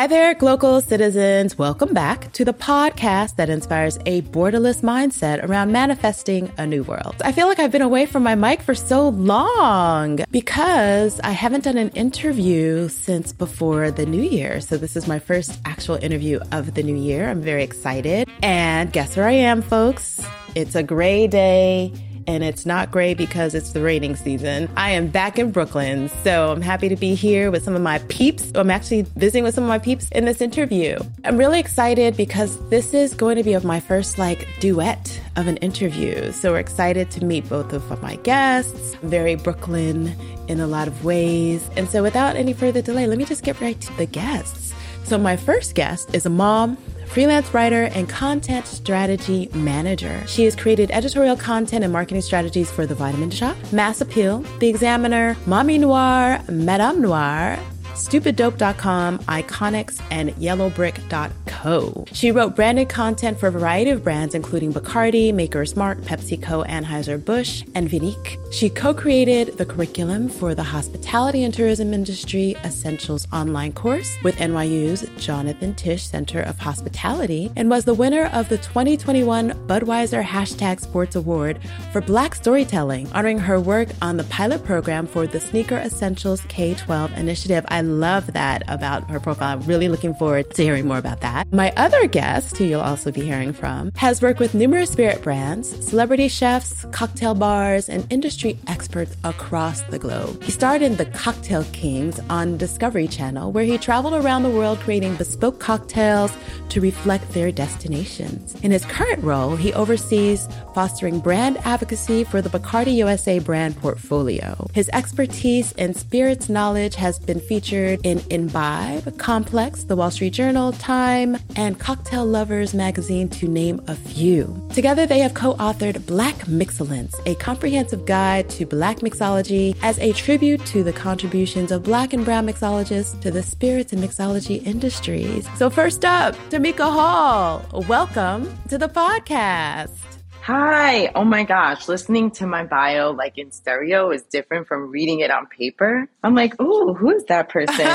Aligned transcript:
Hi 0.00 0.06
there, 0.06 0.32
global 0.32 0.80
citizens. 0.80 1.58
Welcome 1.58 1.92
back 1.92 2.32
to 2.32 2.42
the 2.42 2.54
podcast 2.54 3.36
that 3.36 3.50
inspires 3.50 3.98
a 4.06 4.22
borderless 4.22 4.80
mindset 4.80 5.46
around 5.46 5.72
manifesting 5.72 6.50
a 6.56 6.66
new 6.66 6.82
world. 6.84 7.16
I 7.22 7.32
feel 7.32 7.46
like 7.46 7.58
I've 7.58 7.70
been 7.70 7.82
away 7.82 8.06
from 8.06 8.22
my 8.22 8.34
mic 8.34 8.62
for 8.62 8.74
so 8.74 9.10
long 9.10 10.20
because 10.30 11.20
I 11.20 11.32
haven't 11.32 11.64
done 11.64 11.76
an 11.76 11.90
interview 11.90 12.88
since 12.88 13.34
before 13.34 13.90
the 13.90 14.06
new 14.06 14.22
year. 14.22 14.62
So 14.62 14.78
this 14.78 14.96
is 14.96 15.06
my 15.06 15.18
first 15.18 15.60
actual 15.66 15.96
interview 15.96 16.40
of 16.50 16.72
the 16.72 16.82
new 16.82 16.96
year. 16.96 17.28
I'm 17.28 17.42
very 17.42 17.62
excited. 17.62 18.26
And 18.42 18.90
guess 18.94 19.18
where 19.18 19.28
I 19.28 19.32
am, 19.32 19.60
folks? 19.60 20.26
It's 20.54 20.76
a 20.76 20.82
gray 20.82 21.26
day 21.26 21.92
and 22.26 22.44
it's 22.44 22.66
not 22.66 22.90
gray 22.90 23.14
because 23.14 23.54
it's 23.54 23.72
the 23.72 23.82
raining 23.82 24.16
season. 24.16 24.68
I 24.76 24.90
am 24.90 25.08
back 25.08 25.38
in 25.38 25.50
Brooklyn, 25.50 26.08
so 26.22 26.52
I'm 26.52 26.60
happy 26.60 26.88
to 26.88 26.96
be 26.96 27.14
here 27.14 27.50
with 27.50 27.64
some 27.64 27.74
of 27.74 27.82
my 27.82 27.98
peeps. 28.08 28.50
I'm 28.54 28.70
actually 28.70 29.02
visiting 29.02 29.44
with 29.44 29.54
some 29.54 29.64
of 29.64 29.68
my 29.68 29.78
peeps 29.78 30.08
in 30.10 30.24
this 30.24 30.40
interview. 30.40 30.98
I'm 31.24 31.36
really 31.36 31.60
excited 31.60 32.16
because 32.16 32.58
this 32.68 32.94
is 32.94 33.14
going 33.14 33.36
to 33.36 33.42
be 33.42 33.54
of 33.54 33.64
my 33.64 33.80
first 33.80 34.18
like 34.18 34.46
duet 34.60 35.20
of 35.36 35.46
an 35.46 35.56
interview. 35.58 36.32
So 36.32 36.52
we're 36.52 36.58
excited 36.58 37.10
to 37.12 37.24
meet 37.24 37.48
both 37.48 37.72
of 37.72 38.02
my 38.02 38.16
guests. 38.16 38.94
Very 39.02 39.34
Brooklyn 39.34 40.14
in 40.48 40.60
a 40.60 40.66
lot 40.66 40.88
of 40.88 41.04
ways. 41.04 41.68
And 41.76 41.88
so 41.88 42.02
without 42.02 42.36
any 42.36 42.52
further 42.52 42.82
delay, 42.82 43.06
let 43.06 43.18
me 43.18 43.24
just 43.24 43.44
get 43.44 43.60
right 43.60 43.80
to 43.80 43.96
the 43.96 44.06
guests. 44.06 44.74
So 45.04 45.18
my 45.18 45.36
first 45.36 45.74
guest 45.74 46.14
is 46.14 46.26
a 46.26 46.30
mom 46.30 46.76
freelance 47.10 47.52
writer, 47.52 47.84
and 47.84 48.08
content 48.08 48.66
strategy 48.66 49.48
manager. 49.52 50.22
She 50.26 50.44
has 50.44 50.54
created 50.54 50.90
editorial 50.92 51.36
content 51.36 51.82
and 51.82 51.92
marketing 51.92 52.22
strategies 52.22 52.70
for 52.70 52.86
The 52.86 52.94
Vitamin 52.94 53.30
Shoppe, 53.30 53.72
Mass 53.72 54.00
Appeal, 54.00 54.38
The 54.60 54.68
Examiner, 54.68 55.36
Mommy 55.46 55.78
Noire, 55.78 56.40
Madame 56.48 57.02
Noire, 57.02 57.58
StupidDope.com, 58.06 59.18
Iconics, 59.20 60.00
and 60.10 60.30
YellowBrick.co. 60.36 62.06
She 62.12 62.30
wrote 62.30 62.56
branded 62.56 62.88
content 62.88 63.38
for 63.38 63.48
a 63.48 63.50
variety 63.50 63.90
of 63.90 64.02
brands, 64.02 64.34
including 64.34 64.72
Bacardi, 64.72 65.32
Maker's 65.32 65.76
Mark, 65.76 65.98
PepsiCo, 66.00 66.66
Anheuser-Busch, 66.66 67.64
and 67.74 67.88
Vinique. 67.88 68.38
She 68.52 68.70
co-created 68.70 69.58
the 69.58 69.66
curriculum 69.66 70.28
for 70.28 70.54
the 70.54 70.62
Hospitality 70.62 71.44
and 71.44 71.52
Tourism 71.52 71.92
Industry 71.92 72.56
Essentials 72.64 73.26
online 73.32 73.72
course 73.72 74.16
with 74.22 74.36
NYU's 74.38 75.08
Jonathan 75.22 75.74
Tisch 75.74 76.06
Center 76.06 76.40
of 76.40 76.58
Hospitality 76.58 77.50
and 77.56 77.70
was 77.70 77.84
the 77.84 77.94
winner 77.94 78.30
of 78.32 78.48
the 78.48 78.58
2021 78.58 79.50
Budweiser 79.66 80.24
Hashtag 80.24 80.80
Sports 80.80 81.16
Award 81.16 81.60
for 81.92 82.00
Black 82.00 82.34
Storytelling, 82.34 83.10
honoring 83.12 83.38
her 83.38 83.60
work 83.60 83.88
on 84.02 84.16
the 84.16 84.24
pilot 84.24 84.64
program 84.64 85.06
for 85.06 85.26
the 85.26 85.40
Sneaker 85.40 85.76
Essentials 85.76 86.40
K-12 86.48 87.16
initiative. 87.16 87.64
I 87.68 87.82
love 87.90 88.32
that 88.32 88.62
about 88.68 89.10
her 89.10 89.20
profile. 89.20 89.58
I'm 89.58 89.66
really 89.66 89.88
looking 89.88 90.14
forward 90.14 90.50
to 90.54 90.62
hearing 90.62 90.86
more 90.86 90.98
about 90.98 91.20
that. 91.20 91.52
My 91.52 91.72
other 91.76 92.06
guest, 92.06 92.56
who 92.56 92.64
you'll 92.64 92.80
also 92.80 93.10
be 93.10 93.22
hearing 93.22 93.52
from, 93.52 93.92
has 93.96 94.22
worked 94.22 94.40
with 94.40 94.54
numerous 94.54 94.90
spirit 94.90 95.22
brands, 95.22 95.68
celebrity 95.86 96.28
chefs, 96.28 96.84
cocktail 96.92 97.34
bars, 97.34 97.88
and 97.88 98.06
industry 98.10 98.58
experts 98.66 99.16
across 99.24 99.80
the 99.82 99.98
globe. 99.98 100.42
He 100.42 100.50
starred 100.50 100.82
in 100.82 100.96
The 100.96 101.06
Cocktail 101.06 101.64
Kings 101.72 102.20
on 102.30 102.56
Discovery 102.56 103.08
Channel, 103.08 103.52
where 103.52 103.64
he 103.64 103.78
traveled 103.78 104.14
around 104.14 104.42
the 104.42 104.50
world 104.50 104.78
creating 104.80 105.16
bespoke 105.16 105.58
cocktails 105.58 106.32
to 106.68 106.80
reflect 106.80 107.32
their 107.32 107.50
destinations. 107.50 108.54
In 108.62 108.70
his 108.70 108.84
current 108.84 109.22
role, 109.24 109.56
he 109.56 109.72
oversees 109.72 110.48
fostering 110.74 111.18
brand 111.20 111.58
advocacy 111.64 112.24
for 112.24 112.42
the 112.42 112.50
Bacardi 112.50 112.94
USA 112.96 113.38
brand 113.38 113.76
portfolio. 113.78 114.66
His 114.74 114.90
expertise 114.92 115.72
and 115.78 115.96
spirits 115.96 116.48
knowledge 116.48 116.94
has 116.96 117.18
been 117.18 117.40
featured 117.40 117.69
featured 117.70 118.00
in 118.02 118.20
Imbibe, 118.30 119.16
Complex, 119.18 119.84
The 119.84 119.94
Wall 119.94 120.10
Street 120.10 120.32
Journal, 120.32 120.72
Time, 120.72 121.36
and 121.54 121.78
Cocktail 121.78 122.26
Lovers 122.26 122.74
magazine, 122.74 123.28
to 123.28 123.46
name 123.46 123.80
a 123.86 123.94
few. 123.94 124.60
Together, 124.74 125.06
they 125.06 125.20
have 125.20 125.34
co 125.34 125.54
authored 125.54 126.04
Black 126.06 126.34
Mixcellence, 126.46 127.14
a 127.26 127.36
comprehensive 127.36 128.04
guide 128.06 128.48
to 128.50 128.66
Black 128.66 128.98
mixology 128.98 129.76
as 129.82 129.98
a 130.00 130.12
tribute 130.12 130.64
to 130.66 130.82
the 130.82 130.92
contributions 130.92 131.70
of 131.70 131.84
Black 131.84 132.12
and 132.12 132.24
Brown 132.24 132.46
mixologists 132.46 133.20
to 133.20 133.30
the 133.30 133.42
spirits 133.42 133.92
and 133.92 134.02
mixology 134.02 134.66
industries. 134.66 135.48
So, 135.56 135.70
first 135.70 136.04
up, 136.04 136.34
Tamika 136.50 136.90
Hall, 136.90 137.64
welcome 137.88 138.52
to 138.68 138.78
the 138.78 138.88
podcast. 138.88 140.09
Hi. 140.42 141.12
Oh 141.14 141.24
my 141.24 141.44
gosh. 141.44 141.86
Listening 141.86 142.30
to 142.32 142.46
my 142.46 142.64
bio 142.64 143.10
like 143.10 143.36
in 143.36 143.50
stereo 143.52 144.10
is 144.10 144.22
different 144.22 144.66
from 144.66 144.90
reading 144.90 145.20
it 145.20 145.30
on 145.30 145.46
paper. 145.46 146.08
I'm 146.22 146.34
like, 146.34 146.54
oh, 146.58 146.94
who 146.94 147.10
is 147.10 147.24
that 147.24 147.48
person? 147.48 147.86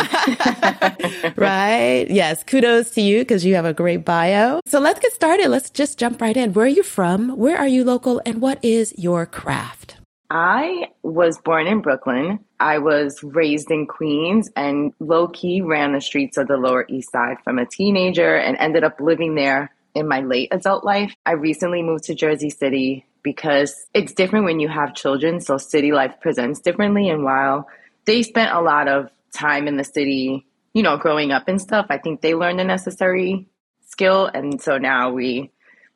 right. 1.35 2.05
Yes. 2.09 2.43
Kudos 2.43 2.91
to 2.91 3.01
you 3.01 3.19
because 3.19 3.43
you 3.43 3.55
have 3.55 3.65
a 3.65 3.73
great 3.73 4.05
bio. 4.05 4.61
So 4.65 4.79
let's 4.79 4.99
get 4.99 5.11
started. 5.13 5.49
Let's 5.49 5.69
just 5.69 5.97
jump 5.97 6.21
right 6.21 6.37
in. 6.37 6.53
Where 6.53 6.65
are 6.65 6.69
you 6.69 6.83
from? 6.83 7.29
Where 7.35 7.57
are 7.57 7.67
you 7.67 7.83
local? 7.83 8.21
And 8.25 8.41
what 8.41 8.63
is 8.63 8.93
your 8.97 9.25
craft? 9.25 9.97
I 10.29 10.89
was 11.03 11.37
born 11.37 11.67
in 11.67 11.81
Brooklyn. 11.81 12.39
I 12.59 12.79
was 12.79 13.21
raised 13.23 13.69
in 13.69 13.85
Queens 13.85 14.49
and 14.55 14.91
low 14.99 15.27
key 15.27 15.61
ran 15.61 15.93
the 15.93 16.01
streets 16.01 16.37
of 16.37 16.47
the 16.47 16.57
Lower 16.57 16.85
East 16.89 17.11
Side 17.11 17.37
from 17.43 17.59
a 17.59 17.65
teenager 17.65 18.35
and 18.35 18.57
ended 18.57 18.83
up 18.83 18.99
living 18.99 19.35
there 19.35 19.71
in 19.95 20.07
my 20.07 20.19
late 20.19 20.49
adult 20.51 20.83
life. 20.83 21.15
I 21.25 21.31
recently 21.31 21.81
moved 21.81 22.03
to 22.05 22.15
Jersey 22.15 22.49
City 22.49 23.05
because 23.23 23.87
it's 23.93 24.13
different 24.13 24.45
when 24.45 24.59
you 24.59 24.67
have 24.67 24.93
children. 24.93 25.39
So 25.41 25.57
city 25.57 25.91
life 25.91 26.15
presents 26.21 26.59
differently. 26.59 27.09
And 27.09 27.23
while 27.23 27.67
they 28.05 28.21
spent 28.21 28.53
a 28.53 28.61
lot 28.61 28.87
of 28.87 29.09
time 29.33 29.67
in 29.67 29.77
the 29.77 29.83
city, 29.83 30.45
you 30.73 30.83
know, 30.83 30.97
growing 30.97 31.31
up 31.31 31.47
and 31.47 31.59
stuff, 31.59 31.87
I 31.89 31.97
think 31.97 32.21
they 32.21 32.35
learned 32.35 32.61
a 32.61 32.65
necessary 32.65 33.47
skill. 33.87 34.29
And 34.31 34.61
so 34.61 34.77
now 34.77 35.11
we 35.11 35.51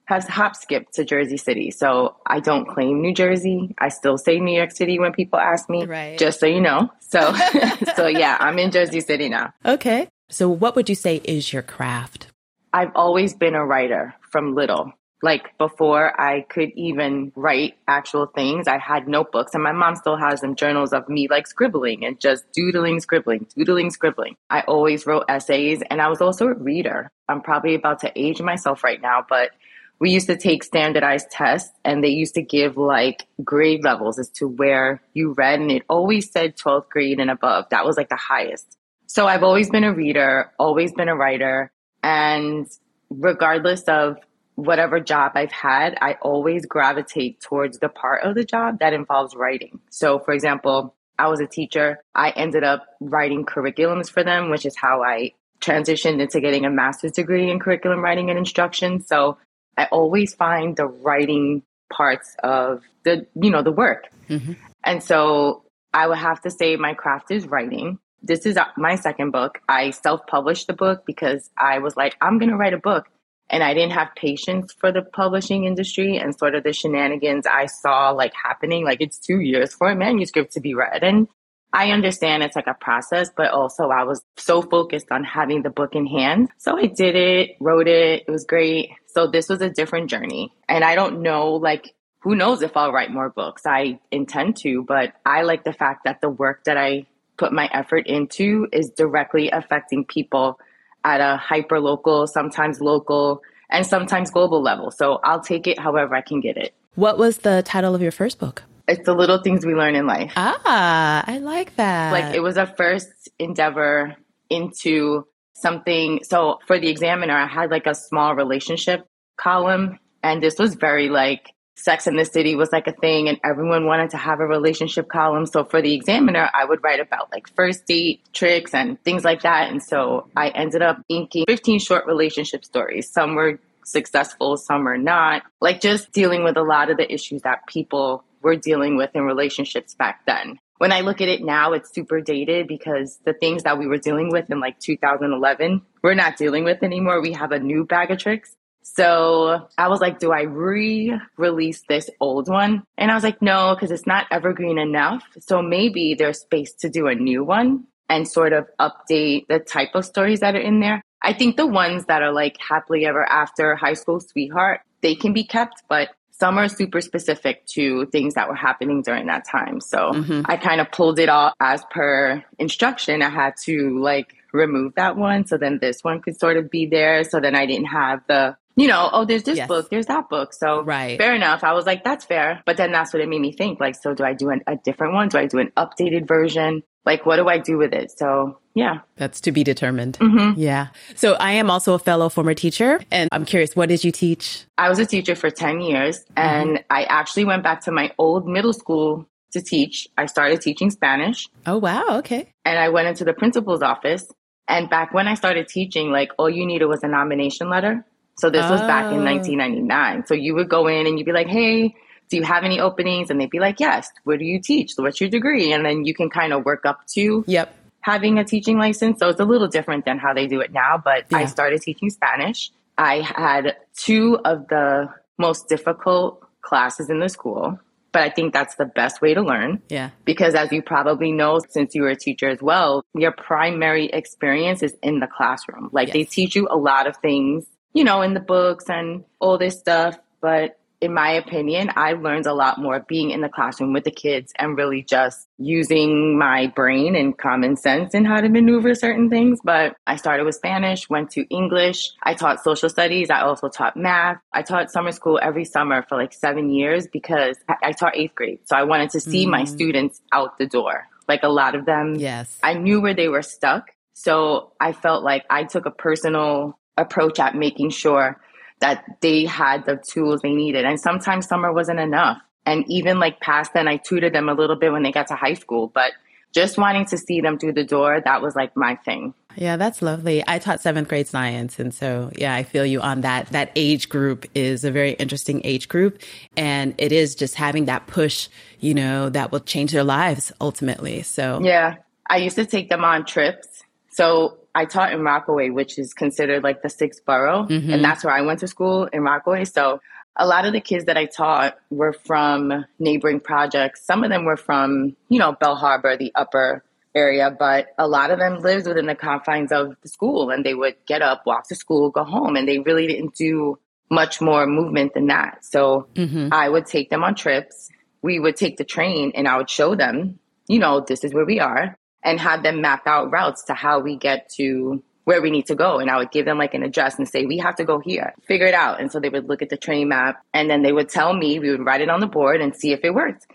have 0.05 0.27
hop 0.27 0.55
skipped 0.55 0.95
to 0.95 1.05
Jersey 1.05 1.37
City. 1.37 1.69
So 1.69 2.15
I 2.25 2.39
don't 2.39 2.67
claim 2.67 2.99
New 2.99 3.13
Jersey. 3.13 3.75
I 3.77 3.89
still 3.89 4.17
say 4.17 4.39
New 4.39 4.57
York 4.57 4.71
City 4.71 4.97
when 4.97 5.11
people 5.11 5.37
ask 5.37 5.69
me, 5.69 5.85
right. 5.85 6.17
just 6.17 6.39
so 6.39 6.47
you 6.47 6.61
know. 6.61 6.89
So, 6.99 7.19
so 7.95 8.07
yeah, 8.07 8.37
I'm 8.39 8.57
in 8.57 8.71
Jersey 8.71 9.01
City 9.01 9.29
now. 9.29 9.53
Okay. 9.63 10.07
So 10.29 10.49
what 10.49 10.75
would 10.75 10.89
you 10.89 10.95
say 10.95 11.17
is 11.23 11.53
your 11.53 11.61
craft? 11.61 12.28
I've 12.71 12.91
always 12.95 13.33
been 13.33 13.55
a 13.55 13.65
writer 13.65 14.13
from 14.31 14.53
little. 14.53 14.93
Like 15.21 15.57
before 15.57 16.19
I 16.19 16.41
could 16.41 16.71
even 16.75 17.33
write 17.35 17.77
actual 17.87 18.27
things, 18.27 18.67
I 18.67 18.77
had 18.77 19.07
notebooks 19.07 19.53
and 19.53 19.63
my 19.63 19.73
mom 19.73 19.95
still 19.95 20.15
has 20.15 20.39
them 20.39 20.55
journals 20.55 20.93
of 20.93 21.09
me 21.09 21.27
like 21.29 21.45
scribbling 21.45 22.05
and 22.05 22.19
just 22.19 22.49
doodling, 22.53 23.01
scribbling, 23.01 23.47
doodling, 23.57 23.89
scribbling. 23.89 24.37
I 24.49 24.61
always 24.61 25.05
wrote 25.05 25.25
essays 25.27 25.81
and 25.89 26.01
I 26.01 26.07
was 26.07 26.21
also 26.21 26.47
a 26.47 26.53
reader. 26.53 27.11
I'm 27.27 27.41
probably 27.41 27.75
about 27.75 27.99
to 28.01 28.11
age 28.15 28.41
myself 28.41 28.83
right 28.83 29.01
now, 29.01 29.25
but 29.27 29.51
we 29.99 30.11
used 30.11 30.27
to 30.27 30.37
take 30.37 30.63
standardized 30.63 31.29
tests 31.31 31.71
and 31.83 32.01
they 32.01 32.09
used 32.09 32.35
to 32.35 32.41
give 32.41 32.77
like 32.77 33.27
grade 33.43 33.83
levels 33.83 34.19
as 34.19 34.29
to 34.29 34.47
where 34.47 35.01
you 35.13 35.33
read 35.33 35.59
and 35.59 35.71
it 35.71 35.83
always 35.89 36.31
said 36.31 36.55
12th 36.55 36.87
grade 36.87 37.19
and 37.19 37.29
above. 37.29 37.65
That 37.71 37.85
was 37.85 37.97
like 37.97 38.09
the 38.09 38.15
highest. 38.15 38.77
So 39.07 39.27
I've 39.27 39.43
always 39.43 39.69
been 39.69 39.83
a 39.83 39.93
reader, 39.93 40.51
always 40.57 40.93
been 40.93 41.09
a 41.09 41.15
writer. 41.15 41.71
And 42.03 42.67
regardless 43.09 43.83
of 43.83 44.17
whatever 44.55 44.99
job 44.99 45.33
I've 45.35 45.51
had, 45.51 45.97
I 46.01 46.17
always 46.21 46.65
gravitate 46.65 47.39
towards 47.41 47.79
the 47.79 47.89
part 47.89 48.23
of 48.23 48.35
the 48.35 48.43
job 48.43 48.79
that 48.79 48.93
involves 48.93 49.35
writing. 49.35 49.79
So, 49.89 50.19
for 50.19 50.33
example, 50.33 50.95
I 51.17 51.27
was 51.27 51.39
a 51.39 51.47
teacher. 51.47 51.99
I 52.13 52.31
ended 52.31 52.63
up 52.63 52.85
writing 52.99 53.45
curriculums 53.45 54.09
for 54.09 54.23
them, 54.23 54.49
which 54.49 54.65
is 54.65 54.75
how 54.75 55.03
I 55.03 55.33
transitioned 55.59 56.21
into 56.21 56.39
getting 56.39 56.65
a 56.65 56.69
master's 56.69 57.11
degree 57.11 57.49
in 57.51 57.59
curriculum 57.59 58.01
writing 58.01 58.29
and 58.29 58.39
instruction. 58.39 59.01
So, 59.01 59.37
I 59.77 59.85
always 59.85 60.33
find 60.33 60.75
the 60.75 60.87
writing 60.87 61.63
parts 61.91 62.35
of 62.43 62.83
the, 63.03 63.27
you 63.41 63.49
know, 63.49 63.63
the 63.63 63.71
work. 63.71 64.07
Mm-hmm. 64.29 64.53
And 64.83 65.01
so 65.01 65.63
I 65.93 66.07
would 66.07 66.17
have 66.17 66.41
to 66.41 66.51
say 66.51 66.75
my 66.75 66.93
craft 66.93 67.31
is 67.31 67.47
writing 67.47 67.99
this 68.21 68.45
is 68.45 68.57
uh, 68.57 68.65
my 68.77 68.95
second 68.95 69.31
book. 69.31 69.59
I 69.67 69.91
self 69.91 70.25
published 70.27 70.67
the 70.67 70.73
book 70.73 71.03
because 71.05 71.49
I 71.57 71.79
was 71.79 71.95
like, 71.95 72.15
I'm 72.21 72.37
going 72.37 72.49
to 72.49 72.57
write 72.57 72.73
a 72.73 72.79
book. 72.79 73.07
And 73.51 73.63
I 73.63 73.73
didn't 73.73 73.93
have 73.93 74.09
patience 74.15 74.73
for 74.79 74.91
the 74.91 75.01
publishing 75.01 75.65
industry 75.65 76.17
and 76.17 76.37
sort 76.37 76.53
of 76.53 76.63
the 76.63 76.71
shenanigans 76.71 77.47
I 77.47 77.65
saw 77.65 78.11
like 78.11 78.33
happening. 78.33 78.85
Like 78.85 79.01
it's 79.01 79.17
two 79.17 79.39
years 79.39 79.73
for 79.73 79.89
a 79.89 79.95
manuscript 79.95 80.53
to 80.53 80.59
be 80.59 80.75
read. 80.75 81.03
And 81.03 81.27
I 81.73 81.91
understand 81.91 82.43
it's 82.43 82.55
like 82.55 82.67
a 82.67 82.75
process, 82.75 83.29
but 83.35 83.51
also 83.51 83.89
I 83.89 84.03
was 84.03 84.23
so 84.37 84.61
focused 84.61 85.11
on 85.11 85.23
having 85.23 85.63
the 85.63 85.69
book 85.69 85.95
in 85.95 86.05
hand. 86.05 86.49
So 86.57 86.77
I 86.77 86.87
did 86.87 87.15
it, 87.15 87.57
wrote 87.59 87.87
it. 87.87 88.23
It 88.27 88.31
was 88.31 88.45
great. 88.45 88.91
So 89.07 89.27
this 89.27 89.49
was 89.49 89.61
a 89.61 89.69
different 89.69 90.09
journey. 90.09 90.51
And 90.67 90.83
I 90.83 90.95
don't 90.95 91.21
know, 91.21 91.53
like, 91.53 91.95
who 92.21 92.35
knows 92.35 92.61
if 92.61 92.75
I'll 92.75 92.91
write 92.91 93.11
more 93.11 93.29
books? 93.29 93.63
I 93.65 93.99
intend 94.11 94.57
to, 94.57 94.83
but 94.83 95.13
I 95.25 95.43
like 95.43 95.63
the 95.63 95.73
fact 95.73 96.01
that 96.05 96.21
the 96.21 96.29
work 96.29 96.65
that 96.65 96.77
I 96.77 97.05
put 97.39 97.51
my 97.53 97.69
effort 97.73 98.05
into 98.05 98.67
is 98.71 98.91
directly 98.91 99.49
affecting 99.49 100.05
people 100.05 100.59
at 101.03 101.21
a 101.21 101.37
hyper 101.37 101.79
local, 101.79 102.27
sometimes 102.27 102.81
local, 102.81 103.41
and 103.71 103.85
sometimes 103.85 104.29
global 104.29 104.61
level. 104.61 104.91
So 104.91 105.19
I'll 105.23 105.41
take 105.41 105.65
it 105.65 105.79
however 105.79 106.13
I 106.15 106.21
can 106.21 106.41
get 106.41 106.57
it. 106.57 106.73
What 106.95 107.17
was 107.17 107.39
the 107.39 107.63
title 107.63 107.95
of 107.95 108.01
your 108.01 108.11
first 108.11 108.37
book? 108.39 108.63
It's 108.87 109.05
the 109.05 109.13
little 109.13 109.37
things 109.37 109.65
we 109.65 109.73
learn 109.73 109.95
in 109.95 110.05
life. 110.05 110.33
Ah, 110.35 111.23
I 111.25 111.37
like 111.37 111.75
that. 111.77 112.11
Like 112.11 112.35
it 112.35 112.41
was 112.41 112.57
a 112.57 112.65
first 112.65 113.29
endeavor 113.39 114.17
into 114.49 115.25
something. 115.53 116.23
So 116.23 116.59
for 116.67 116.79
the 116.79 116.89
examiner, 116.89 117.35
I 117.35 117.47
had 117.47 117.71
like 117.71 117.87
a 117.87 117.95
small 117.95 118.35
relationship 118.35 119.07
column. 119.37 119.99
And 120.21 120.43
this 120.43 120.57
was 120.59 120.75
very 120.75 121.07
like 121.07 121.53
Sex 121.79 122.07
in 122.07 122.17
the 122.17 122.25
City 122.25 122.55
was 122.55 122.71
like 122.71 122.87
a 122.87 122.91
thing, 122.91 123.29
and 123.29 123.39
everyone 123.43 123.85
wanted 123.85 124.09
to 124.11 124.17
have 124.17 124.41
a 124.41 124.45
relationship 124.45 125.07
column. 125.07 125.45
So 125.45 125.63
for 125.63 125.81
the 125.81 125.93
examiner, 125.93 126.49
I 126.53 126.65
would 126.65 126.83
write 126.83 126.99
about 126.99 127.31
like 127.31 127.53
first 127.55 127.85
date 127.85 128.21
tricks 128.33 128.73
and 128.73 129.01
things 129.03 129.23
like 129.23 129.43
that. 129.43 129.71
And 129.71 129.81
so 129.81 130.27
I 130.35 130.49
ended 130.49 130.81
up 130.81 131.01
inking 131.07 131.45
15 131.47 131.79
short 131.79 132.05
relationship 132.05 132.65
stories. 132.65 133.09
Some 133.09 133.35
were 133.35 133.59
successful, 133.85 134.57
some 134.57 134.87
are 134.87 134.97
not. 134.97 135.43
Like 135.61 135.79
just 135.79 136.11
dealing 136.11 136.43
with 136.43 136.57
a 136.57 136.63
lot 136.63 136.91
of 136.91 136.97
the 136.97 137.11
issues 137.11 137.43
that 137.43 137.65
people 137.65 138.23
were 138.41 138.55
dealing 138.55 138.97
with 138.97 139.11
in 139.15 139.23
relationships 139.23 139.95
back 139.95 140.25
then. 140.25 140.59
When 140.79 140.93
I 140.93 141.01
look 141.01 141.19
at 141.19 141.27
it 141.27 141.43
now, 141.43 141.73
it's 141.73 141.93
super 141.93 142.21
dated 142.21 142.67
because 142.67 143.19
the 143.25 143.33
things 143.33 143.63
that 143.63 143.77
we 143.77 143.87
were 143.87 143.97
dealing 143.97 144.29
with 144.31 144.49
in 144.49 144.61
like 144.61 144.79
2011, 144.79 145.81
we're 146.01 146.13
not 146.13 146.37
dealing 146.37 146.63
with 146.63 146.83
anymore. 146.83 147.21
We 147.21 147.33
have 147.33 147.51
a 147.51 147.59
new 147.59 147.85
bag 147.85 148.11
of 148.11 148.17
tricks. 148.17 148.55
So 148.81 149.67
I 149.77 149.87
was 149.87 150.01
like, 150.01 150.19
do 150.19 150.31
I 150.31 150.41
re 150.41 151.19
release 151.37 151.83
this 151.87 152.09
old 152.19 152.47
one? 152.47 152.83
And 152.97 153.11
I 153.11 153.15
was 153.15 153.23
like, 153.23 153.41
no, 153.41 153.75
because 153.75 153.91
it's 153.91 154.07
not 154.07 154.27
evergreen 154.31 154.77
enough. 154.77 155.23
So 155.39 155.61
maybe 155.61 156.15
there's 156.15 156.39
space 156.39 156.73
to 156.79 156.89
do 156.89 157.07
a 157.07 157.15
new 157.15 157.43
one 157.43 157.85
and 158.09 158.27
sort 158.27 158.53
of 158.53 158.67
update 158.79 159.47
the 159.47 159.59
type 159.59 159.89
of 159.93 160.05
stories 160.05 160.39
that 160.39 160.55
are 160.55 160.59
in 160.59 160.79
there. 160.79 161.03
I 161.21 161.33
think 161.33 161.57
the 161.57 161.67
ones 161.67 162.05
that 162.05 162.21
are 162.21 162.31
like 162.31 162.57
happily 162.59 163.05
ever 163.05 163.23
after 163.23 163.75
high 163.75 163.93
school 163.93 164.19
sweetheart, 164.19 164.81
they 165.01 165.15
can 165.15 165.33
be 165.33 165.43
kept, 165.43 165.83
but 165.87 166.09
some 166.31 166.57
are 166.57 166.69
super 166.69 167.01
specific 167.01 167.65
to 167.67 168.05
things 168.07 168.35
that 168.35 168.47
were 168.47 168.55
happening 168.55 169.01
during 169.01 169.27
that 169.27 169.45
time. 169.45 169.81
So 169.81 170.11
mm-hmm. 170.11 170.41
I 170.45 170.55
kind 170.55 170.79
of 170.79 170.89
pulled 170.91 171.19
it 171.19 171.27
all 171.27 171.53
as 171.59 171.83
per 171.91 172.43
instruction. 172.57 173.21
I 173.21 173.29
had 173.29 173.55
to 173.65 173.99
like 173.99 174.33
remove 174.53 174.95
that 174.95 175.17
one. 175.17 175.45
So 175.45 175.57
then 175.57 175.79
this 175.79 176.01
one 176.01 176.21
could 176.21 176.39
sort 176.39 176.55
of 176.55 176.71
be 176.71 176.85
there. 176.85 177.25
So 177.25 177.41
then 177.41 177.55
I 177.55 177.65
didn't 177.65 177.87
have 177.87 178.21
the 178.27 178.55
you 178.79 178.87
know, 178.87 179.09
oh, 179.11 179.25
there's 179.25 179.43
this 179.43 179.57
yes. 179.57 179.67
book, 179.67 179.89
there's 179.89 180.05
that 180.05 180.29
book. 180.29 180.53
So 180.53 180.83
right. 180.83 181.17
fair 181.17 181.35
enough. 181.35 181.63
I 181.63 181.73
was 181.73 181.85
like, 181.85 182.03
that's 182.03 182.23
fair. 182.23 182.61
But 182.65 182.77
then 182.77 182.91
that's 182.91 183.13
what 183.13 183.21
it 183.21 183.27
made 183.27 183.41
me 183.41 183.51
think. 183.51 183.79
Like, 183.79 183.95
so 183.95 184.13
do 184.13 184.23
I 184.23 184.33
do 184.33 184.49
an, 184.49 184.61
a 184.67 184.77
different 184.77 185.13
one? 185.13 185.27
Do 185.27 185.37
I 185.37 185.47
do 185.47 185.59
an 185.59 185.71
updated 185.75 186.27
version? 186.27 186.83
Like, 187.05 187.25
what 187.25 187.37
do 187.37 187.47
I 187.47 187.57
do 187.57 187.77
with 187.77 187.93
it? 187.93 188.11
So 188.17 188.57
yeah. 188.75 188.99
That's 189.17 189.41
to 189.41 189.51
be 189.51 189.63
determined. 189.65 190.17
Mm-hmm. 190.19 190.59
Yeah. 190.59 190.87
So 191.15 191.33
I 191.33 191.51
am 191.53 191.69
also 191.69 191.93
a 191.93 191.99
fellow 191.99 192.29
former 192.29 192.53
teacher. 192.53 193.01
And 193.11 193.27
I'm 193.33 193.43
curious, 193.43 193.75
what 193.75 193.89
did 193.89 194.03
you 194.05 194.11
teach? 194.11 194.63
I 194.77 194.87
was 194.87 194.99
a 194.99 195.05
teacher 195.05 195.35
for 195.35 195.49
10 195.49 195.81
years. 195.81 196.23
And 196.37 196.69
mm-hmm. 196.69 196.83
I 196.89 197.03
actually 197.03 197.43
went 197.45 197.63
back 197.63 197.81
to 197.81 197.91
my 197.91 198.13
old 198.17 198.47
middle 198.47 198.71
school 198.71 199.27
to 199.51 199.61
teach. 199.61 200.07
I 200.17 200.27
started 200.27 200.61
teaching 200.61 200.91
Spanish. 200.91 201.47
Oh, 201.65 201.77
wow. 201.77 202.19
Okay. 202.19 202.53
And 202.63 202.79
I 202.79 202.89
went 202.89 203.09
into 203.09 203.25
the 203.25 203.33
principal's 203.33 203.81
office. 203.81 204.31
And 204.69 204.89
back 204.89 205.13
when 205.13 205.27
I 205.27 205.33
started 205.33 205.67
teaching, 205.67 206.11
like 206.11 206.31
all 206.37 206.49
you 206.49 206.65
needed 206.65 206.85
was 206.85 207.03
a 207.03 207.07
nomination 207.07 207.69
letter. 207.69 208.05
So 208.39 208.49
this 208.49 208.65
oh. 208.65 208.71
was 208.71 208.81
back 208.81 209.11
in 209.11 209.23
1999. 209.23 210.25
So 210.25 210.33
you 210.33 210.55
would 210.55 210.69
go 210.69 210.87
in 210.87 211.05
and 211.05 211.19
you'd 211.19 211.25
be 211.25 211.33
like, 211.33 211.47
hey, 211.47 211.93
do 212.29 212.37
you 212.37 212.43
have 212.43 212.63
any 212.63 212.79
openings? 212.79 213.29
And 213.29 213.39
they'd 213.39 213.49
be 213.49 213.59
like, 213.59 213.79
yes. 213.79 214.09
Where 214.23 214.37
do 214.37 214.45
you 214.45 214.59
teach? 214.59 214.93
What's 214.95 215.19
your 215.19 215.29
degree? 215.29 215.73
And 215.73 215.85
then 215.85 216.05
you 216.05 216.13
can 216.13 216.29
kind 216.29 216.53
of 216.53 216.63
work 216.63 216.85
up 216.85 217.05
to 217.15 217.43
yep. 217.47 217.75
having 218.01 218.37
a 218.37 218.45
teaching 218.45 218.77
license. 218.77 219.19
So 219.19 219.29
it's 219.29 219.39
a 219.39 219.45
little 219.45 219.67
different 219.67 220.05
than 220.05 220.19
how 220.19 220.33
they 220.33 220.47
do 220.47 220.61
it 220.61 220.71
now. 220.71 221.01
But 221.03 221.25
yeah. 221.29 221.39
I 221.39 221.45
started 221.45 221.81
teaching 221.81 222.09
Spanish. 222.09 222.71
I 222.97 223.21
had 223.21 223.75
two 223.95 224.39
of 224.45 224.67
the 224.67 225.09
most 225.37 225.67
difficult 225.67 226.45
classes 226.61 227.09
in 227.09 227.19
the 227.19 227.29
school. 227.29 227.79
But 228.11 228.23
I 228.23 228.29
think 228.29 228.53
that's 228.53 228.75
the 228.75 228.85
best 228.85 229.21
way 229.21 229.35
to 229.35 229.41
learn. 229.41 229.83
Yeah. 229.89 230.09
Because 230.25 230.55
as 230.55 230.71
you 230.71 230.81
probably 230.81 231.31
know, 231.31 231.59
since 231.69 231.93
you 231.93 232.01
were 232.01 232.09
a 232.09 232.15
teacher 232.15 232.49
as 232.49 232.59
well, 232.59 233.03
your 233.13 233.31
primary 233.31 234.05
experience 234.05 234.81
is 234.81 234.95
in 235.03 235.19
the 235.19 235.27
classroom. 235.27 235.89
Like 235.91 236.07
yes. 236.07 236.13
they 236.13 236.23
teach 236.23 236.55
you 236.55 236.67
a 236.71 236.77
lot 236.77 237.05
of 237.05 237.17
things 237.17 237.65
you 237.93 238.03
know, 238.03 238.21
in 238.21 238.33
the 238.33 238.39
books 238.39 238.89
and 238.89 239.23
all 239.39 239.57
this 239.57 239.79
stuff. 239.79 240.17
But 240.41 240.79
in 241.01 241.13
my 241.13 241.31
opinion, 241.31 241.91
I 241.95 242.13
learned 242.13 242.45
a 242.45 242.53
lot 242.53 242.77
more 242.77 242.99
being 243.07 243.31
in 243.31 243.41
the 243.41 243.47
classroom 243.47 243.93
with 243.93 244.03
the 244.03 244.11
kids 244.11 244.51
and 244.57 244.77
really 244.77 245.01
just 245.01 245.47
using 245.57 246.37
my 246.37 246.67
brain 246.67 247.15
and 247.15 247.37
common 247.37 247.77
sense 247.77 248.13
in 248.13 248.25
how 248.25 248.41
to 248.41 248.49
maneuver 248.49 248.93
certain 248.95 249.29
things. 249.29 249.59
But 249.63 249.95
I 250.05 250.17
started 250.17 250.43
with 250.43 250.55
Spanish, 250.55 251.09
went 251.09 251.31
to 251.31 251.43
English. 251.49 252.11
I 252.23 252.33
taught 252.33 252.63
social 252.63 252.89
studies. 252.89 253.29
I 253.29 253.41
also 253.41 253.69
taught 253.69 253.95
math. 253.95 254.41
I 254.51 254.61
taught 254.61 254.91
summer 254.91 255.13
school 255.13 255.39
every 255.41 255.65
summer 255.65 256.05
for 256.07 256.17
like 256.17 256.33
seven 256.33 256.69
years 256.69 257.07
because 257.07 257.57
I 257.81 257.93
taught 257.93 258.17
eighth 258.17 258.35
grade. 258.35 258.59
So 258.65 258.75
I 258.75 258.83
wanted 258.83 259.11
to 259.11 259.19
see 259.21 259.45
mm. 259.45 259.51
my 259.51 259.63
students 259.63 260.21
out 260.33 260.57
the 260.57 260.67
door. 260.67 261.07
Like 261.27 261.43
a 261.43 261.49
lot 261.49 261.75
of 261.75 261.85
them, 261.85 262.15
yes, 262.15 262.57
I 262.63 262.73
knew 262.73 263.01
where 263.01 263.13
they 263.13 263.27
were 263.27 263.43
stuck. 263.43 263.91
So 264.13 264.73
I 264.81 264.91
felt 264.91 265.23
like 265.23 265.45
I 265.49 265.63
took 265.63 265.85
a 265.85 265.91
personal 265.91 266.78
approach 266.97 267.39
at 267.39 267.55
making 267.55 267.91
sure 267.91 268.39
that 268.79 269.03
they 269.21 269.45
had 269.45 269.85
the 269.85 269.97
tools 269.97 270.41
they 270.41 270.53
needed. 270.53 270.85
And 270.85 270.99
sometimes 270.99 271.47
summer 271.47 271.71
wasn't 271.71 271.99
enough. 271.99 272.41
And 272.65 272.85
even 272.87 273.19
like 273.19 273.39
past 273.39 273.73
then, 273.73 273.87
I 273.87 273.97
tutored 273.97 274.33
them 274.33 274.49
a 274.49 274.53
little 274.53 274.75
bit 274.75 274.91
when 274.91 275.03
they 275.03 275.11
got 275.11 275.27
to 275.27 275.35
high 275.35 275.55
school, 275.55 275.87
but 275.87 276.11
just 276.51 276.77
wanting 276.77 277.05
to 277.05 277.17
see 277.17 277.41
them 277.41 277.59
through 277.59 277.73
the 277.73 277.83
door, 277.83 278.21
that 278.23 278.41
was 278.41 278.55
like 278.55 278.75
my 278.75 278.95
thing. 278.95 279.33
Yeah, 279.55 279.77
that's 279.77 280.01
lovely. 280.01 280.43
I 280.47 280.59
taught 280.59 280.81
seventh 280.81 281.07
grade 281.07 281.27
science. 281.27 281.79
And 281.79 281.93
so, 281.93 282.31
yeah, 282.35 282.53
I 282.55 282.63
feel 282.63 282.85
you 282.85 283.01
on 283.01 283.21
that. 283.21 283.47
That 283.47 283.71
age 283.75 284.09
group 284.09 284.45
is 284.55 284.83
a 284.83 284.91
very 284.91 285.11
interesting 285.13 285.61
age 285.63 285.87
group. 285.87 286.21
And 286.55 286.95
it 286.97 287.11
is 287.11 287.35
just 287.35 287.55
having 287.55 287.85
that 287.85 288.07
push, 288.07 288.47
you 288.79 288.93
know, 288.93 289.29
that 289.29 289.51
will 289.51 289.59
change 289.59 289.91
their 289.91 290.03
lives 290.03 290.51
ultimately. 290.61 291.23
So, 291.23 291.59
yeah, 291.63 291.97
I 292.27 292.37
used 292.37 292.55
to 292.55 292.65
take 292.65 292.89
them 292.89 293.03
on 293.03 293.25
trips. 293.25 293.83
So 294.11 294.58
I 294.79 294.85
taught 294.85 295.11
in 295.11 295.23
Rockaway, 295.23 295.71
which 295.71 295.99
is 295.99 296.13
considered 296.13 296.63
like 296.63 296.81
the 296.81 296.89
sixth 296.89 297.25
borough. 297.25 297.65
Mm-hmm. 297.65 297.91
And 297.91 298.03
that's 298.03 298.23
where 298.23 298.33
I 298.33 298.41
went 298.41 298.61
to 298.61 298.67
school 298.67 299.09
in 299.11 299.23
Rockaway. 299.23 299.65
So 299.65 299.99
a 300.37 300.47
lot 300.47 300.65
of 300.65 300.71
the 300.71 300.79
kids 300.79 301.05
that 301.05 301.17
I 301.17 301.25
taught 301.25 301.77
were 301.89 302.13
from 302.13 302.85
neighboring 302.97 303.41
projects. 303.41 304.05
Some 304.05 304.23
of 304.23 304.29
them 304.29 304.45
were 304.45 304.55
from, 304.55 305.17
you 305.27 305.37
know, 305.37 305.51
Belle 305.51 305.75
Harbor, 305.75 306.15
the 306.15 306.31
upper 306.33 306.85
area, 307.13 307.53
but 307.59 307.87
a 307.97 308.07
lot 308.07 308.31
of 308.31 308.39
them 308.39 308.59
lived 308.59 308.87
within 308.87 309.07
the 309.07 309.15
confines 309.15 309.73
of 309.73 309.97
the 310.01 310.07
school 310.07 310.49
and 310.49 310.65
they 310.65 310.73
would 310.73 310.95
get 311.05 311.21
up, 311.21 311.45
walk 311.45 311.67
to 311.67 311.75
school, 311.75 312.09
go 312.09 312.23
home. 312.23 312.55
And 312.55 312.65
they 312.65 312.79
really 312.79 313.05
didn't 313.05 313.35
do 313.35 313.79
much 314.09 314.39
more 314.39 314.65
movement 314.65 315.13
than 315.13 315.27
that. 315.27 315.65
So 315.65 316.07
mm-hmm. 316.15 316.53
I 316.53 316.69
would 316.69 316.85
take 316.85 317.09
them 317.09 317.21
on 317.21 317.35
trips. 317.35 317.89
We 318.21 318.39
would 318.39 318.55
take 318.55 318.77
the 318.77 318.85
train 318.85 319.33
and 319.35 319.45
I 319.45 319.57
would 319.57 319.69
show 319.69 319.93
them, 319.95 320.39
you 320.69 320.79
know, 320.79 321.01
this 321.01 321.25
is 321.25 321.33
where 321.33 321.45
we 321.45 321.59
are 321.59 321.97
and 322.23 322.39
have 322.39 322.63
them 322.63 322.81
map 322.81 323.07
out 323.07 323.31
routes 323.31 323.63
to 323.65 323.73
how 323.73 323.99
we 323.99 324.15
get 324.15 324.49
to 324.57 325.03
where 325.23 325.41
we 325.41 325.51
need 325.51 325.67
to 325.67 325.75
go. 325.75 325.99
And 325.99 326.09
I 326.09 326.17
would 326.17 326.31
give 326.31 326.45
them 326.45 326.57
like 326.57 326.73
an 326.73 326.81
address 326.81 327.19
and 327.19 327.27
say, 327.27 327.45
we 327.45 327.59
have 327.59 327.75
to 327.75 327.85
go 327.85 327.99
here, 327.99 328.33
figure 328.47 328.65
it 328.65 328.73
out. 328.73 328.99
And 328.99 329.11
so 329.11 329.19
they 329.19 329.29
would 329.29 329.47
look 329.47 329.61
at 329.61 329.69
the 329.69 329.77
train 329.77 330.09
map 330.09 330.43
and 330.53 330.69
then 330.69 330.81
they 330.81 330.91
would 330.91 331.07
tell 331.09 331.33
me, 331.33 331.59
we 331.59 331.69
would 331.69 331.85
write 331.85 332.01
it 332.01 332.09
on 332.09 332.19
the 332.19 332.27
board 332.27 332.61
and 332.61 332.75
see 332.75 332.93
if 332.93 333.01
it 333.03 333.13
worked. 333.13 333.45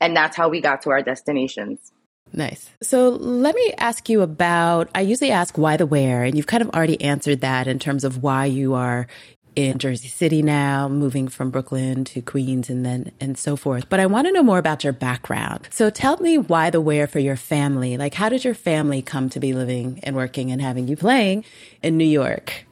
And 0.00 0.16
that's 0.16 0.36
how 0.36 0.48
we 0.48 0.60
got 0.60 0.82
to 0.82 0.90
our 0.90 1.02
destinations. 1.02 1.90
Nice. 2.32 2.70
So 2.82 3.10
let 3.10 3.54
me 3.54 3.72
ask 3.78 4.08
you 4.08 4.22
about 4.22 4.88
I 4.94 5.02
usually 5.02 5.30
ask 5.30 5.56
why 5.56 5.76
the 5.76 5.86
where, 5.86 6.24
and 6.24 6.36
you've 6.36 6.46
kind 6.46 6.62
of 6.62 6.70
already 6.70 7.00
answered 7.00 7.42
that 7.42 7.66
in 7.66 7.78
terms 7.78 8.04
of 8.04 8.22
why 8.22 8.46
you 8.46 8.74
are 8.74 9.06
in 9.56 9.78
Jersey 9.78 10.08
City 10.08 10.42
now, 10.42 10.88
moving 10.88 11.28
from 11.28 11.50
Brooklyn 11.50 12.04
to 12.06 12.20
Queens 12.20 12.70
and 12.70 12.84
then 12.84 13.12
and 13.20 13.38
so 13.38 13.56
forth. 13.56 13.88
But 13.88 14.00
I 14.00 14.06
want 14.06 14.26
to 14.26 14.32
know 14.32 14.42
more 14.42 14.58
about 14.58 14.84
your 14.84 14.92
background. 14.92 15.68
So 15.70 15.90
tell 15.90 16.16
me 16.18 16.38
why 16.38 16.70
the 16.70 16.80
where 16.80 17.06
for 17.06 17.18
your 17.18 17.36
family. 17.36 17.96
Like 17.96 18.14
how 18.14 18.28
did 18.28 18.44
your 18.44 18.54
family 18.54 19.02
come 19.02 19.28
to 19.30 19.40
be 19.40 19.52
living 19.52 20.00
and 20.02 20.16
working 20.16 20.50
and 20.50 20.60
having 20.60 20.88
you 20.88 20.96
playing 20.96 21.44
in 21.82 21.96
New 21.96 22.04
York? 22.04 22.66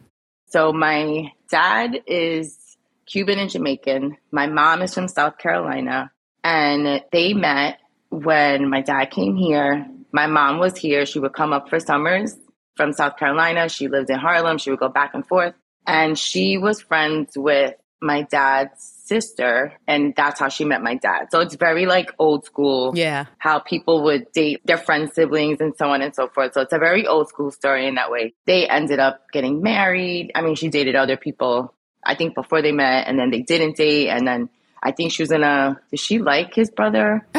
So 0.46 0.72
my 0.72 1.32
dad 1.50 2.02
is 2.06 2.76
Cuban 3.06 3.38
and 3.38 3.50
Jamaican. 3.50 4.16
My 4.30 4.46
mom 4.46 4.82
is 4.82 4.94
from 4.94 5.08
South 5.08 5.38
Carolina 5.38 6.10
and 6.44 7.02
they 7.12 7.32
met 7.32 7.78
when 8.10 8.68
my 8.68 8.82
dad 8.82 9.06
came 9.06 9.36
here. 9.36 9.86
My 10.12 10.26
mom 10.26 10.58
was 10.58 10.76
here. 10.76 11.06
She 11.06 11.18
would 11.18 11.32
come 11.32 11.52
up 11.52 11.70
for 11.70 11.80
summers 11.80 12.36
from 12.76 12.92
South 12.92 13.16
Carolina. 13.16 13.68
She 13.68 13.88
lived 13.88 14.10
in 14.10 14.18
Harlem. 14.18 14.58
She 14.58 14.70
would 14.70 14.80
go 14.80 14.88
back 14.88 15.14
and 15.14 15.26
forth 15.26 15.54
and 15.86 16.18
she 16.18 16.58
was 16.58 16.80
friends 16.80 17.32
with 17.36 17.74
my 18.02 18.22
dad's 18.22 18.82
sister 19.04 19.72
and 19.86 20.12
that's 20.16 20.40
how 20.40 20.48
she 20.48 20.64
met 20.64 20.82
my 20.82 20.96
dad. 20.96 21.28
So 21.30 21.40
it's 21.40 21.54
very 21.54 21.86
like 21.86 22.12
old 22.18 22.44
school. 22.44 22.92
Yeah. 22.94 23.26
How 23.38 23.60
people 23.60 24.04
would 24.04 24.32
date 24.32 24.60
their 24.64 24.76
friends' 24.76 25.14
siblings 25.14 25.60
and 25.60 25.74
so 25.76 25.90
on 25.90 26.02
and 26.02 26.14
so 26.14 26.28
forth. 26.28 26.54
So 26.54 26.62
it's 26.62 26.72
a 26.72 26.78
very 26.78 27.06
old 27.06 27.28
school 27.28 27.50
story 27.50 27.86
in 27.86 27.94
that 27.94 28.10
way. 28.10 28.34
They 28.46 28.66
ended 28.66 28.98
up 28.98 29.30
getting 29.32 29.62
married. 29.62 30.32
I 30.34 30.42
mean, 30.42 30.56
she 30.56 30.68
dated 30.68 30.96
other 30.96 31.16
people, 31.16 31.74
I 32.04 32.14
think 32.16 32.34
before 32.34 32.62
they 32.62 32.72
met 32.72 33.06
and 33.06 33.18
then 33.18 33.30
they 33.30 33.42
didn't 33.42 33.76
date. 33.76 34.08
And 34.08 34.26
then 34.26 34.48
I 34.82 34.90
think 34.90 35.12
she 35.12 35.22
was 35.22 35.30
in 35.30 35.44
a, 35.44 35.80
did 35.90 36.00
she 36.00 36.18
like 36.18 36.54
his 36.54 36.70
brother? 36.70 37.26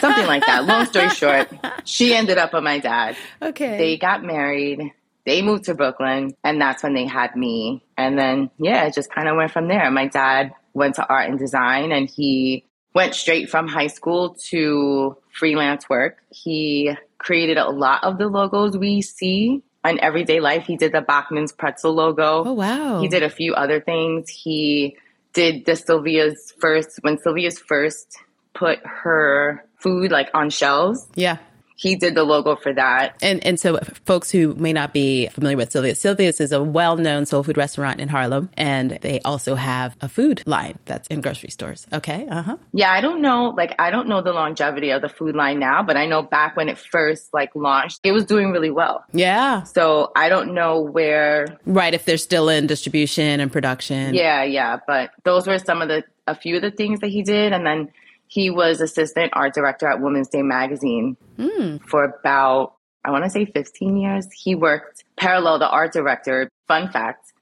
Something 0.00 0.26
like 0.26 0.44
that. 0.46 0.64
Long 0.64 0.86
story 0.86 1.10
short, 1.10 1.48
she 1.84 2.14
ended 2.14 2.38
up 2.38 2.52
with 2.52 2.64
my 2.64 2.78
dad. 2.80 3.16
Okay. 3.40 3.78
They 3.78 3.96
got 3.98 4.24
married 4.24 4.92
they 5.26 5.42
moved 5.42 5.64
to 5.64 5.74
Brooklyn 5.74 6.34
and 6.42 6.60
that's 6.60 6.82
when 6.82 6.94
they 6.94 7.06
had 7.06 7.36
me. 7.36 7.84
And 7.96 8.18
then, 8.18 8.50
yeah, 8.58 8.86
it 8.86 8.94
just 8.94 9.10
kind 9.10 9.28
of 9.28 9.36
went 9.36 9.52
from 9.52 9.68
there. 9.68 9.90
My 9.90 10.06
dad 10.06 10.52
went 10.74 10.96
to 10.96 11.06
art 11.06 11.28
and 11.28 11.38
design 11.38 11.92
and 11.92 12.08
he 12.08 12.64
went 12.94 13.14
straight 13.14 13.50
from 13.50 13.68
high 13.68 13.86
school 13.88 14.36
to 14.48 15.16
freelance 15.30 15.88
work. 15.88 16.18
He 16.30 16.96
created 17.18 17.58
a 17.58 17.68
lot 17.68 18.04
of 18.04 18.18
the 18.18 18.28
logos 18.28 18.76
we 18.76 19.02
see 19.02 19.62
on 19.84 20.00
Everyday 20.00 20.40
Life. 20.40 20.66
He 20.66 20.76
did 20.76 20.92
the 20.92 21.00
Bachman's 21.00 21.52
pretzel 21.52 21.92
logo. 21.92 22.44
Oh, 22.44 22.52
wow. 22.54 23.00
He 23.00 23.08
did 23.08 23.22
a 23.22 23.30
few 23.30 23.54
other 23.54 23.80
things. 23.80 24.28
He 24.28 24.96
did 25.34 25.66
the 25.66 25.76
Sylvia's 25.76 26.52
first, 26.58 26.98
when 27.02 27.18
Sylvia's 27.18 27.58
first 27.58 28.16
put 28.54 28.78
her 28.84 29.64
food 29.76 30.10
like 30.10 30.30
on 30.34 30.50
shelves. 30.50 31.06
Yeah 31.14 31.38
he 31.78 31.94
did 31.94 32.16
the 32.16 32.24
logo 32.24 32.56
for 32.56 32.74
that. 32.74 33.14
And 33.22 33.44
and 33.46 33.58
so 33.58 33.78
folks 34.04 34.30
who 34.30 34.54
may 34.56 34.72
not 34.72 34.92
be 34.92 35.28
familiar 35.28 35.56
with 35.56 35.70
Sylvia's, 35.70 36.00
Sylvia's 36.00 36.40
is 36.40 36.50
a 36.50 36.60
well-known 36.60 37.24
soul 37.24 37.44
food 37.44 37.56
restaurant 37.56 38.00
in 38.00 38.08
Harlem, 38.08 38.50
and 38.56 38.98
they 39.00 39.20
also 39.20 39.54
have 39.54 39.96
a 40.00 40.08
food 40.08 40.42
line 40.44 40.78
that's 40.86 41.06
in 41.06 41.20
grocery 41.20 41.50
stores. 41.50 41.86
Okay, 41.92 42.26
uh 42.28 42.42
huh. 42.42 42.56
Yeah, 42.72 42.90
I 42.90 43.00
don't 43.00 43.22
know, 43.22 43.54
like 43.56 43.76
I 43.78 43.92
don't 43.92 44.08
know 44.08 44.20
the 44.22 44.32
longevity 44.32 44.90
of 44.90 45.02
the 45.02 45.08
food 45.08 45.36
line 45.36 45.60
now, 45.60 45.84
but 45.84 45.96
I 45.96 46.06
know 46.06 46.20
back 46.20 46.56
when 46.56 46.68
it 46.68 46.78
first 46.78 47.32
like 47.32 47.54
launched, 47.54 48.00
it 48.02 48.10
was 48.10 48.24
doing 48.24 48.50
really 48.50 48.72
well. 48.72 49.04
Yeah. 49.12 49.62
So 49.62 50.10
I 50.16 50.28
don't 50.28 50.54
know 50.54 50.80
where. 50.80 51.58
Right, 51.64 51.94
if 51.94 52.04
they're 52.04 52.16
still 52.16 52.48
in 52.48 52.66
distribution 52.66 53.38
and 53.38 53.52
production. 53.52 54.14
Yeah, 54.14 54.42
yeah, 54.42 54.80
but 54.84 55.10
those 55.22 55.46
were 55.46 55.60
some 55.60 55.80
of 55.80 55.86
the 55.86 56.02
a 56.26 56.34
few 56.34 56.56
of 56.56 56.62
the 56.62 56.72
things 56.72 57.00
that 57.00 57.08
he 57.08 57.22
did, 57.22 57.52
and 57.52 57.64
then 57.64 57.90
he 58.28 58.50
was 58.50 58.80
assistant 58.80 59.32
art 59.34 59.54
director 59.54 59.88
at 59.88 60.00
Women's 60.00 60.28
Day 60.28 60.42
magazine 60.42 61.16
mm. 61.38 61.80
for 61.82 62.04
about, 62.04 62.74
I 63.04 63.10
want 63.10 63.24
to 63.24 63.30
say 63.30 63.46
15 63.46 63.96
years. 63.96 64.26
He 64.32 64.54
worked 64.54 65.04
parallel 65.16 65.58
the 65.58 65.68
art 65.68 65.92
director. 65.92 66.50
Fun 66.68 66.90
fact, 66.90 67.32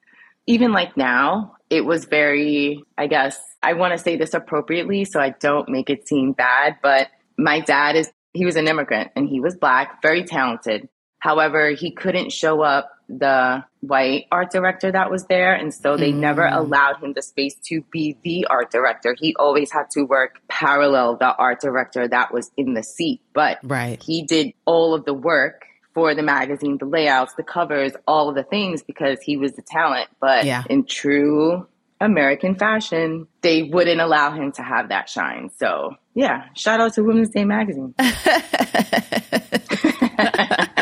even 0.46 0.72
like 0.72 0.96
now, 0.96 1.56
it 1.68 1.84
was 1.84 2.04
very, 2.04 2.84
I 2.96 3.08
guess, 3.08 3.38
I 3.62 3.72
want 3.72 3.92
to 3.92 3.98
say 3.98 4.16
this 4.16 4.32
appropriately 4.32 5.04
so 5.04 5.20
I 5.20 5.30
don't 5.30 5.68
make 5.68 5.90
it 5.90 6.06
seem 6.06 6.32
bad, 6.32 6.76
but 6.80 7.08
my 7.36 7.60
dad 7.60 7.96
is, 7.96 8.10
he 8.32 8.44
was 8.44 8.54
an 8.54 8.68
immigrant 8.68 9.10
and 9.16 9.28
he 9.28 9.40
was 9.40 9.56
black, 9.56 10.00
very 10.02 10.22
talented. 10.22 10.88
However, 11.18 11.70
he 11.70 11.90
couldn't 11.90 12.30
show 12.30 12.62
up 12.62 12.90
the 13.08 13.64
white 13.80 14.26
art 14.32 14.50
director 14.50 14.90
that 14.90 15.10
was 15.10 15.26
there. 15.26 15.54
And 15.54 15.72
so 15.72 15.96
they 15.96 16.12
mm. 16.12 16.16
never 16.16 16.46
allowed 16.46 17.02
him 17.02 17.12
the 17.12 17.22
space 17.22 17.54
to 17.66 17.82
be 17.90 18.16
the 18.22 18.46
art 18.46 18.70
director. 18.70 19.14
He 19.18 19.34
always 19.36 19.70
had 19.70 19.90
to 19.90 20.02
work 20.02 20.40
parallel 20.48 21.16
the 21.16 21.34
art 21.34 21.60
director 21.60 22.08
that 22.08 22.32
was 22.32 22.50
in 22.56 22.74
the 22.74 22.82
seat. 22.82 23.20
But 23.32 23.58
right. 23.62 24.02
he 24.02 24.22
did 24.22 24.54
all 24.64 24.94
of 24.94 25.04
the 25.04 25.14
work 25.14 25.66
for 25.94 26.14
the 26.14 26.22
magazine, 26.22 26.76
the 26.78 26.84
layouts, 26.84 27.34
the 27.34 27.42
covers, 27.42 27.92
all 28.06 28.28
of 28.28 28.34
the 28.34 28.42
things 28.42 28.82
because 28.82 29.20
he 29.22 29.36
was 29.36 29.52
the 29.52 29.62
talent. 29.62 30.08
But 30.20 30.44
yeah. 30.44 30.64
in 30.68 30.84
true 30.84 31.66
American 32.00 32.54
fashion, 32.54 33.26
they 33.40 33.62
wouldn't 33.62 34.00
allow 34.00 34.32
him 34.32 34.52
to 34.52 34.62
have 34.62 34.90
that 34.90 35.08
shine. 35.08 35.50
So 35.56 35.96
yeah, 36.14 36.44
shout 36.54 36.80
out 36.80 36.94
to 36.94 37.02
Women's 37.02 37.30
Day 37.30 37.44
magazine. 37.44 37.94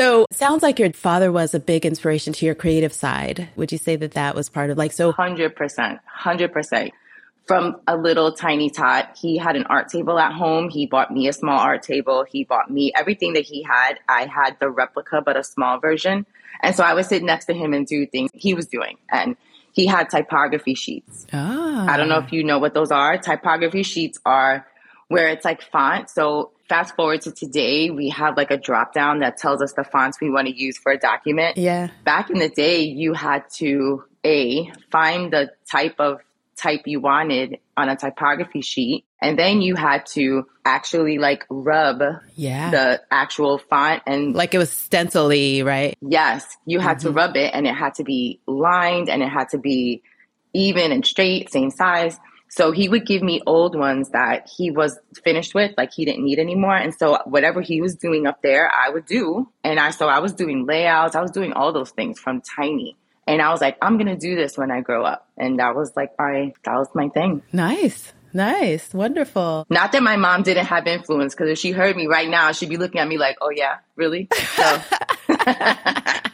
So 0.00 0.24
sounds 0.30 0.62
like 0.62 0.78
your 0.78 0.90
father 0.94 1.30
was 1.30 1.52
a 1.52 1.60
big 1.60 1.84
inspiration 1.84 2.32
to 2.32 2.46
your 2.46 2.54
creative 2.54 2.90
side. 2.90 3.50
Would 3.56 3.70
you 3.70 3.76
say 3.76 3.96
that 3.96 4.12
that 4.12 4.34
was 4.34 4.48
part 4.48 4.70
of 4.70 4.78
like 4.78 4.92
so? 4.92 5.12
Hundred 5.12 5.54
percent, 5.54 6.00
hundred 6.06 6.54
percent. 6.54 6.92
From 7.46 7.78
a 7.86 7.98
little 7.98 8.32
tiny 8.32 8.70
tot, 8.70 9.18
he 9.20 9.36
had 9.36 9.56
an 9.56 9.64
art 9.64 9.90
table 9.90 10.18
at 10.18 10.32
home. 10.32 10.70
He 10.70 10.86
bought 10.86 11.12
me 11.12 11.28
a 11.28 11.34
small 11.34 11.58
art 11.58 11.82
table. 11.82 12.24
He 12.26 12.44
bought 12.44 12.70
me 12.70 12.92
everything 12.96 13.34
that 13.34 13.44
he 13.44 13.62
had. 13.62 13.98
I 14.08 14.24
had 14.24 14.56
the 14.58 14.70
replica, 14.70 15.20
but 15.20 15.36
a 15.36 15.44
small 15.44 15.78
version. 15.78 16.24
And 16.62 16.74
so 16.74 16.82
I 16.82 16.94
would 16.94 17.04
sit 17.04 17.22
next 17.22 17.44
to 17.46 17.52
him 17.52 17.74
and 17.74 17.86
do 17.86 18.06
things 18.06 18.30
he 18.32 18.54
was 18.54 18.68
doing. 18.68 18.96
And 19.10 19.36
he 19.72 19.86
had 19.86 20.08
typography 20.08 20.76
sheets. 20.76 21.26
Ah. 21.34 21.86
I 21.86 21.98
don't 21.98 22.08
know 22.08 22.20
if 22.20 22.32
you 22.32 22.42
know 22.42 22.58
what 22.58 22.72
those 22.72 22.90
are. 22.90 23.18
Typography 23.18 23.82
sheets 23.82 24.18
are 24.24 24.66
where 25.08 25.28
it's 25.28 25.44
like 25.44 25.60
font. 25.60 26.08
So 26.08 26.52
fast 26.70 26.94
forward 26.94 27.20
to 27.22 27.32
today, 27.32 27.90
we 27.90 28.10
have 28.10 28.36
like 28.36 28.52
a 28.52 28.56
drop 28.56 28.94
down 28.94 29.18
that 29.18 29.36
tells 29.36 29.60
us 29.60 29.72
the 29.72 29.82
fonts 29.82 30.20
we 30.20 30.30
want 30.30 30.46
to 30.46 30.56
use 30.56 30.78
for 30.78 30.92
a 30.92 30.98
document. 30.98 31.58
Yeah. 31.58 31.88
Back 32.04 32.30
in 32.30 32.38
the 32.38 32.48
day, 32.48 32.82
you 32.82 33.12
had 33.12 33.50
to 33.56 34.04
a 34.24 34.70
find 34.90 35.32
the 35.32 35.50
type 35.70 35.96
of 35.98 36.20
type 36.56 36.82
you 36.86 37.00
wanted 37.00 37.58
on 37.76 37.88
a 37.88 37.96
typography 37.96 38.60
sheet 38.60 39.04
and 39.22 39.38
then 39.38 39.62
you 39.62 39.74
had 39.74 40.04
to 40.04 40.46
actually 40.64 41.16
like 41.16 41.46
rub 41.48 42.02
yeah. 42.36 42.70
the 42.70 43.00
actual 43.10 43.56
font 43.56 44.02
and 44.06 44.34
like 44.34 44.52
it 44.52 44.58
was 44.58 44.70
stencily 44.70 45.62
right 45.62 45.96
yes 46.02 46.58
you 46.66 46.78
had 46.78 46.98
mm-hmm. 46.98 47.08
to 47.08 47.12
rub 47.14 47.34
it 47.34 47.54
and 47.54 47.66
it 47.66 47.74
had 47.74 47.94
to 47.94 48.04
be 48.04 48.40
lined 48.46 49.08
and 49.08 49.22
it 49.22 49.30
had 49.30 49.48
to 49.48 49.56
be 49.56 50.02
even 50.52 50.92
and 50.92 51.06
straight 51.06 51.50
same 51.50 51.70
size 51.70 52.18
so 52.50 52.72
he 52.72 52.88
would 52.88 53.06
give 53.06 53.22
me 53.22 53.40
old 53.46 53.76
ones 53.76 54.10
that 54.10 54.50
he 54.56 54.72
was 54.72 54.98
finished 55.24 55.54
with, 55.54 55.72
like 55.78 55.92
he 55.92 56.04
didn't 56.04 56.24
need 56.24 56.40
anymore. 56.40 56.76
And 56.76 56.92
so 56.92 57.18
whatever 57.24 57.60
he 57.60 57.80
was 57.80 57.94
doing 57.94 58.26
up 58.26 58.42
there, 58.42 58.68
I 58.68 58.90
would 58.90 59.06
do. 59.06 59.48
And 59.62 59.78
I, 59.78 59.90
so 59.90 60.08
I 60.08 60.18
was 60.18 60.32
doing 60.32 60.66
layouts, 60.66 61.14
I 61.14 61.22
was 61.22 61.30
doing 61.30 61.52
all 61.52 61.72
those 61.72 61.90
things 61.90 62.18
from 62.18 62.40
tiny. 62.40 62.96
And 63.28 63.40
I 63.40 63.50
was 63.50 63.60
like, 63.60 63.78
I'm 63.80 63.96
going 63.98 64.08
to 64.08 64.16
do 64.16 64.34
this 64.34 64.58
when 64.58 64.72
I 64.72 64.80
grow 64.80 65.04
up. 65.04 65.28
And 65.38 65.60
that 65.60 65.76
was 65.76 65.92
like 65.94 66.10
my, 66.18 66.52
that 66.64 66.74
was 66.74 66.88
my 66.92 67.08
thing. 67.08 67.42
Nice. 67.52 68.12
Nice. 68.32 68.92
Wonderful. 68.92 69.66
Not 69.70 69.92
that 69.92 70.02
my 70.02 70.16
mom 70.16 70.42
didn't 70.42 70.66
have 70.66 70.88
influence, 70.88 71.34
because 71.34 71.50
if 71.50 71.58
she 71.58 71.70
heard 71.70 71.96
me 71.96 72.06
right 72.06 72.28
now, 72.28 72.50
she'd 72.50 72.68
be 72.68 72.76
looking 72.76 73.00
at 73.00 73.06
me 73.06 73.18
like, 73.18 73.36
oh, 73.40 73.50
yeah, 73.50 73.78
really? 73.94 74.28
So. 74.56 74.82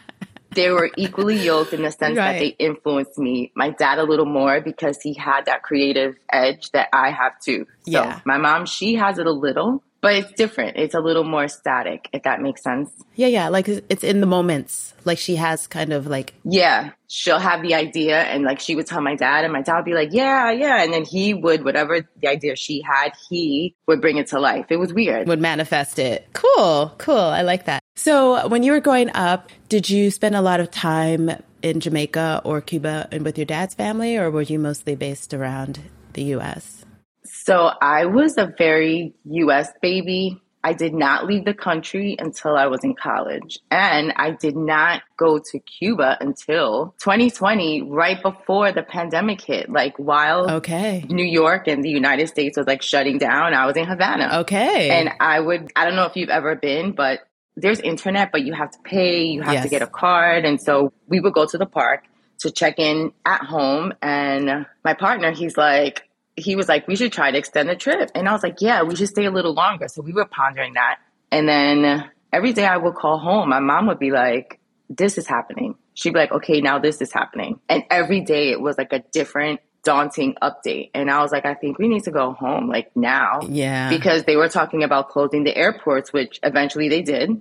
they 0.57 0.71
were 0.71 0.91
equally 0.97 1.37
yoked 1.37 1.73
in 1.73 1.83
the 1.83 1.93
sense 1.93 2.17
right. 2.17 2.33
that 2.33 2.39
they 2.41 2.49
influenced 2.59 3.17
me. 3.17 3.53
My 3.55 3.71
dad 3.71 3.99
a 3.99 4.03
little 4.03 4.27
more 4.27 4.61
because 4.61 4.99
he 5.01 5.15
had 5.15 5.47
that 5.47 5.63
creative 5.63 6.17
edge 6.33 6.73
that 6.73 6.89
I 6.93 7.11
have 7.11 7.39
too. 7.41 7.67
So 7.85 7.93
yeah. 7.93 8.21
my 8.25 8.39
mom, 8.39 8.67
she 8.67 8.97
has 8.97 9.19
it 9.19 9.27
a 9.27 9.33
little, 9.33 9.85
but 10.01 10.15
it's 10.15 10.33
different. 10.33 10.77
It's 10.77 10.95
a 10.95 11.01
little 11.01 11.25
more 11.25 11.49
static, 11.49 12.09
if 12.13 12.25
that 12.25 12.41
makes 12.41 12.63
sense. 12.63 12.91
Yeah, 13.15 13.29
yeah. 13.29 13.49
Like 13.49 13.69
it's 13.69 14.03
in 14.03 14.21
the 14.21 14.27
moments. 14.27 14.95
Like 15.05 15.19
she 15.19 15.37
has 15.37 15.67
kind 15.67 15.93
of 15.93 16.07
like. 16.07 16.35
Yeah. 16.45 16.91
She'll 17.09 17.39
have 17.39 17.63
the 17.63 17.75
idea 17.75 18.21
and 18.21 18.43
like 18.43 18.59
she 18.59 18.75
would 18.75 18.87
tell 18.87 19.01
my 19.01 19.15
dad, 19.15 19.45
and 19.45 19.53
my 19.53 19.63
dad 19.63 19.77
would 19.77 19.85
be 19.85 19.95
like, 19.95 20.13
yeah, 20.13 20.51
yeah. 20.51 20.83
And 20.83 20.93
then 20.93 21.05
he 21.05 21.35
would, 21.35 21.65
whatever 21.65 22.09
the 22.21 22.29
idea 22.29 22.57
she 22.57 22.83
had, 22.83 23.13
he 23.29 23.77
would 23.87 24.01
bring 24.01 24.17
it 24.17 24.27
to 24.29 24.41
life. 24.41 24.67
It 24.71 24.79
was 24.79 24.93
weird. 24.93 25.29
Would 25.29 25.41
manifest 25.41 25.99
it. 25.99 26.27
Cool, 26.33 26.93
cool. 26.99 27.17
I 27.17 27.43
like 27.43 27.67
that. 27.67 27.83
So, 27.97 28.47
when 28.49 28.63
you 28.63 28.73
were 28.73 28.81
growing 28.81 29.11
up, 29.15 29.51
did 29.71 29.89
you 29.89 30.11
spend 30.11 30.37
a 30.37 30.43
lot 30.43 30.61
of 30.61 30.71
time 30.71 31.31
in 31.63 31.81
Jamaica 31.81 32.43
or 32.45 32.61
Cuba 32.61 33.09
and 33.11 33.25
with 33.25 33.39
your 33.39 33.47
dad's 33.47 33.75
family, 33.75 34.19
or 34.19 34.31
were 34.31 34.43
you 34.43 34.59
mostly 34.59 34.95
based 34.95 35.33
around 35.33 35.81
the 36.13 36.25
US? 36.35 36.85
So, 37.25 37.71
I 37.81 38.05
was 38.05 38.37
a 38.37 38.53
very 38.59 39.15
US 39.25 39.71
baby. 39.81 40.43
I 40.63 40.73
did 40.73 40.93
not 40.95 41.27
leave 41.27 41.45
the 41.45 41.55
country 41.55 42.17
until 42.19 42.57
I 42.57 42.67
was 42.67 42.83
in 42.83 42.95
college. 42.97 43.61
And 43.71 44.13
I 44.17 44.33
did 44.33 44.57
not 44.57 45.03
go 45.17 45.39
to 45.39 45.59
Cuba 45.61 46.19
until 46.21 46.93
2020, 46.99 47.83
right 47.83 48.21
before 48.21 48.73
the 48.73 48.83
pandemic 48.83 49.41
hit. 49.41 49.71
Like 49.71 49.97
while 49.97 50.51
okay. 50.57 51.05
New 51.09 51.25
York 51.25 51.69
and 51.69 51.85
the 51.85 51.89
United 51.89 52.27
States 52.27 52.59
was 52.59 52.67
like 52.67 52.83
shutting 52.83 53.19
down, 53.19 53.55
I 53.55 53.65
was 53.67 53.77
in 53.77 53.87
Havana. 53.87 54.41
Okay. 54.41 54.91
And 54.91 55.11
I 55.21 55.39
would, 55.39 55.71
I 55.77 55.85
don't 55.85 55.95
know 55.95 56.07
if 56.07 56.17
you've 56.17 56.31
ever 56.31 56.57
been, 56.57 56.93
but 56.93 57.21
there's 57.57 57.81
internet, 57.81 58.33
but 58.33 58.43
you 58.43 58.53
have 58.53 58.71
to 58.71 58.79
pay, 58.85 59.25
you 59.25 59.43
have 59.43 59.55
yes. 59.55 59.65
to 59.65 59.71
get 59.71 59.83
a 59.83 59.87
card. 59.87 60.45
And 60.45 60.61
so 60.61 60.93
we 61.09 61.21
would 61.21 61.33
go 61.33 61.47
to 61.47 61.59
the 61.59 61.67
park 61.67 62.05
to 62.41 62.51
check 62.51 62.79
in 62.79 63.13
at 63.25 63.43
home. 63.43 63.93
And 64.03 64.67
my 64.85 64.95
partner, 64.95 65.33
he's 65.33 65.57
like, 65.57 66.09
he 66.37 66.55
was 66.55 66.69
like, 66.69 66.87
we 66.87 66.97
should 66.97 67.13
try 67.13 67.31
to 67.31 67.39
extend 67.39 67.69
the 67.69 67.77
trip. 67.77 68.11
And 68.15 68.29
I 68.29 68.33
was 68.33 68.43
like, 68.43 68.61
yeah, 68.61 68.83
we 68.83 68.95
should 68.95 69.09
stay 69.09 69.25
a 69.25 69.31
little 69.31 69.55
longer. 69.55 69.89
So 69.89 70.03
we 70.03 70.13
were 70.13 70.27
pondering 70.27 70.75
that. 70.75 70.99
And 71.33 71.49
then 71.49 72.11
every 72.33 72.53
day 72.53 72.67
I 72.67 72.77
would 72.77 72.95
call 72.95 73.19
home, 73.19 73.49
my 73.49 73.61
mom 73.61 73.87
would 73.87 73.99
be 73.99 74.11
like, 74.11 74.61
this 74.91 75.17
is 75.17 75.27
happening. 75.27 75.77
She'd 75.95 76.13
be 76.13 76.19
like, 76.19 76.33
okay, 76.33 76.61
now 76.61 76.79
this 76.79 77.01
is 77.01 77.11
happening. 77.11 77.59
And 77.71 77.85
every 77.91 78.21
day 78.21 78.51
it 78.51 78.61
was 78.61 78.77
like 78.77 78.93
a 78.93 79.03
different 79.13 79.61
daunting 79.87 80.35
update. 80.43 80.91
And 80.93 81.09
I 81.09 81.23
was 81.23 81.31
like, 81.31 81.47
I 81.47 81.55
think 81.55 81.79
we 81.79 81.87
need 81.87 82.03
to 82.05 82.11
go 82.11 82.33
home 82.33 82.69
like 82.69 82.95
now. 82.97 83.41
Yeah. 83.49 83.89
Because 83.89 84.25
they 84.25 84.37
were 84.37 84.49
talking 84.49 84.83
about 84.83 85.09
closing 85.11 85.45
the 85.45 85.57
airports, 85.57 86.13
which 86.13 86.41
eventually 86.43 86.89
they 86.89 87.03
did. 87.03 87.41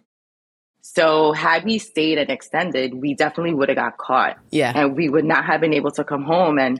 So 0.82 1.32
had 1.32 1.66
we 1.66 1.80
stayed 1.80 2.20
and 2.20 2.30
extended, 2.30 2.94
we 2.94 3.16
definitely 3.16 3.56
would 3.56 3.70
have 3.70 3.78
got 3.78 3.98
caught. 3.98 4.38
Yeah. 4.52 4.72
And 4.74 4.96
we 4.96 5.10
would 5.10 5.26
not 5.26 5.46
have 5.46 5.60
been 5.60 5.74
able 5.74 5.90
to 5.94 6.04
come 6.04 6.24
home. 6.24 6.60
And 6.60 6.80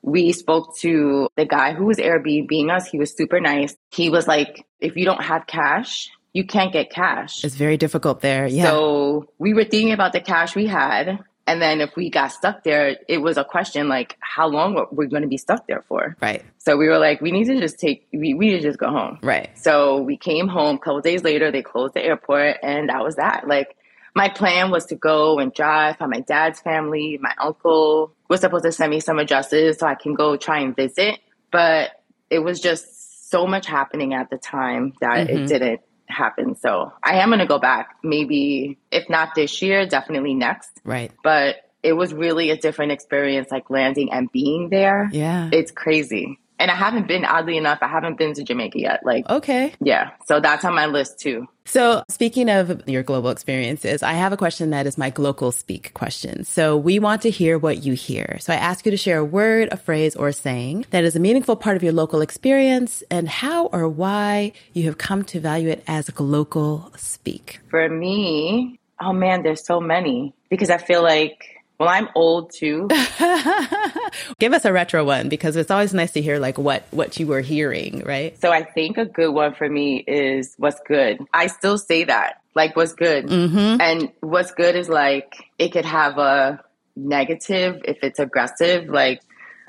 we 0.00 0.32
spoke 0.32 0.74
to 0.78 1.28
the 1.36 1.44
guy 1.44 1.74
who 1.74 1.84
was 1.84 1.98
Airbnb 1.98 2.74
us. 2.74 2.88
He 2.88 2.98
was 2.98 3.14
super 3.14 3.40
nice. 3.40 3.76
He 3.90 4.08
was 4.08 4.26
like, 4.26 4.66
if 4.80 4.96
you 4.96 5.04
don't 5.04 5.22
have 5.22 5.46
cash, 5.46 6.08
you 6.32 6.44
can't 6.44 6.72
get 6.72 6.90
cash. 6.90 7.44
It's 7.44 7.54
very 7.54 7.76
difficult 7.76 8.22
there. 8.22 8.46
Yeah. 8.46 8.64
So 8.64 9.28
we 9.38 9.52
were 9.52 9.64
thinking 9.64 9.92
about 9.92 10.14
the 10.14 10.20
cash 10.20 10.56
we 10.56 10.66
had 10.66 11.20
and 11.46 11.60
then 11.60 11.80
if 11.80 11.94
we 11.94 12.08
got 12.08 12.28
stuck 12.28 12.64
there, 12.64 12.96
it 13.08 13.18
was 13.18 13.36
a 13.36 13.44
question 13.44 13.88
like, 13.88 14.16
how 14.20 14.48
long 14.48 14.74
were 14.74 14.86
we 14.90 15.06
going 15.06 15.22
to 15.22 15.28
be 15.28 15.36
stuck 15.36 15.66
there 15.66 15.84
for? 15.88 16.16
Right. 16.20 16.42
So 16.58 16.76
we 16.76 16.88
were 16.88 16.98
like, 16.98 17.20
we 17.20 17.32
need 17.32 17.44
to 17.46 17.60
just 17.60 17.78
take, 17.78 18.06
we, 18.12 18.32
we 18.32 18.46
need 18.46 18.56
to 18.56 18.62
just 18.62 18.78
go 18.78 18.88
home. 18.88 19.18
Right. 19.22 19.50
So 19.58 20.00
we 20.00 20.16
came 20.16 20.48
home 20.48 20.76
a 20.76 20.78
couple 20.78 21.00
days 21.02 21.22
later, 21.22 21.50
they 21.50 21.62
closed 21.62 21.94
the 21.94 22.02
airport 22.02 22.58
and 22.62 22.88
that 22.88 23.04
was 23.04 23.16
that. 23.16 23.46
Like 23.46 23.76
my 24.14 24.30
plan 24.30 24.70
was 24.70 24.86
to 24.86 24.94
go 24.94 25.38
and 25.38 25.52
drive 25.52 25.98
find 25.98 26.10
my 26.10 26.20
dad's 26.20 26.60
family. 26.60 27.18
My 27.20 27.34
uncle 27.38 28.14
was 28.28 28.40
supposed 28.40 28.64
to 28.64 28.72
send 28.72 28.90
me 28.90 29.00
some 29.00 29.18
addresses 29.18 29.78
so 29.78 29.86
I 29.86 29.96
can 29.96 30.14
go 30.14 30.36
try 30.36 30.60
and 30.60 30.74
visit. 30.74 31.20
But 31.50 31.90
it 32.30 32.38
was 32.38 32.60
just 32.60 33.30
so 33.30 33.46
much 33.46 33.66
happening 33.66 34.14
at 34.14 34.30
the 34.30 34.38
time 34.38 34.94
that 35.00 35.26
mm-hmm. 35.26 35.44
it 35.44 35.46
didn't 35.48 35.80
happened. 36.06 36.58
So 36.58 36.92
I 37.02 37.16
am 37.16 37.28
going 37.30 37.40
to 37.40 37.46
go 37.46 37.58
back 37.58 37.96
maybe, 38.02 38.78
if 38.90 39.08
not 39.08 39.34
this 39.34 39.62
year, 39.62 39.86
definitely 39.86 40.34
next. 40.34 40.70
Right. 40.84 41.12
But 41.22 41.56
it 41.82 41.92
was 41.92 42.14
really 42.14 42.50
a 42.50 42.56
different 42.56 42.92
experience, 42.92 43.50
like 43.50 43.68
landing 43.70 44.12
and 44.12 44.30
being 44.32 44.70
there. 44.70 45.08
Yeah. 45.12 45.50
It's 45.52 45.70
crazy. 45.70 46.38
And 46.58 46.70
I 46.70 46.74
haven't 46.74 47.08
been, 47.08 47.24
oddly 47.24 47.56
enough, 47.56 47.78
I 47.82 47.88
haven't 47.88 48.16
been 48.16 48.34
to 48.34 48.44
Jamaica 48.44 48.78
yet. 48.78 49.00
Like, 49.04 49.28
okay. 49.28 49.74
Yeah. 49.80 50.10
So 50.26 50.40
that's 50.40 50.64
on 50.64 50.74
my 50.74 50.86
list 50.86 51.18
too. 51.18 51.48
So, 51.66 52.02
speaking 52.10 52.50
of 52.50 52.86
your 52.86 53.02
global 53.02 53.30
experiences, 53.30 54.02
I 54.02 54.12
have 54.12 54.34
a 54.34 54.36
question 54.36 54.70
that 54.70 54.86
is 54.86 54.98
my 54.98 55.08
global 55.08 55.50
speak 55.50 55.94
question. 55.94 56.44
So, 56.44 56.76
we 56.76 56.98
want 56.98 57.22
to 57.22 57.30
hear 57.30 57.58
what 57.58 57.82
you 57.82 57.94
hear. 57.94 58.36
So, 58.40 58.52
I 58.52 58.56
ask 58.56 58.84
you 58.84 58.90
to 58.90 58.98
share 58.98 59.18
a 59.18 59.24
word, 59.24 59.70
a 59.72 59.78
phrase, 59.78 60.14
or 60.14 60.28
a 60.28 60.32
saying 60.34 60.84
that 60.90 61.04
is 61.04 61.16
a 61.16 61.20
meaningful 61.20 61.56
part 61.56 61.76
of 61.76 61.82
your 61.82 61.94
local 61.94 62.20
experience 62.20 63.02
and 63.10 63.28
how 63.28 63.66
or 63.66 63.88
why 63.88 64.52
you 64.74 64.84
have 64.84 64.98
come 64.98 65.24
to 65.24 65.40
value 65.40 65.70
it 65.70 65.82
as 65.86 66.08
a 66.08 66.12
global 66.12 66.92
speak. 66.96 67.60
For 67.70 67.88
me, 67.88 68.78
oh 69.00 69.14
man, 69.14 69.42
there's 69.42 69.66
so 69.66 69.80
many 69.80 70.34
because 70.50 70.68
I 70.68 70.76
feel 70.76 71.02
like 71.02 71.53
well, 71.78 71.88
I'm 71.88 72.08
old 72.14 72.52
too. 72.52 72.88
Give 74.38 74.52
us 74.52 74.64
a 74.64 74.72
retro 74.72 75.04
one 75.04 75.28
because 75.28 75.56
it's 75.56 75.70
always 75.70 75.92
nice 75.92 76.12
to 76.12 76.22
hear 76.22 76.38
like 76.38 76.56
what 76.56 76.84
what 76.92 77.18
you 77.18 77.26
were 77.26 77.40
hearing, 77.40 78.02
right? 78.04 78.40
So 78.40 78.52
I 78.52 78.62
think 78.62 78.96
a 78.96 79.04
good 79.04 79.30
one 79.30 79.54
for 79.54 79.68
me 79.68 80.04
is 80.06 80.54
what's 80.56 80.80
good. 80.86 81.18
I 81.32 81.48
still 81.48 81.78
say 81.78 82.04
that. 82.04 82.40
Like 82.54 82.76
what's 82.76 82.92
good. 82.92 83.26
Mm-hmm. 83.26 83.80
And 83.80 84.12
what's 84.20 84.52
good 84.52 84.76
is 84.76 84.88
like 84.88 85.34
it 85.58 85.70
could 85.70 85.84
have 85.84 86.18
a 86.18 86.62
negative 86.94 87.82
if 87.84 87.98
it's 88.02 88.20
aggressive, 88.20 88.88
like 88.88 89.20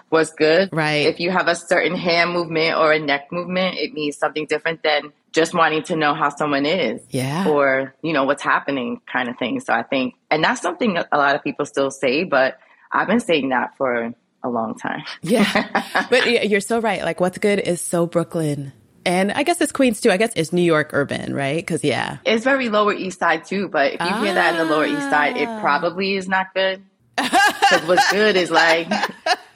what's 0.09 0.31
good. 0.31 0.69
Right. 0.71 1.07
If 1.07 1.19
you 1.19 1.31
have 1.31 1.47
a 1.47 1.55
certain 1.55 1.95
hand 1.95 2.31
movement 2.31 2.77
or 2.77 2.91
a 2.91 2.99
neck 2.99 3.31
movement, 3.31 3.77
it 3.77 3.93
means 3.93 4.17
something 4.17 4.45
different 4.45 4.83
than 4.83 5.13
just 5.31 5.53
wanting 5.53 5.83
to 5.83 5.95
know 5.95 6.13
how 6.13 6.29
someone 6.29 6.65
is. 6.65 7.01
Yeah. 7.09 7.47
Or, 7.47 7.93
you 8.01 8.13
know, 8.13 8.23
what's 8.23 8.43
happening 8.43 9.01
kind 9.11 9.29
of 9.29 9.37
thing. 9.37 9.59
So 9.59 9.73
I 9.73 9.83
think, 9.83 10.15
and 10.31 10.43
that's 10.43 10.61
something 10.61 10.97
a 10.97 11.17
lot 11.17 11.35
of 11.35 11.43
people 11.43 11.65
still 11.65 11.91
say, 11.91 12.23
but 12.23 12.57
I've 12.91 13.07
been 13.07 13.19
saying 13.19 13.49
that 13.49 13.75
for 13.77 14.13
a 14.43 14.49
long 14.49 14.75
time. 14.75 15.03
yeah. 15.21 16.07
But 16.09 16.49
you're 16.49 16.61
so 16.61 16.79
right. 16.79 17.03
Like 17.03 17.19
what's 17.19 17.37
good 17.37 17.59
is 17.59 17.81
so 17.81 18.05
Brooklyn. 18.05 18.73
And 19.05 19.31
I 19.31 19.43
guess 19.43 19.61
it's 19.61 19.71
Queens 19.71 20.01
too. 20.01 20.09
I 20.09 20.17
guess 20.17 20.33
it's 20.35 20.51
New 20.51 20.63
York 20.63 20.89
urban, 20.93 21.33
right? 21.33 21.57
Because 21.57 21.83
yeah, 21.83 22.17
it's 22.25 22.43
very 22.43 22.69
Lower 22.69 22.93
East 22.93 23.19
Side 23.19 23.45
too. 23.45 23.67
But 23.67 23.93
if 23.93 23.99
you 23.99 24.07
ah. 24.09 24.23
hear 24.23 24.33
that 24.33 24.55
in 24.55 24.67
the 24.67 24.73
Lower 24.73 24.85
East 24.85 25.09
Side, 25.11 25.37
it 25.37 25.47
ah. 25.47 25.61
probably 25.61 26.15
is 26.15 26.27
not 26.27 26.53
good. 26.55 26.83
Because 27.17 27.87
what's 27.87 28.11
good 28.11 28.35
is 28.35 28.51
like 28.51 28.91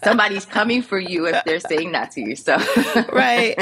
somebody's 0.03 0.45
coming 0.45 0.81
for 0.81 0.99
you 0.99 1.27
if 1.27 1.43
they're 1.43 1.59
saying 1.59 1.91
that 1.93 2.11
to 2.11 2.21
you. 2.21 2.35
So 2.35 2.57
right. 3.11 3.55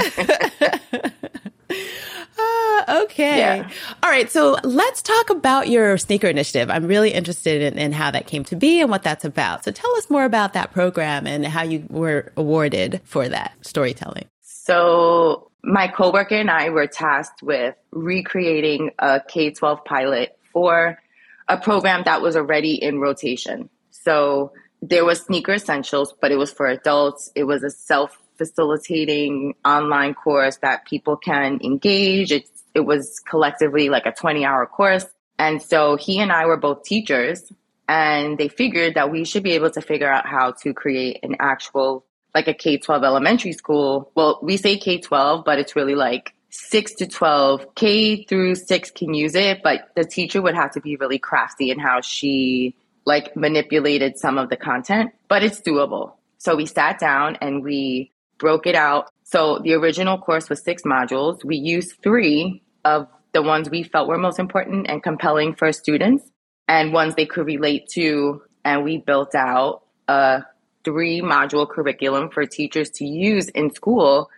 Uh, 2.40 3.02
okay. 3.04 3.40
Yeah. 3.40 3.70
All 4.04 4.10
right. 4.10 4.30
So 4.30 4.58
let's 4.64 5.02
talk 5.02 5.30
about 5.30 5.68
your 5.68 5.98
sneaker 5.98 6.28
initiative. 6.28 6.70
I'm 6.70 6.86
really 6.86 7.12
interested 7.12 7.62
in, 7.62 7.80
in, 7.80 7.92
how 7.92 8.12
that 8.12 8.28
came 8.28 8.44
to 8.46 8.56
be 8.56 8.82
and 8.82 8.90
what 8.90 9.04
that's 9.04 9.26
about. 9.26 9.64
So 9.64 9.72
tell 9.72 9.94
us 9.96 10.10
more 10.10 10.26
about 10.26 10.54
that 10.54 10.72
program 10.72 11.28
and 11.28 11.46
how 11.46 11.64
you 11.64 11.86
were 11.90 12.32
awarded 12.38 13.02
for 13.04 13.28
that 13.28 13.54
storytelling. 13.62 14.26
So 14.42 15.52
my 15.64 15.88
coworker 15.88 16.36
and 16.36 16.52
I 16.52 16.70
were 16.70 16.88
tasked 16.88 17.42
with 17.42 17.76
recreating 17.92 18.92
a 19.00 19.22
K 19.28 19.52
12 19.52 19.84
pilot 19.84 20.38
for 20.54 21.00
a 21.48 21.58
program 21.58 22.04
that 22.06 22.22
was 22.22 22.36
already 22.36 22.76
in 22.76 23.00
rotation. 23.00 23.70
So 24.08 24.54
there 24.82 25.04
was 25.04 25.24
sneaker 25.24 25.56
essentials, 25.56 26.14
but 26.22 26.32
it 26.32 26.38
was 26.38 26.50
for 26.50 26.66
adults. 26.68 27.30
It 27.36 27.44
was 27.44 27.62
a 27.62 27.70
self 27.70 28.18
facilitating 28.38 29.56
online 29.66 30.14
course 30.14 30.56
that 30.62 30.86
people 30.86 31.18
can 31.18 31.60
engage. 31.62 32.32
It, 32.32 32.46
it 32.74 32.86
was 32.86 33.20
collectively 33.20 33.90
like 33.90 34.06
a 34.06 34.14
20 34.14 34.46
hour 34.46 34.66
course. 34.66 35.06
And 35.38 35.62
so 35.62 35.98
he 35.98 36.20
and 36.20 36.32
I 36.32 36.46
were 36.46 36.56
both 36.56 36.84
teachers 36.84 37.52
and 37.90 38.38
they 38.38 38.48
figured 38.48 38.94
that 38.96 39.12
we 39.12 39.26
should 39.26 39.44
be 39.44 39.52
able 39.52 39.72
to 39.72 39.82
figure 39.82 40.10
out 40.10 40.26
how 40.26 40.54
to 40.64 40.74
create 40.74 41.20
an 41.22 41.36
actual 41.42 42.06
like 42.34 42.48
a 42.48 42.54
K 42.54 42.78
12 42.78 43.04
elementary 43.04 43.52
school. 43.52 44.10
Well, 44.16 44.40
we 44.42 44.56
say 44.56 44.78
K 44.78 45.00
12, 45.00 45.44
but 45.44 45.60
it's 45.60 45.76
really 45.76 45.96
like 45.96 46.34
6 46.52 46.94
to 46.96 47.08
12. 47.08 47.76
K 47.76 48.24
through 48.24 48.56
6 48.56 48.92
can 48.92 49.14
use 49.14 49.36
it, 49.36 49.62
but 49.64 49.90
the 49.98 50.06
teacher 50.06 50.42
would 50.42 50.56
have 50.56 50.72
to 50.76 50.80
be 50.80 50.96
really 50.96 51.20
crafty 51.20 51.72
in 51.72 51.80
how 51.80 52.00
she 52.00 52.74
like 53.08 53.38
manipulated 53.38 54.20
some 54.20 54.38
of 54.38 54.50
the 54.50 54.58
content, 54.58 55.12
but 55.30 55.42
it's 55.42 55.62
doable. 55.62 56.16
So 56.40 56.58
we 56.58 56.66
sat 56.66 57.00
down 57.00 57.38
and 57.40 57.64
we 57.64 58.12
broke 58.38 58.68
it 58.68 58.76
out. 58.76 59.10
So 59.24 59.60
the 59.64 59.76
original 59.76 60.18
course 60.18 60.50
was 60.50 60.62
six 60.62 60.84
modules. 60.84 61.42
We 61.46 61.56
used 61.56 61.94
three 62.04 62.62
of 62.84 63.08
the 63.32 63.42
ones 63.42 63.70
we 63.70 63.84
felt 63.84 64.10
were 64.10 64.18
most 64.18 64.40
important 64.40 64.88
and 64.90 65.02
compelling 65.02 65.56
for 65.56 65.72
students 65.72 66.30
and 66.68 66.92
ones 66.92 67.16
they 67.16 67.26
could 67.26 67.46
relate 67.46 67.88
to. 67.94 68.42
And 68.66 68.84
we 68.84 68.98
built 68.98 69.34
out 69.36 69.84
a 70.10 70.44
three 70.84 71.22
module 71.22 71.68
curriculum 71.68 72.30
for 72.30 72.46
teachers 72.46 72.90
to 72.90 73.06
use 73.06 73.48
in 73.48 73.74
school 73.74 74.30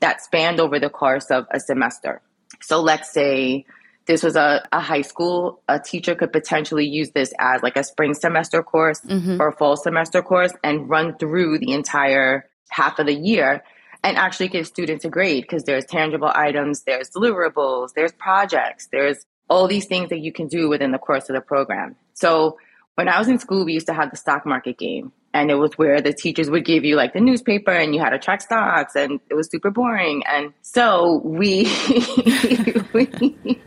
that 0.00 0.20
spanned 0.20 0.58
over 0.58 0.80
the 0.80 0.90
course 0.90 1.30
of 1.30 1.46
a 1.52 1.60
semester. 1.60 2.20
So 2.60 2.80
let's 2.80 3.12
say 3.12 3.66
this 4.06 4.22
was 4.22 4.36
a, 4.36 4.66
a 4.72 4.80
high 4.80 5.02
school, 5.02 5.62
a 5.68 5.78
teacher 5.80 6.14
could 6.14 6.32
potentially 6.32 6.86
use 6.86 7.10
this 7.10 7.32
as 7.38 7.62
like 7.62 7.76
a 7.76 7.84
spring 7.84 8.14
semester 8.14 8.62
course 8.62 9.00
mm-hmm. 9.00 9.40
or 9.40 9.48
a 9.48 9.56
fall 9.56 9.76
semester 9.76 10.22
course 10.22 10.52
and 10.62 10.88
run 10.88 11.16
through 11.18 11.58
the 11.58 11.72
entire 11.72 12.48
half 12.70 12.98
of 12.98 13.06
the 13.06 13.14
year 13.14 13.62
and 14.04 14.16
actually 14.16 14.48
give 14.48 14.66
students 14.66 15.04
a 15.04 15.08
grade 15.08 15.42
because 15.42 15.64
there's 15.64 15.84
tangible 15.84 16.30
items, 16.32 16.82
there's 16.82 17.10
deliverables, 17.10 17.90
there's 17.94 18.12
projects, 18.12 18.88
there's 18.92 19.26
all 19.48 19.66
these 19.66 19.86
things 19.86 20.10
that 20.10 20.20
you 20.20 20.32
can 20.32 20.46
do 20.46 20.68
within 20.68 20.92
the 20.92 20.98
course 20.98 21.28
of 21.28 21.34
the 21.34 21.40
program. 21.40 21.96
So 22.14 22.58
when 22.94 23.08
I 23.08 23.18
was 23.18 23.28
in 23.28 23.38
school, 23.38 23.64
we 23.64 23.72
used 23.72 23.86
to 23.88 23.94
have 23.94 24.10
the 24.10 24.16
stock 24.16 24.46
market 24.46 24.78
game. 24.78 25.12
And 25.34 25.50
it 25.50 25.56
was 25.56 25.72
where 25.76 26.00
the 26.00 26.14
teachers 26.14 26.48
would 26.48 26.64
give 26.64 26.82
you 26.84 26.96
like 26.96 27.12
the 27.12 27.20
newspaper 27.20 27.70
and 27.70 27.94
you 27.94 28.00
had 28.00 28.10
to 28.10 28.18
track 28.18 28.40
stocks 28.40 28.96
and 28.96 29.20
it 29.28 29.34
was 29.34 29.50
super 29.50 29.70
boring. 29.70 30.22
And 30.26 30.54
so 30.62 31.20
we, 31.22 31.64
we 32.94 33.60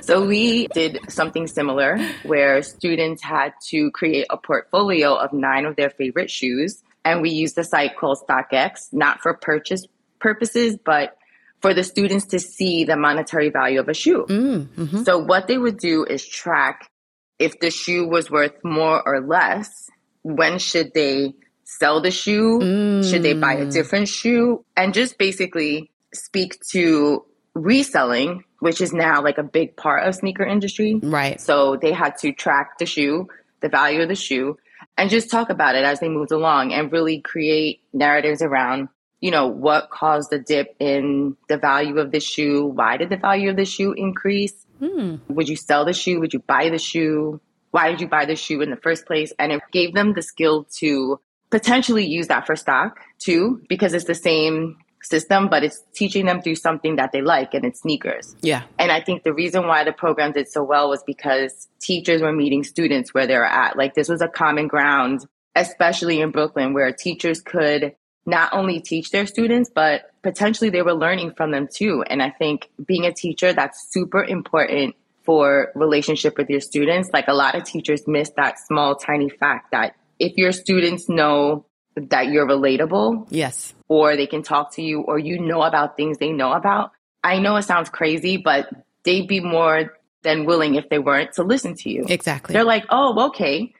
so 0.00 0.26
we 0.26 0.66
did 0.68 0.98
something 1.08 1.46
similar 1.46 1.98
where 2.24 2.62
students 2.62 3.22
had 3.22 3.52
to 3.68 3.90
create 3.92 4.26
a 4.30 4.36
portfolio 4.36 5.14
of 5.14 5.32
nine 5.32 5.64
of 5.64 5.76
their 5.76 5.90
favorite 5.90 6.30
shoes. 6.30 6.82
And 7.04 7.20
we 7.20 7.30
used 7.30 7.58
a 7.58 7.64
site 7.64 7.96
called 7.96 8.18
StockX, 8.26 8.92
not 8.92 9.20
for 9.20 9.34
purchase 9.34 9.86
purposes, 10.20 10.76
but 10.82 11.16
for 11.60 11.74
the 11.74 11.84
students 11.84 12.26
to 12.26 12.38
see 12.38 12.84
the 12.84 12.96
monetary 12.96 13.50
value 13.50 13.80
of 13.80 13.88
a 13.88 13.94
shoe. 13.94 14.26
Mm, 14.28 14.66
mm-hmm. 14.66 15.02
So 15.02 15.18
what 15.18 15.46
they 15.46 15.58
would 15.58 15.78
do 15.78 16.04
is 16.04 16.26
track 16.26 16.90
if 17.38 17.58
the 17.60 17.70
shoe 17.70 18.06
was 18.06 18.30
worth 18.30 18.52
more 18.62 19.02
or 19.06 19.20
less, 19.20 19.90
when 20.22 20.58
should 20.58 20.92
they 20.94 21.34
sell 21.64 22.00
the 22.00 22.10
shoe? 22.10 22.58
Mm. 22.60 23.10
Should 23.10 23.22
they 23.22 23.34
buy 23.34 23.54
a 23.54 23.70
different 23.70 24.08
shoe? 24.08 24.64
And 24.76 24.94
just 24.94 25.18
basically 25.18 25.90
speak 26.12 26.60
to 26.70 27.24
reselling 27.54 28.44
which 28.64 28.80
is 28.80 28.94
now 28.94 29.22
like 29.22 29.36
a 29.36 29.42
big 29.42 29.76
part 29.76 30.08
of 30.08 30.14
sneaker 30.14 30.42
industry. 30.42 30.98
Right. 31.02 31.38
So 31.38 31.76
they 31.76 31.92
had 31.92 32.16
to 32.20 32.32
track 32.32 32.78
the 32.78 32.86
shoe, 32.86 33.28
the 33.60 33.68
value 33.68 34.00
of 34.00 34.08
the 34.08 34.14
shoe, 34.14 34.56
and 34.96 35.10
just 35.10 35.30
talk 35.30 35.50
about 35.50 35.74
it 35.74 35.84
as 35.84 36.00
they 36.00 36.08
moved 36.08 36.32
along 36.32 36.72
and 36.72 36.90
really 36.90 37.20
create 37.20 37.82
narratives 37.92 38.40
around, 38.40 38.88
you 39.20 39.30
know, 39.30 39.48
what 39.48 39.90
caused 39.90 40.30
the 40.30 40.38
dip 40.38 40.76
in 40.80 41.36
the 41.50 41.58
value 41.58 41.98
of 41.98 42.10
the 42.10 42.20
shoe? 42.20 42.64
Why 42.64 42.96
did 42.96 43.10
the 43.10 43.18
value 43.18 43.50
of 43.50 43.56
the 43.56 43.66
shoe 43.66 43.92
increase? 43.92 44.54
Hmm. 44.78 45.16
Would 45.28 45.50
you 45.50 45.56
sell 45.56 45.84
the 45.84 45.92
shoe? 45.92 46.18
Would 46.20 46.32
you 46.32 46.40
buy 46.40 46.70
the 46.70 46.78
shoe? 46.78 47.42
Why 47.70 47.90
did 47.90 48.00
you 48.00 48.08
buy 48.08 48.24
the 48.24 48.34
shoe 48.34 48.62
in 48.62 48.70
the 48.70 48.78
first 48.78 49.04
place? 49.04 49.30
And 49.38 49.52
it 49.52 49.60
gave 49.72 49.92
them 49.92 50.14
the 50.14 50.22
skill 50.22 50.64
to 50.78 51.20
potentially 51.50 52.06
use 52.06 52.28
that 52.28 52.46
for 52.46 52.56
stock 52.56 52.98
too, 53.18 53.60
because 53.68 53.92
it's 53.92 54.06
the 54.06 54.14
same 54.14 54.78
system, 55.04 55.48
but 55.48 55.62
it's 55.62 55.82
teaching 55.94 56.26
them 56.26 56.40
through 56.40 56.56
something 56.56 56.96
that 56.96 57.12
they 57.12 57.22
like 57.22 57.54
and 57.54 57.64
it's 57.64 57.80
sneakers. 57.80 58.34
Yeah. 58.40 58.62
And 58.78 58.90
I 58.90 59.00
think 59.00 59.22
the 59.22 59.32
reason 59.32 59.66
why 59.66 59.84
the 59.84 59.92
program 59.92 60.32
did 60.32 60.48
so 60.48 60.62
well 60.62 60.88
was 60.88 61.02
because 61.06 61.68
teachers 61.80 62.22
were 62.22 62.32
meeting 62.32 62.64
students 62.64 63.12
where 63.12 63.26
they 63.26 63.36
were 63.36 63.46
at. 63.46 63.76
Like 63.76 63.94
this 63.94 64.08
was 64.08 64.22
a 64.22 64.28
common 64.28 64.68
ground, 64.68 65.26
especially 65.54 66.20
in 66.20 66.30
Brooklyn, 66.30 66.72
where 66.74 66.92
teachers 66.92 67.40
could 67.40 67.94
not 68.26 68.52
only 68.52 68.80
teach 68.80 69.10
their 69.10 69.26
students, 69.26 69.70
but 69.74 70.10
potentially 70.22 70.70
they 70.70 70.82
were 70.82 70.94
learning 70.94 71.34
from 71.36 71.50
them 71.50 71.68
too. 71.72 72.02
And 72.06 72.22
I 72.22 72.30
think 72.30 72.70
being 72.84 73.04
a 73.04 73.12
teacher, 73.12 73.52
that's 73.52 73.92
super 73.92 74.24
important 74.24 74.96
for 75.24 75.72
relationship 75.74 76.38
with 76.38 76.48
your 76.48 76.60
students. 76.60 77.10
Like 77.12 77.28
a 77.28 77.34
lot 77.34 77.54
of 77.54 77.64
teachers 77.64 78.06
miss 78.06 78.30
that 78.36 78.58
small, 78.58 78.96
tiny 78.96 79.28
fact 79.28 79.72
that 79.72 79.96
if 80.18 80.36
your 80.36 80.52
students 80.52 81.08
know 81.08 81.66
that 81.96 82.28
you're 82.28 82.46
relatable. 82.46 83.26
Yes. 83.30 83.74
Or 83.94 84.16
they 84.16 84.26
can 84.26 84.42
talk 84.42 84.74
to 84.74 84.82
you 84.82 85.02
or 85.02 85.18
you 85.18 85.38
know 85.38 85.62
about 85.62 85.96
things 85.96 86.18
they 86.18 86.32
know 86.32 86.52
about. 86.52 86.90
I 87.22 87.38
know 87.38 87.56
it 87.56 87.62
sounds 87.62 87.88
crazy, 87.88 88.36
but 88.38 88.68
they'd 89.04 89.28
be 89.28 89.40
more 89.40 89.96
than 90.22 90.46
willing 90.46 90.74
if 90.74 90.88
they 90.88 90.98
weren't 90.98 91.34
to 91.34 91.42
listen 91.42 91.74
to 91.82 91.90
you. 91.90 92.04
Exactly. 92.08 92.54
They're 92.54 92.64
like, 92.64 92.86
oh, 92.90 93.26
okay. 93.28 93.72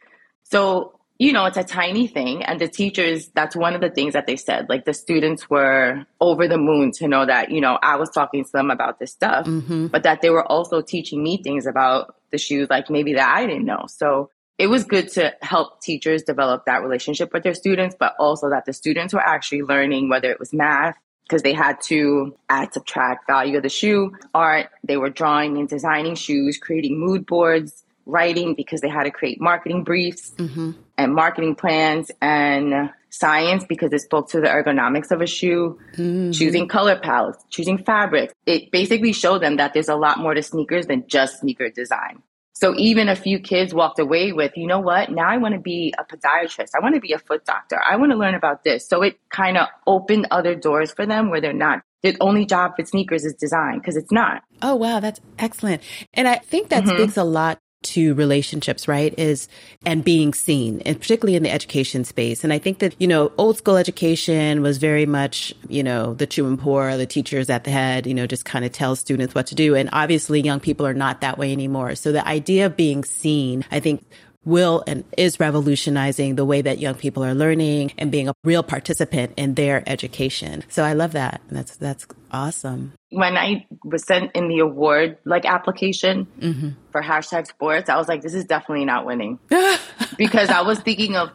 So 0.45 0.95
you 1.19 1.33
know, 1.33 1.45
it's 1.45 1.57
a 1.57 1.65
tiny 1.65 2.09
thing. 2.09 2.43
And 2.43 2.61
the 2.61 2.69
teachers, 2.69 3.29
that's 3.35 3.55
one 3.55 3.75
of 3.75 3.81
the 3.81 3.91
things 3.91 4.15
that 4.15 4.27
they 4.27 4.37
said. 4.37 4.69
Like 4.69 4.85
the 4.85 4.93
students 4.93 5.49
were 5.49 6.05
over 6.21 6.49
the 6.49 6.59
moon 6.59 6.91
to 6.99 7.09
know 7.09 7.25
that, 7.25 7.51
you 7.51 7.61
know, 7.61 7.79
I 7.81 7.97
was 7.97 8.11
talking 8.11 8.45
to 8.45 8.51
them 8.53 8.71
about 8.71 8.99
this 8.99 9.13
stuff, 9.13 9.47
mm-hmm. 9.47 9.87
but 9.89 10.03
that 10.03 10.23
they 10.23 10.31
were 10.31 10.45
also 10.45 10.83
teaching 10.83 11.23
me 11.23 11.41
things 11.41 11.67
about 11.67 12.17
the 12.33 12.39
shoes, 12.39 12.69
like 12.69 12.91
maybe 12.91 13.15
that 13.15 13.33
I 13.33 13.47
didn't 13.47 13.65
know. 13.65 13.85
So 13.87 14.31
it 14.59 14.69
was 14.69 14.85
good 14.85 15.09
to 15.11 15.35
help 15.43 15.81
teachers 15.81 16.23
develop 16.23 16.67
that 16.67 16.83
relationship 16.83 17.33
with 17.33 17.43
their 17.43 17.55
students, 17.55 17.97
but 17.99 18.15
also 18.19 18.51
that 18.51 18.65
the 18.65 18.73
students 18.73 19.13
were 19.13 19.21
actually 19.21 19.63
learning 19.63 20.09
whether 20.09 20.31
it 20.31 20.39
was 20.39 20.53
math, 20.53 20.97
because 21.25 21.43
they 21.43 21.55
had 21.55 21.81
to 21.81 22.37
add, 22.49 22.73
subtract 22.73 23.27
value 23.27 23.57
of 23.57 23.63
the 23.63 23.69
shoe, 23.69 24.13
art, 24.35 24.69
they 24.85 24.97
were 24.97 25.11
drawing 25.11 25.57
and 25.57 25.69
designing 25.69 26.15
shoes, 26.15 26.59
creating 26.59 26.99
mood 26.99 27.27
boards, 27.27 27.85
writing 28.07 28.55
because 28.55 28.81
they 28.81 28.89
had 28.89 29.05
to 29.05 29.11
create 29.11 29.41
marketing 29.41 29.83
briefs 29.83 30.33
mm-hmm. 30.37 30.73
and 30.99 31.15
marketing 31.15 31.55
plans 31.55 32.11
and 32.21 32.91
science 33.09 33.65
because 33.67 33.93
it 33.93 34.01
spoke 34.01 34.29
to 34.29 34.41
the 34.41 34.47
ergonomics 34.47 35.11
of 35.11 35.21
a 35.21 35.27
shoe, 35.27 35.79
mm-hmm. 35.97 36.31
choosing 36.31 36.69
color 36.69 36.99
palettes, 36.99 37.43
choosing 37.49 37.79
fabrics. 37.79 38.35
It 38.45 38.71
basically 38.71 39.13
showed 39.13 39.41
them 39.41 39.57
that 39.57 39.73
there's 39.73 39.89
a 39.89 39.97
lot 39.97 40.19
more 40.19 40.35
to 40.35 40.43
sneakers 40.43 40.87
than 40.87 41.07
just 41.07 41.41
sneaker 41.41 41.71
design. 41.71 42.23
So 42.55 42.75
even 42.77 43.09
a 43.09 43.17
few 43.17 43.41
kids 43.41 43.75
walked 43.75 43.99
away 43.99 44.33
with, 44.33 44.57
you 44.57 44.67
know 44.67 44.79
what? 44.79 45.11
Now 45.11 45.29
I 45.29 45.39
want 45.39 45.55
to 45.55 45.61
be 45.61 45.93
a 45.99 46.05
podiatrist. 46.05 46.71
I 46.75 46.81
want 46.81 46.95
to 46.95 47.01
be 47.01 47.13
a 47.13 47.19
foot 47.19 47.45
doctor. 47.45 47.81
I 47.83 47.97
want 47.97 48.13
to 48.13 48.17
learn 48.17 48.35
about 48.35 48.63
this. 48.63 48.89
So 48.89 49.03
it 49.03 49.19
kind 49.29 49.59
of 49.59 49.67
opened 49.87 50.29
other 50.31 50.55
doors 50.55 50.93
for 50.93 51.05
them 51.05 51.31
where 51.31 51.41
they're 51.41 51.53
not 51.53 51.83
the 52.05 52.15
only 52.21 52.45
job 52.45 52.73
with 52.77 52.87
sneakers 52.87 53.25
is 53.25 53.33
design 53.33 53.79
because 53.79 53.97
it's 53.97 54.13
not. 54.13 54.43
Oh, 54.61 54.75
wow. 54.75 55.01
That's 55.01 55.21
excellent. 55.39 55.83
And 56.13 56.29
I 56.29 56.37
think 56.37 56.69
that 56.69 56.85
mm-hmm. 56.85 56.97
speaks 56.97 57.17
a 57.17 57.25
lot 57.25 57.61
to 57.85 58.15
relationships, 58.15 58.89
right? 58.89 59.15
Is 59.19 59.49
and 59.87 60.05
being 60.05 60.35
seen, 60.35 60.81
and 60.83 61.01
particularly 61.01 61.37
in 61.37 61.43
the 61.43 61.51
education 61.53 62.05
space. 62.05 62.45
And 62.45 62.53
I 62.53 62.59
think 62.59 62.79
that, 62.79 62.95
you 62.99 63.07
know, 63.07 63.33
old 63.39 63.59
school 63.59 63.77
education 63.77 64.63
was 64.63 64.79
very 64.79 65.07
much, 65.07 65.55
you 65.69 65.83
know, 65.83 66.15
the 66.15 66.27
chew 66.27 66.47
and 66.47 66.59
pour, 66.59 66.97
the 66.97 67.07
teachers 67.07 67.51
at 67.51 67.65
the 67.65 67.71
head, 67.71 68.07
you 68.07 68.15
know, 68.15 68.27
just 68.27 68.45
kind 68.45 68.65
of 68.65 68.73
tell 68.73 68.97
students 68.97 69.35
what 69.35 69.47
to 69.49 69.55
do. 69.55 69.75
And 69.75 69.89
obviously 69.93 70.41
young 70.41 70.61
people 70.61 70.87
are 70.87 70.95
not 70.95 71.21
that 71.21 71.39
way 71.39 71.53
anymore. 71.53 71.95
So 71.95 72.13
the 72.13 72.27
idea 72.27 72.67
of 72.67 72.77
being 72.77 73.05
seen, 73.05 73.65
I 73.71 73.81
think 73.81 74.05
will 74.45 74.85
and 74.87 75.05
is 75.17 75.41
revolutionizing 75.41 76.37
the 76.37 76.45
way 76.45 76.63
that 76.63 76.79
young 76.79 76.95
people 76.95 77.25
are 77.25 77.35
learning 77.35 77.93
and 77.99 78.11
being 78.11 78.29
a 78.29 78.35
real 78.45 78.63
participant 78.63 79.33
in 79.37 79.55
their 79.55 79.83
education. 79.89 80.63
So 80.69 80.85
I 80.85 80.93
love 80.93 81.13
that. 81.13 81.41
That's 81.51 81.77
that's 81.77 82.07
awesome. 82.31 82.93
When 83.15 83.37
I 83.37 83.67
was 83.85 84.05
sent 84.05 84.33
in 84.35 84.49
the 84.49 84.59
award 84.59 85.19
like 85.25 85.45
application 85.45 86.27
mm-hmm. 86.39 86.69
for 86.91 87.01
hashtag 87.01 87.47
sports, 87.47 87.89
I 87.89 87.97
was 87.97 88.09
like, 88.09 88.23
this 88.23 88.35
is 88.35 88.45
definitely 88.45 88.85
not 88.85 89.07
winning 89.07 89.39
because 90.19 90.49
I 90.49 90.63
was 90.63 90.81
thinking 90.81 91.17
of 91.17 91.31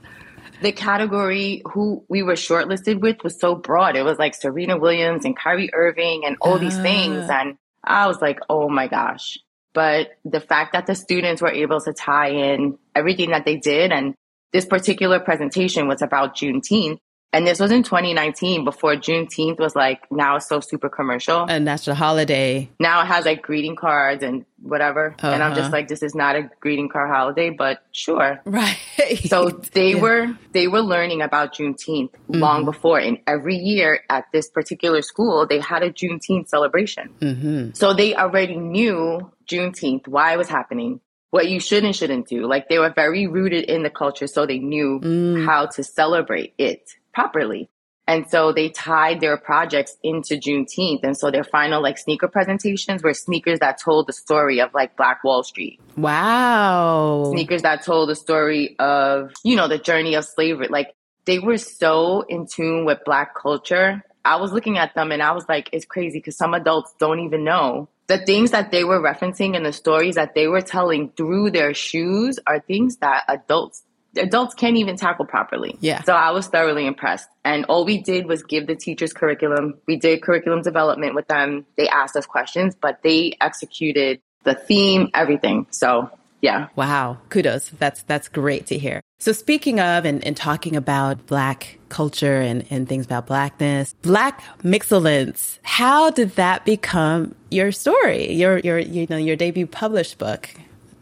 the 0.62 0.72
category 0.72 1.62
who 1.72 2.04
we 2.10 2.24
were 2.24 2.34
shortlisted 2.34 3.00
with 3.00 3.24
was 3.24 3.40
so 3.40 3.56
broad. 3.56 3.96
It 3.96 4.04
was 4.04 4.18
like 4.18 4.36
Serena 4.36 4.78
Williams 4.78 5.26
and 5.26 5.38
Kyrie 5.38 5.74
Irving 5.74 6.24
and 6.26 6.38
all 6.42 6.58
these 6.58 6.78
things. 6.78 7.28
Ah. 7.30 7.40
And 7.40 7.58
I 7.84 8.08
was 8.08 8.22
like, 8.22 8.40
oh 8.50 8.70
my 8.70 8.88
gosh. 8.88 9.38
But 9.74 10.10
the 10.26 10.42
fact 10.42 10.74
that 10.74 10.86
the 10.86 10.96
students 10.96 11.42
were 11.42 11.52
able 11.52 11.80
to 11.82 11.94
tie 11.94 12.32
in 12.32 12.78
everything 12.96 13.32
that 13.32 13.46
they 13.46 13.56
did, 13.56 13.92
and 13.92 14.16
this 14.52 14.66
particular 14.66 15.20
presentation 15.20 15.88
was 15.88 16.02
about 16.02 16.36
Juneteenth, 16.36 17.00
and 17.32 17.46
this 17.46 17.60
was 17.60 17.72
in 17.72 17.84
2019 17.84 18.66
before 18.66 18.96
Juneteenth 18.96 19.60
was 19.60 19.76
like 19.76 20.12
now 20.12 20.38
it's 20.38 20.50
so 20.50 20.60
super 20.60 20.90
commercial. 20.90 21.44
A 21.44 21.60
national 21.60 21.96
holiday. 21.96 22.70
Now 22.80 23.02
it 23.02 23.06
has 23.06 23.26
like 23.26 23.44
greeting 23.44 23.76
cards 23.76 24.24
and 24.24 24.46
whatever. 24.62 25.16
Uh-huh. 25.20 25.32
And 25.32 25.44
I'm 25.44 25.52
just 25.52 25.66
uh-huh. 25.66 25.72
like, 25.74 25.88
this 25.88 26.02
is 26.02 26.16
not 26.16 26.36
a 26.36 26.50
greeting 26.60 26.90
card 26.90 27.10
holiday, 27.10 27.52
but 27.52 27.84
sure. 27.92 28.42
Right. 28.46 28.78
so 29.26 29.50
they 29.74 29.94
yeah. 29.94 30.02
were 30.02 30.38
they 30.54 30.68
were 30.68 30.82
learning 30.82 31.22
about 31.22 31.54
Juneteenth 31.54 32.12
mm-hmm. 32.12 32.40
long 32.40 32.66
before. 32.66 33.00
And 33.00 33.20
every 33.28 33.58
year 33.58 34.02
at 34.10 34.26
this 34.34 34.50
particular 34.50 35.04
school, 35.04 35.46
they 35.46 35.60
had 35.60 35.84
a 35.84 35.92
Juneteenth 35.92 36.50
celebration. 36.50 37.14
Mm-hmm. 37.20 37.72
So 37.74 37.94
they 37.94 38.16
already 38.16 38.56
knew 38.56 39.32
Juneteenth, 39.48 40.08
why 40.08 40.34
it 40.34 40.38
was 40.38 40.50
happening, 40.50 41.00
what 41.30 41.48
you 41.48 41.60
should 41.60 41.84
and 41.84 41.96
shouldn't 41.96 42.28
do. 42.28 42.48
Like 42.48 42.70
they 42.70 42.80
were 42.80 42.92
very 42.94 43.28
rooted 43.28 43.66
in 43.66 43.84
the 43.84 43.92
culture, 43.92 44.26
so 44.26 44.48
they 44.48 44.58
knew 44.58 45.00
mm. 45.00 45.46
how 45.46 45.68
to 45.68 45.84
celebrate 45.84 46.56
it 46.58 46.90
properly. 47.14 47.70
And 48.08 48.28
so 48.28 48.52
they 48.52 48.70
tied 48.70 49.22
their 49.22 49.38
projects 49.38 49.96
into 50.02 50.36
Juneteenth. 50.36 51.02
And 51.04 51.16
so 51.16 51.30
their 51.30 51.44
final 51.44 51.82
like 51.82 52.00
sneaker 52.00 52.28
presentations 52.28 53.04
were 53.04 53.14
sneakers 53.14 53.60
that 53.60 53.80
told 53.80 54.08
the 54.08 54.14
story 54.14 54.62
of 54.62 54.74
like 54.74 54.98
Black 54.98 55.24
Wall 55.24 55.44
Street. 55.44 55.80
Wow. 55.96 57.26
Sneakers 57.32 57.62
that 57.62 57.84
told 57.84 58.10
the 58.10 58.16
story 58.16 58.76
of, 58.80 59.32
you 59.44 59.56
know, 59.56 59.68
the 59.68 59.78
journey 59.78 60.16
of 60.16 60.26
slavery. 60.26 60.70
Like 60.70 60.96
they 61.26 61.38
were 61.38 61.60
so 61.60 62.22
in 62.28 62.48
tune 62.48 62.86
with 62.86 62.98
Black 63.06 63.36
culture. 63.36 64.02
I 64.26 64.38
was 64.38 64.52
looking 64.52 64.80
at 64.80 64.96
them 64.96 65.12
and 65.12 65.22
I 65.22 65.34
was 65.34 65.48
like, 65.48 65.70
it's 65.72 65.86
crazy 65.86 66.18
because 66.18 66.36
some 66.36 66.56
adults 66.56 66.96
don't 67.00 67.20
even 67.20 67.44
know 67.44 67.90
the 68.10 68.18
things 68.18 68.52
that 68.52 68.72
they 68.72 68.84
were 68.84 69.00
referencing 69.00 69.56
and 69.56 69.64
the 69.64 69.72
stories 69.72 70.16
that 70.16 70.34
they 70.34 70.48
were 70.48 70.62
telling 70.62 71.12
through 71.16 71.52
their 71.52 71.76
shoes 71.76 72.40
are 72.48 72.60
things 72.60 72.98
that 72.98 73.24
adults 73.28 73.84
adults 74.18 74.54
can't 74.54 74.78
even 74.78 74.96
tackle 74.96 75.26
properly. 75.26 75.78
Yeah. 75.80 76.04
So 76.04 76.14
I 76.14 76.32
was 76.32 76.48
thoroughly 76.48 76.86
impressed. 76.88 77.30
And 77.44 77.66
all 77.66 77.86
we 77.86 78.02
did 78.02 78.28
was 78.28 78.44
give 78.44 78.68
the 78.68 78.76
teachers 78.76 79.14
curriculum. 79.14 79.76
We 79.88 79.98
did 79.98 80.22
curriculum 80.22 80.62
development 80.62 81.16
with 81.16 81.28
them. 81.28 81.66
They 81.78 81.88
asked 81.88 82.16
us 82.16 82.26
questions, 82.26 82.76
but 82.80 83.02
they 83.04 83.38
executed 83.40 84.22
the 84.44 84.56
theme, 84.56 85.10
everything. 85.14 85.68
So 85.72 86.12
yeah. 86.42 86.68
Wow. 86.76 87.18
Kudos. 87.30 87.70
That's 87.72 88.04
that's 88.04 88.30
great 88.30 88.68
to 88.68 88.78
hear. 88.78 89.02
So 89.20 89.34
speaking 89.34 89.80
of 89.80 90.06
and, 90.06 90.24
and 90.26 90.38
talking 90.38 90.76
about 90.76 91.26
black 91.26 91.80
culture 91.90 92.40
and, 92.40 92.66
and 92.70 92.88
things 92.88 93.06
about 93.06 93.28
blackness, 93.28 93.94
black 94.02 94.42
mixcellence, 94.64 95.60
how 95.64 96.10
did 96.10 96.36
that 96.36 96.64
become 96.64 97.36
your 97.52 97.72
story? 97.72 98.32
Your 98.32 98.60
your 98.60 98.80
you 98.80 99.08
know, 99.10 99.18
your 99.18 99.36
debut 99.36 99.68
published 99.68 100.18
book? 100.18 100.50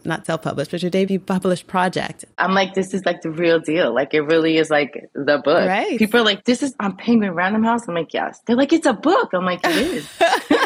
Not 0.08 0.26
self-published, 0.26 0.70
but 0.70 0.82
your 0.82 0.90
debut 0.90 1.20
published 1.20 1.66
project. 1.66 2.24
I'm 2.38 2.54
like, 2.54 2.74
this 2.74 2.94
is 2.94 3.04
like 3.04 3.22
the 3.22 3.30
real 3.30 3.60
deal. 3.60 3.94
Like 3.94 4.14
it 4.14 4.22
really 4.22 4.56
is 4.56 4.70
like 4.70 5.08
the 5.14 5.38
book. 5.38 5.68
Right. 5.68 5.98
People 5.98 6.20
are 6.20 6.24
like, 6.24 6.44
this 6.44 6.62
is 6.62 6.74
on 6.80 6.96
Penguin 6.96 7.34
Random 7.34 7.62
House. 7.62 7.86
I'm 7.86 7.94
like, 7.94 8.12
yes. 8.12 8.40
They're 8.46 8.56
like, 8.56 8.72
it's 8.72 8.86
a 8.86 8.92
book. 8.92 9.30
I'm 9.32 9.44
like, 9.44 9.60
it 9.64 9.76
is. 9.76 10.08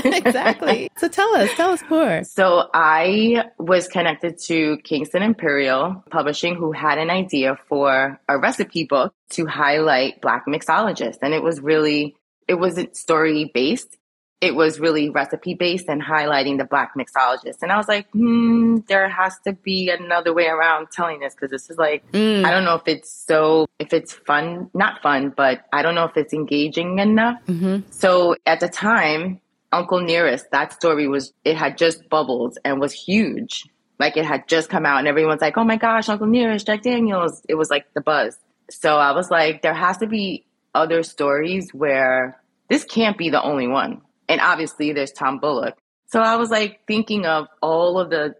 exactly. 0.05 0.88
So 1.02 1.09
tell 1.09 1.35
us, 1.35 1.50
tell 1.55 1.70
us 1.70 1.83
more. 1.90 2.22
So 2.22 2.68
I 2.72 3.46
was 3.59 3.88
connected 3.88 4.38
to 4.46 4.78
Kingston 4.85 5.22
Imperial 5.22 6.05
Publishing, 6.11 6.55
who 6.55 6.70
had 6.70 6.98
an 6.98 7.11
idea 7.11 7.59
for 7.68 8.20
a 8.28 8.38
recipe 8.38 8.85
book 8.85 9.12
to 9.31 9.46
highlight 9.46 10.20
Black 10.20 10.44
mixologists. 10.46 11.18
And 11.22 11.35
it 11.35 11.42
was 11.42 11.61
really, 11.61 12.14
it 12.46 12.55
wasn't 12.55 12.96
story 12.96 13.50
based 13.52 13.96
it 14.42 14.57
was 14.57 14.81
really 14.81 15.09
recipe 15.09 15.55
based 15.55 15.88
and 15.88 16.02
highlighting 16.02 16.59
the 16.59 16.64
black 16.64 16.96
mixologist. 16.98 17.62
And 17.62 17.70
I 17.70 17.76
was 17.76 17.87
like, 17.87 18.11
hmm, 18.11 18.78
there 18.88 19.09
has 19.09 19.38
to 19.46 19.52
be 19.52 19.88
another 19.88 20.35
way 20.35 20.48
around 20.48 20.88
telling 20.90 21.20
this 21.20 21.33
because 21.33 21.52
this 21.52 21.70
is 21.70 21.78
like, 21.78 22.05
mm. 22.11 22.44
I 22.44 22.50
don't 22.50 22.64
know 22.64 22.74
if 22.74 22.88
it's 22.88 23.09
so, 23.09 23.68
if 23.78 23.92
it's 23.92 24.12
fun, 24.12 24.68
not 24.74 25.00
fun, 25.00 25.33
but 25.35 25.64
I 25.72 25.83
don't 25.83 25.94
know 25.94 26.07
if 26.07 26.16
it's 26.16 26.35
engaging 26.35 26.98
enough. 26.98 27.38
Mm-hmm. 27.46 27.88
So 27.90 28.35
at 28.44 28.59
the 28.59 28.68
time, 28.68 29.40
Uncle 29.70 30.00
Nearest, 30.00 30.50
that 30.50 30.72
story 30.72 31.07
was, 31.07 31.33
it 31.44 31.57
had 31.57 31.78
just 31.78 32.09
bubbled 32.09 32.59
and 32.64 32.81
was 32.81 32.92
huge. 32.92 33.64
Like 34.00 34.16
it 34.16 34.24
had 34.24 34.48
just 34.48 34.68
come 34.68 34.85
out 34.85 34.98
and 34.98 35.07
everyone's 35.07 35.40
like, 35.40 35.57
oh 35.57 35.64
my 35.64 35.76
gosh, 35.76 36.09
Uncle 36.09 36.26
Nearest, 36.26 36.66
Jack 36.66 36.83
Daniels. 36.83 37.42
It 37.48 37.55
was 37.55 37.70
like 37.70 37.87
the 37.94 38.00
buzz. 38.00 38.37
So 38.70 38.96
I 38.96 39.12
was 39.12 39.31
like, 39.31 39.62
there 39.62 39.72
has 39.72 39.98
to 39.98 40.09
be 40.09 40.46
other 40.74 41.05
stories 41.05 41.70
where 41.72 42.42
this 42.68 42.83
can't 42.83 43.16
be 43.16 43.31
the 43.31 43.40
only 43.40 43.68
one 43.68 44.00
and 44.28 44.40
obviously 44.40 44.92
there's 44.92 45.12
Tom 45.12 45.38
Bullock. 45.38 45.76
So 46.06 46.20
I 46.20 46.37
was 46.37 46.50
like 46.50 46.80
thinking 46.87 47.26
of 47.26 47.46
all 47.61 47.98
of 47.98 48.11
the 48.11 48.35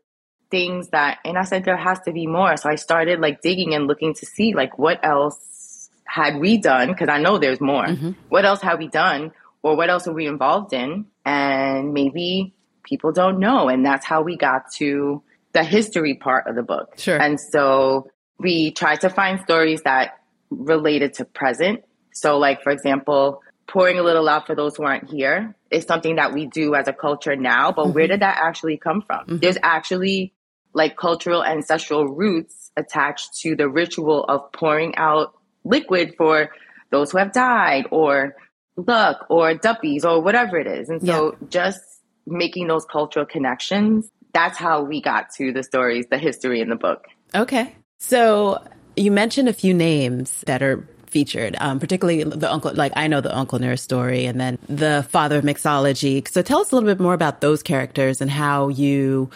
things 0.51 0.89
that, 0.91 1.19
and 1.25 1.39
I 1.39 1.45
said, 1.45 1.65
there 1.65 1.77
has 1.77 1.99
to 2.01 2.13
be 2.13 2.27
more. 2.27 2.57
So 2.57 2.69
I 2.69 2.75
started 2.75 3.21
like 3.21 3.41
digging 3.41 3.75
and 3.75 3.87
looking 3.87 4.15
to 4.15 4.27
see 4.27 4.55
like 4.55 4.79
what 4.79 5.03
else 5.03 5.89
had 6.05 6.39
we 6.39 6.59
done? 6.59 6.95
Cause 6.95 7.09
I 7.09 7.19
know 7.19 7.39
there's 7.39 7.61
more. 7.61 7.87
Mm-hmm. 7.87 8.11
What 8.29 8.45
else 8.45 8.61
have 8.61 8.79
we 8.79 8.89
done? 8.89 9.33
Or 9.63 9.77
what 9.77 9.89
else 9.89 10.07
are 10.07 10.13
we 10.13 10.27
involved 10.27 10.73
in? 10.75 11.07
And 11.25 11.95
maybe 11.95 12.55
people 12.85 13.13
don't 13.13 13.39
know. 13.39 13.69
And 13.69 13.87
that's 13.87 14.05
how 14.05 14.23
we 14.23 14.37
got 14.37 14.71
to 14.75 15.23
the 15.53 15.65
history 15.65 16.15
part 16.15 16.47
of 16.49 16.57
the 16.57 16.63
book. 16.63 16.95
Sure. 16.99 17.17
And 17.17 17.41
so 17.41 18.11
we 18.39 18.73
tried 18.73 19.01
to 19.03 19.09
find 19.09 19.41
stories 19.41 19.83
that 19.83 20.19
related 20.51 21.15
to 21.15 21.25
present. 21.25 21.85
So 22.13 22.39
like, 22.39 22.63
for 22.63 22.71
example, 22.71 23.41
pouring 23.67 23.99
a 23.99 24.03
little 24.03 24.29
out 24.29 24.47
for 24.47 24.55
those 24.55 24.77
who 24.77 24.85
aren't 24.85 25.11
here 25.11 25.55
is 25.71 25.85
something 25.85 26.17
that 26.17 26.33
we 26.33 26.47
do 26.47 26.75
as 26.75 26.89
a 26.89 26.93
culture 26.93 27.37
now, 27.37 27.73
but 27.73 27.85
mm-hmm. 27.85 27.93
where 27.93 28.07
did 28.09 28.21
that 28.21 28.39
actually 28.41 28.77
come 28.77 29.03
from? 29.03 29.21
Mm-hmm. 29.21 29.37
There's 29.39 29.59
actually 29.63 30.35
like 30.75 30.97
cultural 30.97 31.45
ancestral 31.45 32.07
roots 32.07 32.71
attached 32.77 33.41
to 33.41 33.55
the 33.57 33.69
ritual 33.69 34.25
of 34.25 34.53
pouring 34.53 34.95
out 34.97 35.35
liquid 35.65 36.15
for 36.17 36.51
those 36.91 37.13
who 37.13 37.19
have 37.19 37.33
died 37.33 37.87
or 37.91 38.37
luck 38.77 39.27
or 39.29 39.55
duppies 39.55 40.05
or 40.05 40.23
whatever 40.23 40.59
it 40.59 40.67
is. 40.67 40.89
And 40.89 41.05
so 41.07 41.33
yeah. 41.33 41.49
just 41.49 41.81
making 42.27 42.69
those 42.69 42.85
cultural 42.85 43.27
connections, 43.27 44.11
that's 44.33 44.59
how 44.59 44.83
we 44.83 45.03
got 45.03 45.31
to 45.37 45.53
the 45.53 45.63
stories, 45.63 46.07
the 46.11 46.19
history 46.19 46.61
in 46.61 46.69
the 46.69 46.77
book. 46.77 47.05
Okay. 47.35 47.75
So 47.99 48.63
You 48.97 49.11
mentioned 49.11 49.49
a 49.49 49.55
few 49.55 49.73
names 49.73 50.43
that 50.47 50.63
are 50.63 50.87
featured, 51.13 51.55
um, 51.61 51.79
particularly 51.79 52.25
the 52.25 52.51
uncle, 52.51 52.73
like 52.75 52.93
I 52.97 53.07
know 53.07 53.21
the 53.21 53.37
Uncle 53.37 53.59
Nearest 53.59 53.85
story 53.85 54.25
and 54.25 54.41
then 54.41 54.59
the 54.69 55.07
father 55.11 55.37
of 55.37 55.45
mixology. 55.45 56.27
So 56.27 56.41
tell 56.41 56.61
us 56.61 56.73
a 56.73 56.75
little 56.75 56.89
bit 56.89 56.99
more 56.99 57.13
about 57.13 57.43
those 57.43 57.63
characters 57.63 58.21
and 58.23 58.31
how 58.31 58.69
you 58.69 59.29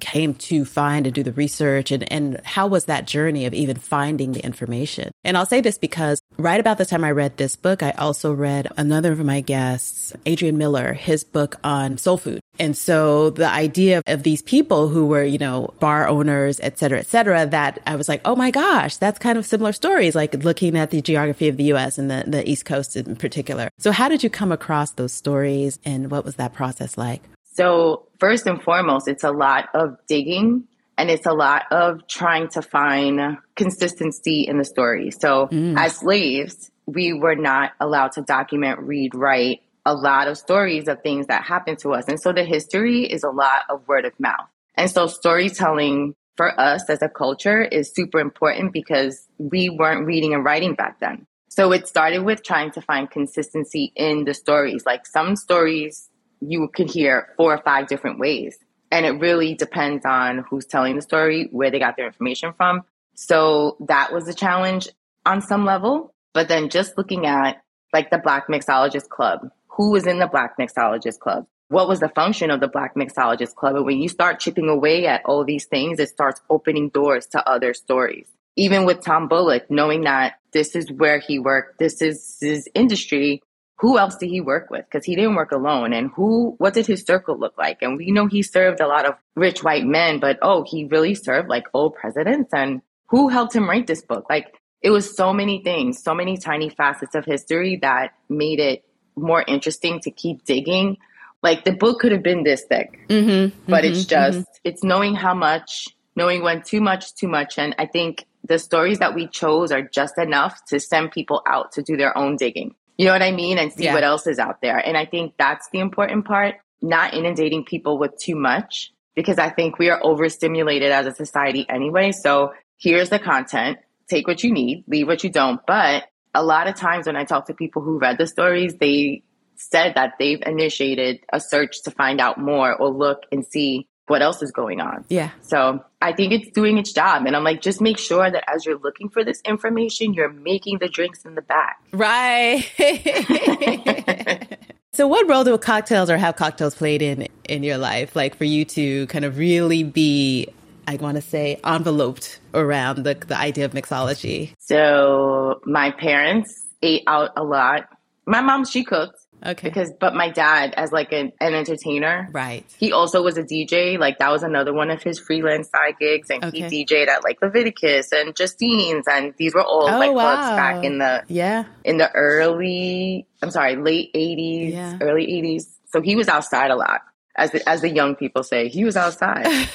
came 0.00 0.34
to 0.34 0.64
find 0.64 1.06
and 1.06 1.14
do 1.14 1.22
the 1.22 1.32
research 1.32 1.90
and, 1.90 2.10
and 2.12 2.40
how 2.44 2.66
was 2.66 2.86
that 2.86 3.06
journey 3.06 3.46
of 3.46 3.54
even 3.54 3.76
finding 3.76 4.32
the 4.32 4.44
information? 4.44 5.10
And 5.24 5.36
I'll 5.36 5.46
say 5.46 5.60
this 5.60 5.78
because 5.78 6.20
right 6.36 6.60
about 6.60 6.78
the 6.78 6.86
time 6.86 7.04
I 7.04 7.10
read 7.10 7.36
this 7.36 7.56
book, 7.56 7.82
I 7.82 7.90
also 7.92 8.32
read 8.32 8.68
another 8.76 9.12
of 9.12 9.24
my 9.24 9.40
guests, 9.40 10.12
Adrian 10.26 10.58
Miller, 10.58 10.92
his 10.92 11.24
book 11.24 11.56
on 11.64 11.98
soul 11.98 12.18
food. 12.18 12.40
And 12.58 12.76
so 12.76 13.30
the 13.30 13.48
idea 13.48 14.02
of 14.06 14.22
these 14.22 14.42
people 14.42 14.88
who 14.88 15.06
were, 15.06 15.24
you 15.24 15.38
know, 15.38 15.74
bar 15.80 16.06
owners, 16.06 16.60
et 16.60 16.78
cetera, 16.78 17.00
et 17.00 17.06
cetera, 17.06 17.46
that 17.46 17.80
I 17.86 17.96
was 17.96 18.08
like, 18.08 18.20
oh 18.24 18.36
my 18.36 18.50
gosh, 18.50 18.96
that's 18.96 19.18
kind 19.18 19.38
of 19.38 19.46
similar 19.46 19.72
stories, 19.72 20.14
like 20.14 20.34
looking 20.44 20.76
at 20.76 20.90
the 20.90 21.02
geography 21.02 21.48
of 21.48 21.56
the 21.56 21.72
US 21.74 21.98
and 21.98 22.10
the, 22.10 22.24
the 22.26 22.48
East 22.48 22.64
Coast 22.64 22.96
in 22.96 23.16
particular. 23.16 23.70
So 23.78 23.90
how 23.90 24.08
did 24.08 24.22
you 24.22 24.30
come 24.30 24.52
across 24.52 24.92
those 24.92 25.12
stories 25.12 25.78
and 25.84 26.10
what 26.10 26.24
was 26.24 26.36
that 26.36 26.52
process 26.52 26.96
like? 26.96 27.22
So, 27.54 28.08
first 28.18 28.46
and 28.46 28.60
foremost, 28.60 29.06
it's 29.06 29.22
a 29.22 29.30
lot 29.30 29.68
of 29.74 29.96
digging 30.08 30.64
and 30.98 31.08
it's 31.08 31.26
a 31.26 31.32
lot 31.32 31.62
of 31.70 32.06
trying 32.08 32.48
to 32.48 32.62
find 32.62 33.38
consistency 33.54 34.42
in 34.48 34.58
the 34.58 34.64
story. 34.64 35.12
So, 35.12 35.46
mm. 35.46 35.78
as 35.78 35.98
slaves, 35.98 36.70
we 36.86 37.12
were 37.12 37.36
not 37.36 37.72
allowed 37.80 38.12
to 38.12 38.22
document, 38.22 38.80
read, 38.80 39.14
write 39.14 39.62
a 39.86 39.94
lot 39.94 40.26
of 40.26 40.36
stories 40.36 40.88
of 40.88 41.02
things 41.02 41.28
that 41.28 41.44
happened 41.44 41.78
to 41.80 41.92
us. 41.92 42.06
And 42.08 42.20
so, 42.20 42.32
the 42.32 42.44
history 42.44 43.04
is 43.04 43.22
a 43.22 43.30
lot 43.30 43.62
of 43.70 43.86
word 43.86 44.04
of 44.04 44.18
mouth. 44.18 44.48
And 44.74 44.90
so, 44.90 45.06
storytelling 45.06 46.16
for 46.36 46.58
us 46.58 46.90
as 46.90 47.02
a 47.02 47.08
culture 47.08 47.62
is 47.62 47.94
super 47.94 48.18
important 48.18 48.72
because 48.72 49.28
we 49.38 49.70
weren't 49.70 50.06
reading 50.06 50.34
and 50.34 50.44
writing 50.44 50.74
back 50.74 50.98
then. 50.98 51.24
So, 51.50 51.70
it 51.70 51.86
started 51.86 52.24
with 52.24 52.42
trying 52.42 52.72
to 52.72 52.80
find 52.80 53.08
consistency 53.08 53.92
in 53.94 54.24
the 54.24 54.34
stories. 54.34 54.82
Like, 54.84 55.06
some 55.06 55.36
stories 55.36 56.10
you 56.46 56.68
can 56.68 56.88
hear 56.88 57.28
four 57.36 57.54
or 57.54 57.62
five 57.62 57.86
different 57.86 58.18
ways. 58.18 58.56
And 58.90 59.04
it 59.06 59.20
really 59.20 59.54
depends 59.54 60.04
on 60.04 60.44
who's 60.48 60.66
telling 60.66 60.96
the 60.96 61.02
story, 61.02 61.48
where 61.50 61.70
they 61.70 61.78
got 61.78 61.96
their 61.96 62.06
information 62.06 62.52
from. 62.56 62.82
So 63.14 63.76
that 63.88 64.12
was 64.12 64.28
a 64.28 64.34
challenge 64.34 64.88
on 65.26 65.40
some 65.40 65.64
level. 65.64 66.14
But 66.32 66.48
then 66.48 66.68
just 66.68 66.98
looking 66.98 67.26
at 67.26 67.62
like 67.92 68.10
the 68.10 68.18
Black 68.18 68.48
Mixologist 68.48 69.08
Club, 69.08 69.48
who 69.68 69.90
was 69.90 70.06
in 70.06 70.18
the 70.18 70.26
Black 70.26 70.58
Mixologist 70.58 71.20
Club? 71.20 71.46
What 71.68 71.88
was 71.88 72.00
the 72.00 72.08
function 72.08 72.50
of 72.50 72.60
the 72.60 72.68
Black 72.68 72.94
Mixologist 72.94 73.54
Club? 73.54 73.76
And 73.76 73.86
when 73.86 73.98
you 73.98 74.08
start 74.08 74.40
chipping 74.40 74.68
away 74.68 75.06
at 75.06 75.22
all 75.24 75.44
these 75.44 75.64
things, 75.64 75.98
it 75.98 76.08
starts 76.08 76.40
opening 76.50 76.90
doors 76.90 77.26
to 77.28 77.48
other 77.48 77.72
stories. 77.72 78.26
Even 78.56 78.84
with 78.84 79.00
Tom 79.00 79.28
Bullock, 79.28 79.70
knowing 79.70 80.02
that 80.02 80.34
this 80.52 80.76
is 80.76 80.90
where 80.92 81.18
he 81.18 81.38
worked, 81.38 81.78
this 81.78 82.02
is 82.02 82.38
his 82.40 82.68
industry, 82.74 83.42
who 83.76 83.98
else 83.98 84.16
did 84.16 84.30
he 84.30 84.40
work 84.40 84.70
with? 84.70 84.84
Because 84.84 85.04
he 85.04 85.16
didn't 85.16 85.34
work 85.34 85.52
alone. 85.52 85.92
And 85.92 86.10
who, 86.14 86.54
what 86.58 86.74
did 86.74 86.86
his 86.86 87.02
circle 87.02 87.38
look 87.38 87.58
like? 87.58 87.82
And 87.82 87.96
we 87.96 88.12
know 88.12 88.26
he 88.26 88.42
served 88.42 88.80
a 88.80 88.86
lot 88.86 89.04
of 89.04 89.14
rich 89.34 89.64
white 89.64 89.84
men, 89.84 90.20
but 90.20 90.38
oh, 90.42 90.64
he 90.66 90.84
really 90.84 91.14
served 91.14 91.48
like 91.48 91.64
old 91.74 91.94
presidents. 91.94 92.52
And 92.54 92.82
who 93.08 93.28
helped 93.28 93.54
him 93.54 93.68
write 93.68 93.86
this 93.86 94.02
book? 94.02 94.26
Like 94.30 94.54
it 94.80 94.90
was 94.90 95.16
so 95.16 95.32
many 95.32 95.62
things, 95.62 96.02
so 96.02 96.14
many 96.14 96.36
tiny 96.36 96.68
facets 96.68 97.14
of 97.14 97.24
history 97.24 97.78
that 97.82 98.12
made 98.28 98.60
it 98.60 98.84
more 99.16 99.42
interesting 99.46 100.00
to 100.00 100.10
keep 100.10 100.44
digging. 100.44 100.98
Like 101.42 101.64
the 101.64 101.72
book 101.72 102.00
could 102.00 102.12
have 102.12 102.22
been 102.22 102.42
this 102.42 102.64
thick, 102.64 103.06
mm-hmm, 103.08 103.58
but 103.70 103.84
mm-hmm, 103.84 103.92
it's 103.92 104.04
just, 104.04 104.38
mm-hmm. 104.38 104.60
it's 104.64 104.82
knowing 104.82 105.14
how 105.14 105.34
much, 105.34 105.88
knowing 106.16 106.42
when 106.42 106.62
too 106.62 106.80
much, 106.80 107.14
too 107.14 107.28
much. 107.28 107.58
And 107.58 107.74
I 107.78 107.86
think 107.86 108.26
the 108.44 108.58
stories 108.58 108.98
that 109.00 109.14
we 109.14 109.26
chose 109.26 109.72
are 109.72 109.82
just 109.82 110.16
enough 110.16 110.64
to 110.66 110.80
send 110.80 111.12
people 111.12 111.42
out 111.46 111.72
to 111.72 111.82
do 111.82 111.96
their 111.96 112.16
own 112.16 112.36
digging. 112.36 112.74
You 112.96 113.06
know 113.06 113.12
what 113.12 113.22
I 113.22 113.32
mean? 113.32 113.58
And 113.58 113.72
see 113.72 113.84
yeah. 113.84 113.94
what 113.94 114.04
else 114.04 114.26
is 114.26 114.38
out 114.38 114.60
there. 114.62 114.78
And 114.78 114.96
I 114.96 115.04
think 115.04 115.34
that's 115.38 115.68
the 115.72 115.80
important 115.80 116.24
part, 116.24 116.56
not 116.80 117.14
inundating 117.14 117.64
people 117.64 117.98
with 117.98 118.16
too 118.18 118.36
much 118.36 118.92
because 119.14 119.38
I 119.38 119.50
think 119.50 119.78
we 119.78 119.90
are 119.90 120.00
overstimulated 120.02 120.92
as 120.92 121.06
a 121.06 121.14
society 121.14 121.66
anyway. 121.68 122.12
So 122.12 122.52
here's 122.78 123.10
the 123.10 123.18
content. 123.18 123.78
Take 124.08 124.26
what 124.26 124.44
you 124.44 124.52
need, 124.52 124.84
leave 124.86 125.06
what 125.06 125.24
you 125.24 125.30
don't. 125.30 125.60
But 125.66 126.04
a 126.34 126.42
lot 126.42 126.68
of 126.68 126.74
times 126.74 127.06
when 127.06 127.16
I 127.16 127.24
talk 127.24 127.46
to 127.46 127.54
people 127.54 127.82
who 127.82 127.98
read 127.98 128.18
the 128.18 128.26
stories, 128.26 128.74
they 128.74 129.22
said 129.56 129.94
that 129.94 130.14
they've 130.18 130.42
initiated 130.44 131.20
a 131.32 131.40
search 131.40 131.82
to 131.84 131.90
find 131.90 132.20
out 132.20 132.38
more 132.38 132.74
or 132.74 132.90
look 132.90 133.20
and 133.30 133.46
see 133.46 133.88
what 134.06 134.22
else 134.22 134.42
is 134.42 134.50
going 134.50 134.80
on. 134.80 135.04
Yeah. 135.08 135.30
So 135.40 135.84
I 136.02 136.12
think 136.12 136.32
it's 136.32 136.50
doing 136.50 136.78
its 136.78 136.92
job. 136.92 137.26
And 137.26 137.34
I'm 137.34 137.44
like, 137.44 137.62
just 137.62 137.80
make 137.80 137.98
sure 137.98 138.30
that 138.30 138.44
as 138.52 138.66
you're 138.66 138.78
looking 138.78 139.08
for 139.08 139.24
this 139.24 139.40
information, 139.44 140.12
you're 140.14 140.32
making 140.32 140.78
the 140.78 140.88
drinks 140.88 141.24
in 141.24 141.34
the 141.34 141.42
back. 141.42 141.78
Right. 141.92 142.64
so 144.92 145.06
what 145.06 145.28
role 145.28 145.44
do 145.44 145.56
cocktails 145.56 146.10
or 146.10 146.18
have 146.18 146.36
cocktails 146.36 146.74
played 146.74 147.02
in 147.02 147.28
in 147.48 147.62
your 147.62 147.78
life? 147.78 148.14
Like 148.14 148.36
for 148.36 148.44
you 148.44 148.64
to 148.66 149.06
kind 149.06 149.24
of 149.24 149.38
really 149.38 149.82
be 149.82 150.48
I 150.86 150.96
want 150.96 151.16
to 151.16 151.22
say 151.22 151.58
enveloped 151.64 152.40
around 152.52 153.04
the 153.04 153.14
the 153.14 153.38
idea 153.38 153.64
of 153.64 153.72
mixology. 153.72 154.52
So 154.58 155.60
my 155.64 155.92
parents 155.92 156.62
ate 156.82 157.04
out 157.06 157.30
a 157.36 157.42
lot. 157.42 157.88
My 158.26 158.40
mom, 158.40 158.64
she 158.64 158.84
cooked. 158.84 159.23
Okay. 159.44 159.68
Because, 159.68 159.92
but 159.92 160.14
my 160.14 160.30
dad, 160.30 160.72
as 160.76 160.90
like 160.90 161.12
an, 161.12 161.32
an 161.40 161.54
entertainer, 161.54 162.28
right? 162.32 162.64
He 162.78 162.92
also 162.92 163.22
was 163.22 163.36
a 163.36 163.42
DJ. 163.42 163.98
Like 163.98 164.18
that 164.18 164.30
was 164.32 164.42
another 164.42 164.72
one 164.72 164.90
of 164.90 165.02
his 165.02 165.18
freelance 165.18 165.68
side 165.68 165.96
gigs, 166.00 166.30
and 166.30 166.44
okay. 166.44 166.68
he 166.68 166.84
DJed 166.84 167.08
at 167.08 167.22
like 167.24 167.38
Leviticus 167.42 168.12
and 168.12 168.34
Justine's, 168.34 169.06
and 169.06 169.34
these 169.36 169.54
were 169.54 169.62
all 169.62 169.88
oh, 169.88 169.98
like 169.98 170.12
wow. 170.12 170.34
clubs 170.34 170.56
back 170.56 170.84
in 170.84 170.98
the 170.98 171.24
yeah 171.28 171.64
in 171.84 171.98
the 171.98 172.10
early. 172.12 173.26
I'm 173.42 173.50
sorry, 173.50 173.76
late 173.76 174.12
'80s, 174.14 174.72
yeah. 174.72 174.98
early 175.00 175.26
'80s. 175.26 175.64
So 175.92 176.00
he 176.00 176.16
was 176.16 176.28
outside 176.28 176.70
a 176.70 176.76
lot, 176.76 177.02
as 177.36 177.50
the, 177.50 177.68
as 177.68 177.82
the 177.82 177.90
young 177.90 178.16
people 178.16 178.42
say. 178.42 178.68
He 178.68 178.84
was 178.84 178.96
outside. 178.96 179.68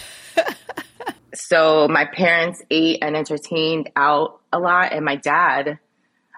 so 1.35 1.87
my 1.87 2.05
parents 2.05 2.61
ate 2.71 2.99
and 3.03 3.15
entertained 3.15 3.91
out 3.95 4.41
a 4.51 4.59
lot, 4.59 4.93
and 4.93 5.05
my 5.05 5.15
dad 5.15 5.77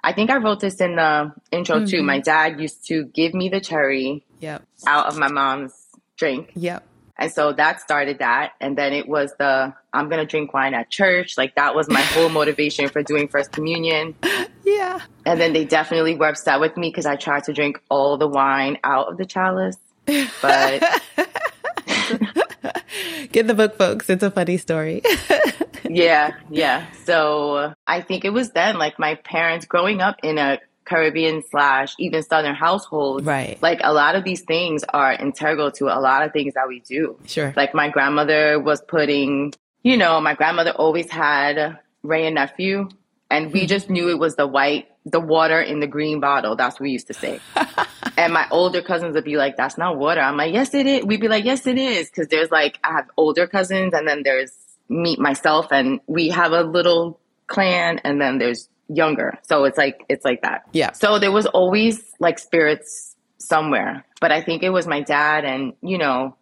I 0.04 0.14
think 0.14 0.30
I 0.30 0.38
wrote 0.38 0.60
this 0.60 0.82
in 0.82 0.96
the 0.96 1.34
intro 1.52 1.78
mm-hmm. 1.78 1.86
too. 1.86 2.04
My 2.04 2.20
dad 2.20 2.60
used 2.60 2.88
to 2.88 3.06
give 3.06 3.34
me 3.34 3.50
the 3.50 3.60
cherry 3.60 4.26
yep. 4.40 4.64
out 4.88 5.08
of 5.08 5.18
my 5.18 5.28
mom's 5.28 5.74
drink. 6.18 6.52
Yep. 6.56 6.84
And 7.18 7.32
so 7.32 7.54
that 7.54 7.82
started 7.82 8.18
that. 8.20 8.54
And 8.60 8.76
then 8.76 8.94
it 8.94 9.08
was 9.08 9.32
the 9.38 9.74
I'm 9.94 10.10
going 10.10 10.20
to 10.20 10.26
drink 10.26 10.54
wine 10.54 10.74
at 10.74 10.90
church. 10.90 11.38
Like 11.38 11.56
that 11.56 11.76
was 11.76 11.88
my 11.88 12.02
whole 12.02 12.30
motivation 12.30 12.90
for 12.90 13.04
doing 13.04 13.28
First 13.28 13.52
Communion. 13.52 14.16
Yeah. 14.64 15.00
And 15.26 15.42
then 15.42 15.54
they 15.54 15.66
definitely 15.66 16.16
were 16.16 16.28
upset 16.28 16.60
with 16.60 16.78
me 16.78 16.90
because 16.90 17.08
I 17.08 17.16
tried 17.16 17.46
to 17.46 17.54
drink 17.54 17.82
all 17.90 18.20
the 18.20 18.28
wine 18.28 18.78
out 18.84 19.08
of 19.12 19.18
the 19.18 19.26
chalice. 19.26 19.76
But. 20.06 21.02
Get 23.32 23.48
the 23.48 23.54
book, 23.54 23.78
folks. 23.78 24.10
It's 24.10 24.24
a 24.24 24.32
funny 24.32 24.58
story 24.58 25.02
yeah, 25.90 26.36
yeah. 26.50 26.86
So 27.06 27.74
I 27.88 28.02
think 28.02 28.26
it 28.26 28.32
was 28.32 28.52
then 28.52 28.78
like 28.78 29.00
my 29.00 29.16
parents 29.16 29.66
growing 29.66 30.02
up 30.02 30.18
in 30.24 30.38
a 30.38 30.60
Caribbean 30.86 31.44
slash 31.50 31.96
even 32.00 32.24
Southern 32.24 32.56
household. 32.56 33.26
Right. 33.26 33.62
Like 33.62 33.82
a 33.84 33.94
lot 33.94 34.16
of 34.16 34.24
these 34.24 34.42
things 34.42 34.84
are 34.90 35.14
integral 35.14 35.72
to 35.74 35.86
a 35.86 36.00
lot 36.00 36.24
of 36.24 36.34
things 36.34 36.56
that 36.56 36.68
we 36.68 36.82
do. 36.82 37.18
Sure. 37.26 37.54
Like 37.56 37.74
my 37.74 37.90
grandmother 37.90 38.60
was 38.60 38.82
putting, 38.82 39.54
you 39.84 39.98
know, 39.98 40.20
my 40.22 40.34
grandmother 40.34 40.72
always 40.72 41.10
had 41.10 41.80
Wray 42.04 42.26
and 42.26 42.36
Nephew, 42.36 42.90
and 43.30 43.54
we 43.54 43.62
mm-hmm. 43.62 43.68
just 43.68 43.90
knew 43.90 44.10
it 44.10 44.20
was 44.20 44.36
the 44.36 44.48
white, 44.48 44.91
the 45.06 45.20
water 45.20 45.60
in 45.60 45.80
the 45.80 45.88
green 45.88 46.20
bottle. 46.20 46.56
That's 46.56 46.76
what 46.76 46.84
we 46.84 46.92
used 46.92 47.08
to 47.08 47.14
say. 47.14 47.40
and 48.18 48.34
my 48.34 48.48
older 48.52 48.82
cousins 48.82 49.16
would 49.16 49.24
be 49.24 49.38
like, 49.38 49.58
"That's 49.58 49.78
not 49.78 49.98
water." 49.98 50.22
I'm 50.22 50.38
like, 50.38 50.54
"Yes, 50.54 50.74
it 50.74 50.86
is." 50.86 51.06
We'd 51.06 51.22
be 51.22 51.28
like, 51.28 51.46
"Yes, 51.46 51.66
it 51.68 51.78
is," 51.78 52.10
because 52.10 52.28
there's 52.28 52.52
like 52.52 52.80
I 52.84 52.92
have 52.94 53.10
older 53.18 53.48
cousins, 53.48 53.94
and 53.94 54.08
then 54.08 54.24
there's 54.24 54.54
meet 54.92 55.20
myself 55.20 55.68
and 55.72 56.02
we 56.06 56.30
have 56.30 56.52
a 56.52 56.64
little 56.64 57.20
clan 57.48 58.00
and 58.04 58.22
then 58.22 58.38
there's 58.38 58.70
younger. 58.90 59.40
So 59.44 59.64
it's 59.64 59.78
like 59.78 60.06
it's 60.10 60.26
like 60.26 60.42
that. 60.42 60.68
Yeah. 60.74 60.92
So 60.92 61.18
there 61.18 61.32
was 61.32 61.46
always 61.48 62.14
like 62.20 62.38
spirits 62.38 63.16
somewhere. 63.38 64.06
But 64.20 64.32
I 64.32 64.42
think 64.42 64.62
it 64.62 64.70
was 64.70 64.86
my 64.86 65.02
dad 65.02 65.46
and, 65.46 65.74
you 65.82 65.98
know, 65.98 66.36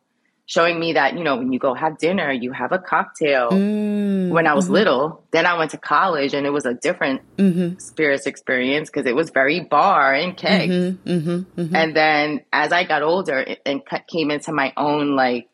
showing 0.50 0.80
me 0.80 0.94
that, 0.94 1.16
you 1.16 1.24
know, 1.24 1.36
when 1.36 1.54
you 1.54 1.60
go 1.60 1.76
have 1.76 2.00
dinner, 2.00 2.32
you 2.32 2.52
have 2.52 2.72
a 2.72 2.80
cocktail. 2.80 3.52
Mm, 3.52 4.30
when 4.30 4.48
I 4.48 4.56
was 4.56 4.66
mm-hmm. 4.66 4.74
little, 4.74 5.24
then 5.30 5.46
I 5.46 5.56
went 5.56 5.70
to 5.72 5.78
college 5.78 6.34
and 6.34 6.48
it 6.48 6.50
was 6.50 6.66
a 6.66 6.74
different 6.74 7.22
mm-hmm. 7.38 7.78
spirits 7.78 8.26
experience 8.26 8.90
because 8.90 9.06
it 9.06 9.16
was 9.16 9.30
very 9.30 9.60
bar 9.60 10.12
and 10.12 10.36
kegs. 10.36 10.74
Mm-hmm, 10.74 11.10
mm-hmm, 11.12 11.62
mm-hmm. 11.62 11.76
and 11.76 11.96
then 11.96 12.42
as 12.52 12.72
I 12.72 12.84
got 12.84 13.04
older 13.04 13.46
and 13.64 13.84
came 14.08 14.32
into 14.32 14.52
my 14.52 14.74
own 14.76 15.16
like 15.16 15.50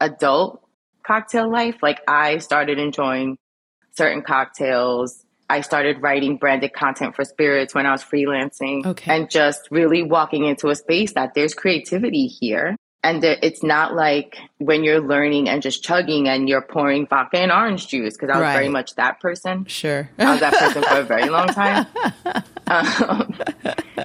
adult 0.00 0.60
cocktail 1.06 1.48
life, 1.48 1.76
like 1.80 2.00
I 2.08 2.38
started 2.38 2.80
enjoying 2.80 3.38
certain 3.92 4.22
cocktails. 4.22 5.24
I 5.48 5.60
started 5.60 6.02
writing 6.02 6.36
branded 6.36 6.72
content 6.72 7.14
for 7.14 7.24
spirits 7.24 7.76
when 7.76 7.86
I 7.86 7.92
was 7.92 8.02
freelancing 8.02 8.86
okay. 8.86 9.14
and 9.14 9.30
just 9.30 9.68
really 9.70 10.02
walking 10.02 10.46
into 10.46 10.68
a 10.68 10.74
space 10.74 11.12
that 11.12 11.34
there's 11.34 11.54
creativity 11.54 12.26
here. 12.26 12.74
And 13.02 13.24
it's 13.24 13.62
not 13.62 13.94
like 13.94 14.36
when 14.58 14.84
you're 14.84 15.00
learning 15.00 15.48
and 15.48 15.62
just 15.62 15.82
chugging 15.82 16.28
and 16.28 16.48
you're 16.48 16.60
pouring 16.60 17.06
vodka 17.06 17.38
and 17.38 17.50
orange 17.50 17.88
juice, 17.88 18.14
because 18.14 18.28
I 18.28 18.36
was 18.36 18.42
right. 18.42 18.52
very 18.52 18.68
much 18.68 18.94
that 18.96 19.20
person. 19.20 19.64
Sure. 19.64 20.10
I 20.18 20.32
was 20.32 20.40
that 20.40 20.52
person 20.52 20.82
for 20.82 20.98
a 20.98 21.02
very 21.02 21.30
long 21.30 21.48
time. 21.48 21.86
Um, 22.70 23.34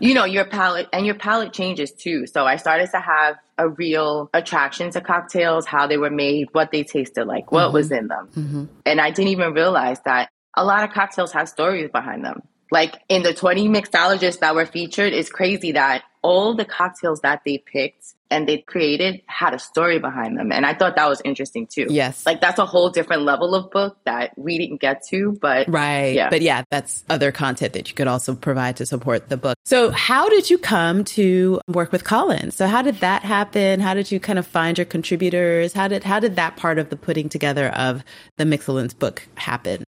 you 0.01 0.15
know, 0.15 0.25
your 0.25 0.43
palate 0.43 0.87
and 0.91 1.05
your 1.05 1.13
palate 1.13 1.53
changes 1.53 1.91
too. 1.91 2.25
So 2.25 2.47
I 2.47 2.55
started 2.55 2.89
to 2.91 2.99
have 2.99 3.35
a 3.59 3.69
real 3.69 4.29
attraction 4.33 4.89
to 4.91 5.01
cocktails, 5.01 5.67
how 5.67 5.85
they 5.85 5.97
were 5.97 6.09
made, 6.09 6.47
what 6.51 6.71
they 6.71 6.83
tasted 6.83 7.25
like, 7.25 7.51
what 7.51 7.65
mm-hmm. 7.65 7.73
was 7.73 7.91
in 7.91 8.07
them. 8.07 8.27
Mm-hmm. 8.35 8.65
And 8.87 8.99
I 8.99 9.11
didn't 9.11 9.29
even 9.29 9.53
realize 9.53 9.99
that 10.05 10.29
a 10.55 10.65
lot 10.65 10.83
of 10.83 10.95
cocktails 10.95 11.31
have 11.33 11.47
stories 11.47 11.91
behind 11.91 12.25
them. 12.25 12.41
Like 12.71 12.95
in 13.09 13.23
the 13.23 13.33
20 13.33 13.69
mixologists 13.69 14.39
that 14.39 14.55
were 14.55 14.65
featured, 14.65 15.13
it's 15.13 15.29
crazy 15.29 15.73
that 15.73 16.03
all 16.21 16.55
the 16.55 16.65
cocktails 16.65 17.21
that 17.21 17.41
they 17.45 17.59
picked 17.59 18.15
and 18.31 18.49
they 18.49 18.57
created 18.57 19.21
had 19.27 19.53
a 19.53 19.59
story 19.59 19.99
behind 19.99 20.37
them. 20.37 20.51
And 20.51 20.65
I 20.65 20.73
thought 20.73 20.95
that 20.95 21.07
was 21.07 21.21
interesting 21.23 21.67
too. 21.67 21.85
Yes. 21.89 22.25
Like 22.25 22.41
that's 22.41 22.57
a 22.57 22.65
whole 22.65 22.89
different 22.89 23.21
level 23.21 23.53
of 23.53 23.69
book 23.69 23.97
that 24.05 24.35
we 24.35 24.57
didn't 24.57 24.81
get 24.81 25.05
to, 25.09 25.37
but 25.39 25.69
Right. 25.69 26.15
Yeah. 26.15 26.29
But 26.31 26.41
yeah, 26.41 26.63
that's 26.71 27.03
other 27.09 27.31
content 27.31 27.73
that 27.73 27.87
you 27.89 27.95
could 27.95 28.07
also 28.07 28.33
provide 28.33 28.77
to 28.77 28.87
support 28.87 29.29
the 29.29 29.37
book. 29.37 29.55
So 29.65 29.91
how 29.91 30.27
did 30.27 30.49
you 30.49 30.57
come 30.57 31.03
to 31.03 31.61
work 31.67 31.91
with 31.91 32.03
Colin? 32.03 32.49
So 32.49 32.65
how 32.65 32.81
did 32.81 32.95
that 33.01 33.21
happen? 33.21 33.79
How 33.79 33.93
did 33.93 34.11
you 34.11 34.19
kind 34.19 34.39
of 34.39 34.47
find 34.47 34.79
your 34.79 34.85
contributors? 34.85 35.73
How 35.73 35.87
did 35.87 36.03
how 36.03 36.19
did 36.19 36.35
that 36.37 36.57
part 36.57 36.79
of 36.79 36.89
the 36.89 36.95
putting 36.95 37.29
together 37.29 37.69
of 37.69 38.03
the 38.37 38.45
Mixcellence 38.45 38.97
book 38.97 39.27
happen? 39.35 39.83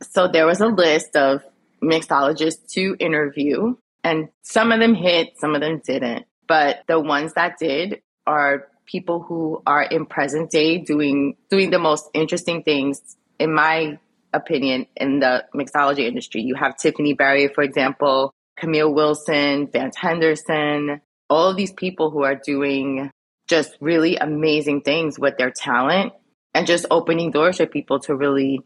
So 0.00 0.28
there 0.28 0.46
was 0.46 0.60
a 0.60 0.66
list 0.66 1.14
of 1.16 1.42
mixologists 1.84 2.72
to 2.72 2.96
interview 2.98 3.74
and 4.04 4.28
some 4.42 4.70
of 4.70 4.80
them 4.80 4.94
hit, 4.94 5.38
some 5.38 5.54
of 5.54 5.62
them 5.62 5.80
didn't. 5.84 6.26
But 6.46 6.82
the 6.86 7.00
ones 7.00 7.32
that 7.34 7.58
did 7.58 8.02
are 8.26 8.68
people 8.86 9.22
who 9.22 9.62
are 9.66 9.82
in 9.82 10.04
present 10.04 10.50
day 10.50 10.78
doing 10.78 11.36
doing 11.50 11.70
the 11.70 11.78
most 11.78 12.10
interesting 12.12 12.62
things, 12.62 13.16
in 13.38 13.54
my 13.54 13.98
opinion, 14.34 14.86
in 14.96 15.20
the 15.20 15.44
mixology 15.54 16.06
industry. 16.06 16.42
You 16.42 16.54
have 16.54 16.76
Tiffanie 16.76 17.16
Barriere, 17.16 17.54
for 17.54 17.62
example, 17.62 18.34
Camille 18.58 18.92
Wilson, 18.92 19.68
Vance 19.72 19.96
Henderson, 19.96 21.00
all 21.30 21.50
of 21.50 21.56
these 21.56 21.72
people 21.72 22.10
who 22.10 22.22
are 22.24 22.34
doing 22.34 23.10
just 23.48 23.76
really 23.80 24.16
amazing 24.16 24.82
things 24.82 25.18
with 25.18 25.38
their 25.38 25.50
talent 25.50 26.12
and 26.54 26.66
just 26.66 26.86
opening 26.90 27.30
doors 27.30 27.56
for 27.56 27.66
people 27.66 28.00
to 28.00 28.14
really 28.14 28.60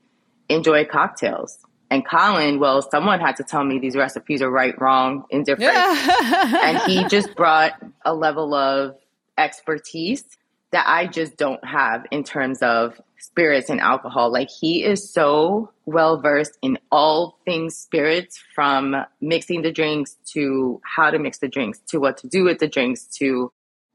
enjoy 0.48 0.84
cocktails. 0.84 1.58
And 1.90 2.06
Colin, 2.06 2.60
well, 2.60 2.82
someone 2.82 3.20
had 3.20 3.36
to 3.36 3.44
tell 3.44 3.64
me 3.64 3.78
these 3.78 3.96
recipes 3.96 4.42
are 4.42 4.50
right, 4.50 4.78
wrong, 4.80 5.24
indifferent. 5.30 5.74
and 5.74 6.78
he 6.90 7.04
just 7.08 7.34
brought 7.34 7.72
a 8.04 8.14
level 8.14 8.54
of 8.54 8.96
expertise 9.38 10.24
that 10.70 10.84
I 10.86 11.06
just 11.06 11.36
don't 11.36 11.64
have 11.64 12.04
in 12.10 12.24
terms 12.24 12.60
of 12.60 13.00
spirits 13.18 13.70
and 13.70 13.80
alcohol. 13.80 14.30
Like 14.30 14.50
he 14.50 14.84
is 14.84 15.10
so 15.10 15.70
well 15.86 16.20
versed 16.20 16.58
in 16.60 16.78
all 16.92 17.38
things 17.44 17.76
spirits 17.76 18.42
from 18.54 18.94
mixing 19.20 19.62
the 19.62 19.72
drinks 19.72 20.16
to 20.32 20.80
how 20.84 21.10
to 21.10 21.18
mix 21.18 21.38
the 21.38 21.48
drinks 21.48 21.80
to 21.88 21.98
what 21.98 22.18
to 22.18 22.28
do 22.28 22.44
with 22.44 22.58
the 22.58 22.68
drinks 22.68 23.04
to 23.18 23.50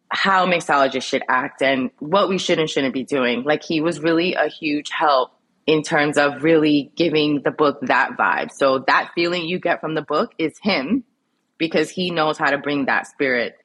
how 0.10 0.46
mixologists 0.46 1.04
should 1.04 1.24
act 1.28 1.62
and 1.62 1.90
what 2.00 2.30
we 2.30 2.38
should 2.38 2.60
and 2.60 2.70
shouldn't 2.70 2.94
be 2.94 3.04
doing. 3.04 3.44
Like 3.44 3.64
he 3.64 3.82
was 3.82 4.00
really 4.00 4.34
a 4.34 4.48
huge 4.48 4.90
help 4.90 5.32
in 5.66 5.82
terms 5.82 6.18
of 6.18 6.44
really 6.44 6.92
giving 6.96 7.42
the 7.44 7.52
book 7.52 7.80
that 7.84 8.12
vibe. 8.18 8.52
So 8.52 8.80
that 8.88 9.12
feeling 9.16 9.46
you 9.48 9.60
get 9.60 9.80
from 9.80 9.96
the 9.96 10.02
book 10.02 10.34
is 10.38 10.54
him 10.62 11.04
because 11.58 11.90
he 11.90 12.12
knows 12.12 12.38
how 12.38 12.50
to 12.50 12.58
bring 12.58 12.86
that 12.86 13.08
spirit. 13.08 13.58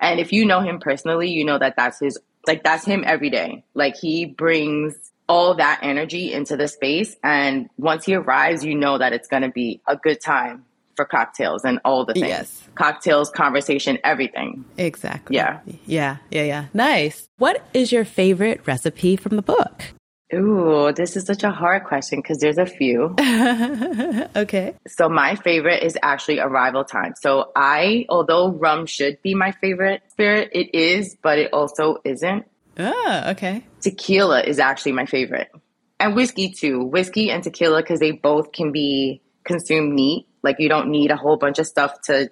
And 0.00 0.20
if 0.20 0.32
you 0.32 0.44
know 0.44 0.60
him 0.60 0.78
personally, 0.78 1.30
you 1.30 1.44
know 1.44 1.58
that 1.58 1.74
that's 1.76 2.00
his 2.00 2.18
like 2.46 2.62
that's 2.62 2.84
him 2.84 3.04
every 3.06 3.30
day. 3.30 3.64
Like 3.74 3.96
he 3.96 4.26
brings 4.26 4.94
all 5.28 5.54
that 5.56 5.80
energy 5.82 6.32
into 6.32 6.56
the 6.56 6.68
space 6.68 7.16
and 7.22 7.68
once 7.76 8.04
he 8.04 8.14
arrives, 8.14 8.64
you 8.64 8.74
know 8.74 8.98
that 8.98 9.12
it's 9.12 9.28
going 9.28 9.42
to 9.42 9.50
be 9.50 9.80
a 9.86 9.96
good 9.96 10.20
time 10.20 10.64
for 10.96 11.04
cocktails 11.04 11.64
and 11.64 11.78
all 11.84 12.04
the 12.04 12.12
things. 12.14 12.26
Yes. 12.26 12.62
Cocktails, 12.74 13.30
conversation, 13.30 13.98
everything. 14.02 14.64
Exactly. 14.76 15.36
Yeah. 15.36 15.60
Yeah, 15.86 16.16
yeah, 16.30 16.42
yeah. 16.42 16.64
Nice. 16.74 17.28
What 17.38 17.62
is 17.72 17.92
your 17.92 18.04
favorite 18.04 18.62
recipe 18.66 19.16
from 19.16 19.36
the 19.36 19.42
book? 19.42 19.84
Ooh, 20.34 20.92
this 20.94 21.16
is 21.16 21.24
such 21.24 21.42
a 21.42 21.50
hard 21.50 21.84
question 21.84 22.20
because 22.20 22.38
there's 22.38 22.58
a 22.58 22.66
few. 22.66 23.14
okay. 24.36 24.74
So 24.86 25.08
my 25.08 25.36
favorite 25.36 25.82
is 25.82 25.96
actually 26.02 26.38
arrival 26.38 26.84
time. 26.84 27.14
So 27.18 27.50
I, 27.56 28.04
although 28.10 28.52
rum 28.52 28.84
should 28.84 29.22
be 29.22 29.34
my 29.34 29.52
favorite 29.52 30.02
spirit, 30.10 30.50
it 30.52 30.74
is, 30.74 31.16
but 31.22 31.38
it 31.38 31.52
also 31.54 31.96
isn't. 32.04 32.44
Ah, 32.78 33.30
okay. 33.30 33.64
Tequila 33.80 34.42
is 34.42 34.58
actually 34.58 34.92
my 34.92 35.06
favorite. 35.06 35.48
And 35.98 36.14
whiskey 36.14 36.50
too. 36.50 36.84
Whiskey 36.84 37.30
and 37.30 37.42
tequila 37.42 37.82
because 37.82 37.98
they 37.98 38.12
both 38.12 38.52
can 38.52 38.70
be 38.70 39.22
consumed 39.44 39.94
neat. 39.94 40.28
Like 40.42 40.56
you 40.58 40.68
don't 40.68 40.90
need 40.90 41.10
a 41.10 41.16
whole 41.16 41.38
bunch 41.38 41.58
of 41.58 41.66
stuff 41.66 42.02
to. 42.02 42.30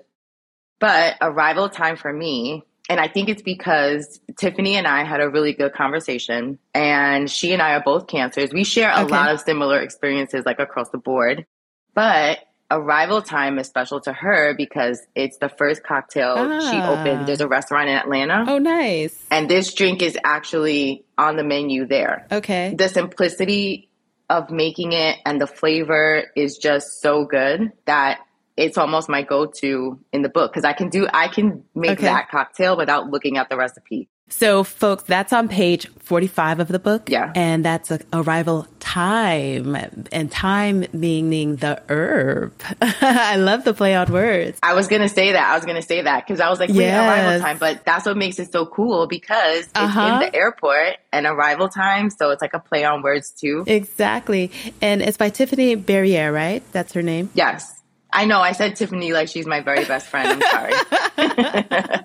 But 0.79 1.17
arrival 1.23 1.71
time 1.71 1.97
for 1.97 2.13
me 2.13 2.66
and 2.89 3.01
I 3.01 3.09
think 3.09 3.29
it's 3.29 3.43
because 3.43 4.21
Tiffany 4.39 4.77
and 4.77 4.87
I 4.87 5.05
had 5.05 5.21
a 5.21 5.29
really 5.29 5.53
good 5.53 5.73
conversation, 5.73 6.59
and 6.75 7.31
she 7.31 7.53
and 7.53 7.61
I 7.61 7.75
are 7.75 7.83
both 7.83 8.07
cancers. 8.07 8.53
We 8.53 8.65
share 8.65 8.91
a 8.91 9.03
okay. 9.03 9.11
lot 9.11 9.31
of 9.31 9.41
similar 9.41 9.81
experiences, 9.81 10.45
like 10.47 10.61
across 10.61 10.91
the 10.91 10.99
board. 10.99 11.47
But 11.95 12.41
arrival 12.71 13.23
time 13.23 13.59
is 13.59 13.67
special 13.67 14.01
to 14.01 14.13
her 14.13 14.55
because 14.55 15.01
it's 15.15 15.39
the 15.39 15.49
first 15.49 15.83
cocktail 15.83 16.35
ah. 16.37 16.71
she 16.71 16.77
opened. 16.77 17.27
There's 17.27 17.41
a 17.41 17.49
restaurant 17.49 17.89
in 17.89 17.97
Atlanta. 17.97 18.45
Oh, 18.47 18.59
nice. 18.59 19.25
And 19.31 19.49
this 19.49 19.73
drink 19.75 20.03
is 20.03 20.19
actually 20.25 21.05
on 21.17 21.37
the 21.37 21.45
menu 21.45 21.87
there. 21.87 22.27
Okay. 22.31 22.75
The 22.77 22.89
simplicity 22.89 23.89
of 24.29 24.51
making 24.51 24.93
it 24.93 25.19
and 25.25 25.41
the 25.41 25.47
flavor 25.47 26.25
is 26.35 26.59
just 26.59 27.01
so 27.01 27.25
good 27.25 27.73
that 27.85 28.21
it's 28.57 28.79
almost 28.79 29.09
my 29.09 29.23
go-to 29.23 29.99
in 30.13 30.23
the 30.23 30.29
book 30.29 30.53
because 30.53 30.65
I 30.65 30.73
can 30.73 30.89
do 30.89 31.07
I 31.13 31.29
can 31.29 31.65
make 31.75 31.93
okay. 31.93 32.05
that 32.05 32.31
cocktail 32.31 32.77
without 32.77 33.11
looking 33.11 33.37
at 33.37 33.49
the 33.49 33.57
recipe. 33.57 34.09
So, 34.29 34.65
folks, 34.65 35.05
that's 35.05 35.33
on 35.33 35.49
page 35.49 35.87
45 36.01 36.59
of 36.59 36.69
the 36.69 36.81
book. 36.81 37.09
Yeah. 37.09 37.33
And 37.37 37.65
that's 37.65 37.93
a 37.93 38.01
arrival 38.13 38.67
time, 38.81 39.77
and 40.11 40.33
time 40.33 40.85
meaning 40.93 41.57
the 41.57 41.81
herb. 41.89 42.53
I 42.81 43.37
love 43.37 43.63
the 43.63 43.73
play 43.73 43.95
on 43.95 44.13
words. 44.13 44.59
I 44.65 44.75
was 44.75 44.89
going 44.89 45.03
to 45.03 45.09
say 45.09 45.33
that. 45.33 45.49
I 45.49 45.55
was 45.55 45.65
going 45.65 45.81
to 45.81 45.87
say 45.87 46.03
that 46.03 46.27
because 46.27 46.41
I 46.41 46.51
was 46.51 46.59
like, 46.59 46.71
wait, 46.71 46.87
yes. 46.87 47.07
arrival 47.07 47.41
time. 47.41 47.59
But 47.59 47.85
that's 47.85 48.05
what 48.05 48.17
makes 48.17 48.41
it 48.41 48.51
so 48.51 48.67
cool 48.67 49.07
because 49.07 49.61
it's 49.61 49.71
uh-huh. 49.77 50.15
in 50.15 50.19
the 50.21 50.35
airport 50.35 50.97
and 51.13 51.25
arrival 51.25 51.69
time. 51.69 52.11
So 52.11 52.31
it's 52.31 52.43
like 52.43 52.55
a 52.55 52.61
play 52.61 52.85
on 52.85 53.03
words, 53.03 53.31
too. 53.31 53.63
Exactly. 53.69 54.51
And 54.83 55.03
it's 55.03 55.17
by 55.17 55.31
Tiffanie 55.31 55.81
Barriere, 55.81 56.35
right? 56.35 56.65
That's 56.73 56.95
her 56.95 57.03
name? 57.03 57.31
Yes. 57.35 57.76
I 58.17 58.25
know 58.25 58.41
I 58.41 58.53
said 58.53 58.77
Tiffany 58.77 59.13
like 59.13 59.29
she's 59.29 59.47
my 59.47 59.61
very 59.61 59.85
best 59.85 60.07
friend. 60.07 60.43
I'm 60.43 60.51
sorry. 60.51 62.05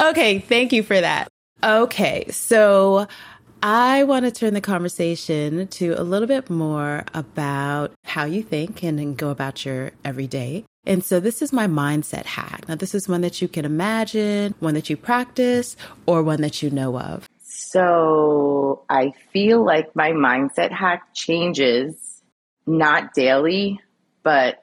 okay, 0.10 0.38
thank 0.38 0.72
you 0.72 0.84
for 0.84 1.00
that. 1.00 1.26
Okay, 1.64 2.26
so 2.30 3.08
I 3.60 4.04
want 4.04 4.24
to 4.24 4.30
turn 4.30 4.54
the 4.54 4.60
conversation 4.60 5.66
to 5.66 5.94
a 5.98 6.04
little 6.04 6.28
bit 6.28 6.48
more 6.48 7.04
about 7.12 7.90
how 8.04 8.24
you 8.24 8.44
think 8.44 8.84
and 8.84 9.00
then 9.00 9.14
go 9.14 9.30
about 9.30 9.64
your 9.64 9.90
everyday. 10.04 10.64
And 10.86 11.04
so 11.04 11.18
this 11.18 11.42
is 11.42 11.52
my 11.52 11.66
mindset 11.66 12.24
hack. 12.24 12.68
Now, 12.68 12.76
this 12.76 12.94
is 12.94 13.08
one 13.08 13.22
that 13.22 13.42
you 13.42 13.48
can 13.48 13.64
imagine, 13.64 14.54
one 14.60 14.74
that 14.74 14.88
you 14.88 14.96
practice, 14.96 15.76
or 16.06 16.22
one 16.22 16.40
that 16.42 16.62
you 16.62 16.70
know 16.70 16.96
of. 17.00 17.28
So 17.40 18.84
I 18.88 19.12
feel 19.32 19.64
like 19.64 19.96
my 19.96 20.12
mindset 20.12 20.70
hack 20.70 21.14
changes 21.14 22.22
not 22.64 23.12
daily, 23.12 23.80
but 24.22 24.62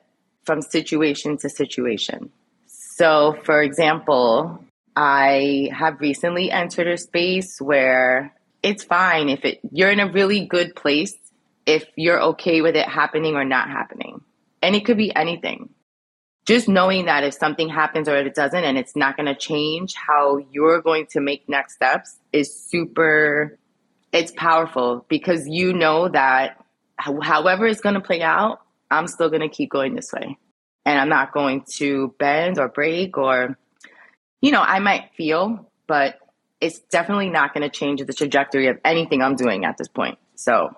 from 0.50 0.64
situation 0.64 1.38
to 1.38 1.48
situation. 1.48 2.32
So, 2.66 3.38
for 3.44 3.62
example, 3.62 4.66
I 4.96 5.70
have 5.72 6.02
recently 6.02 6.50
entered 6.50 6.88
a 6.88 6.98
space 6.98 7.62
where 7.62 8.34
it's 8.64 8.84
fine 8.84 9.30
if 9.30 9.46
it 9.46 9.60
you're 9.72 9.92
in 9.92 10.00
a 10.00 10.12
really 10.12 10.48
good 10.48 10.76
place 10.76 11.14
if 11.68 11.86
you're 11.96 12.20
okay 12.32 12.62
with 12.62 12.76
it 12.76 12.88
happening 12.88 13.36
or 13.36 13.46
not 13.46 13.70
happening. 13.70 14.22
And 14.64 14.76
it 14.76 14.86
could 14.86 14.98
be 14.98 15.16
anything. 15.16 15.70
Just 16.48 16.68
knowing 16.68 17.06
that 17.06 17.24
if 17.24 17.36
something 17.36 17.70
happens 17.70 18.10
or 18.10 18.18
it 18.18 18.34
doesn't 18.34 18.64
and 18.64 18.76
it's 18.76 18.96
not 18.96 19.18
going 19.18 19.28
to 19.28 19.36
change 19.36 19.94
how 19.94 20.40
you're 20.52 20.82
going 20.82 21.06
to 21.12 21.22
make 21.22 21.48
next 21.48 21.76
steps 21.76 22.18
is 22.34 22.60
super 22.60 23.60
it's 24.12 24.32
powerful 24.32 25.06
because 25.10 25.48
you 25.48 25.74
know 25.74 26.10
that 26.10 26.58
however 26.98 27.68
it's 27.68 27.82
going 27.82 27.94
to 27.94 28.02
play 28.02 28.24
out, 28.24 28.62
I'm 28.90 29.08
still 29.08 29.30
going 29.30 29.42
to 29.42 29.50
keep 29.50 29.70
going 29.70 29.96
this 29.96 30.12
way. 30.12 30.38
And 30.86 31.00
I'm 31.00 31.10
not 31.10 31.34
going 31.34 31.64
to 31.76 32.16
bend 32.18 32.58
or 32.58 32.68
break 32.68 33.18
or, 33.18 33.58
you 34.42 34.52
know, 34.52 34.62
I 34.62 34.80
might 34.80 35.12
feel, 35.16 35.70
but 35.88 36.20
it's 36.62 36.80
definitely 36.80 37.30
not 37.30 37.54
going 37.54 37.62
to 37.62 37.70
change 37.70 38.02
the 38.02 38.14
trajectory 38.14 38.68
of 38.68 38.80
anything 38.84 39.22
I'm 39.22 39.36
doing 39.36 39.66
at 39.66 39.78
this 39.78 39.88
point. 39.88 40.18
So 40.36 40.76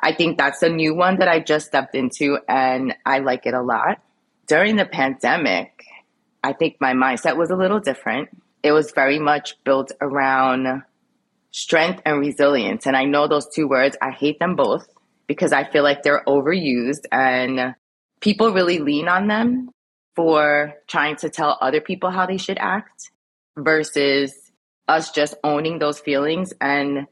I 0.00 0.12
think 0.12 0.38
that's 0.38 0.62
a 0.62 0.68
new 0.68 0.94
one 0.94 1.18
that 1.18 1.28
I 1.28 1.40
just 1.40 1.66
stepped 1.66 1.94
into 1.94 2.38
and 2.48 2.94
I 3.04 3.18
like 3.18 3.46
it 3.46 3.54
a 3.54 3.62
lot. 3.62 4.00
During 4.46 4.76
the 4.76 4.86
pandemic, 4.86 5.84
I 6.42 6.52
think 6.52 6.76
my 6.80 6.92
mindset 6.92 7.36
was 7.36 7.50
a 7.50 7.56
little 7.56 7.80
different 7.80 8.28
it 8.64 8.72
was 8.72 8.92
very 8.92 9.18
much 9.18 9.62
built 9.62 9.92
around 10.00 10.82
strength 11.50 12.00
and 12.06 12.18
resilience. 12.18 12.86
And 12.86 12.96
I 12.96 13.04
know 13.04 13.28
those 13.28 13.46
two 13.46 13.68
words, 13.68 13.94
I 14.00 14.10
hate 14.10 14.40
them 14.40 14.56
both 14.56 14.88
because 15.26 15.52
I 15.52 15.64
feel 15.64 15.82
like 15.82 16.02
they're 16.02 16.22
overused 16.26 17.04
and 17.10 17.74
people 18.20 18.52
really 18.52 18.78
lean 18.78 19.08
on 19.08 19.26
them 19.28 19.70
for 20.16 20.74
trying 20.86 21.16
to 21.16 21.28
tell 21.28 21.58
other 21.60 21.80
people 21.80 22.10
how 22.10 22.26
they 22.26 22.36
should 22.36 22.58
act 22.58 23.10
versus 23.56 24.34
us 24.88 25.10
just 25.10 25.34
owning 25.42 25.78
those 25.78 25.98
feelings 25.98 26.52
and 26.60 27.06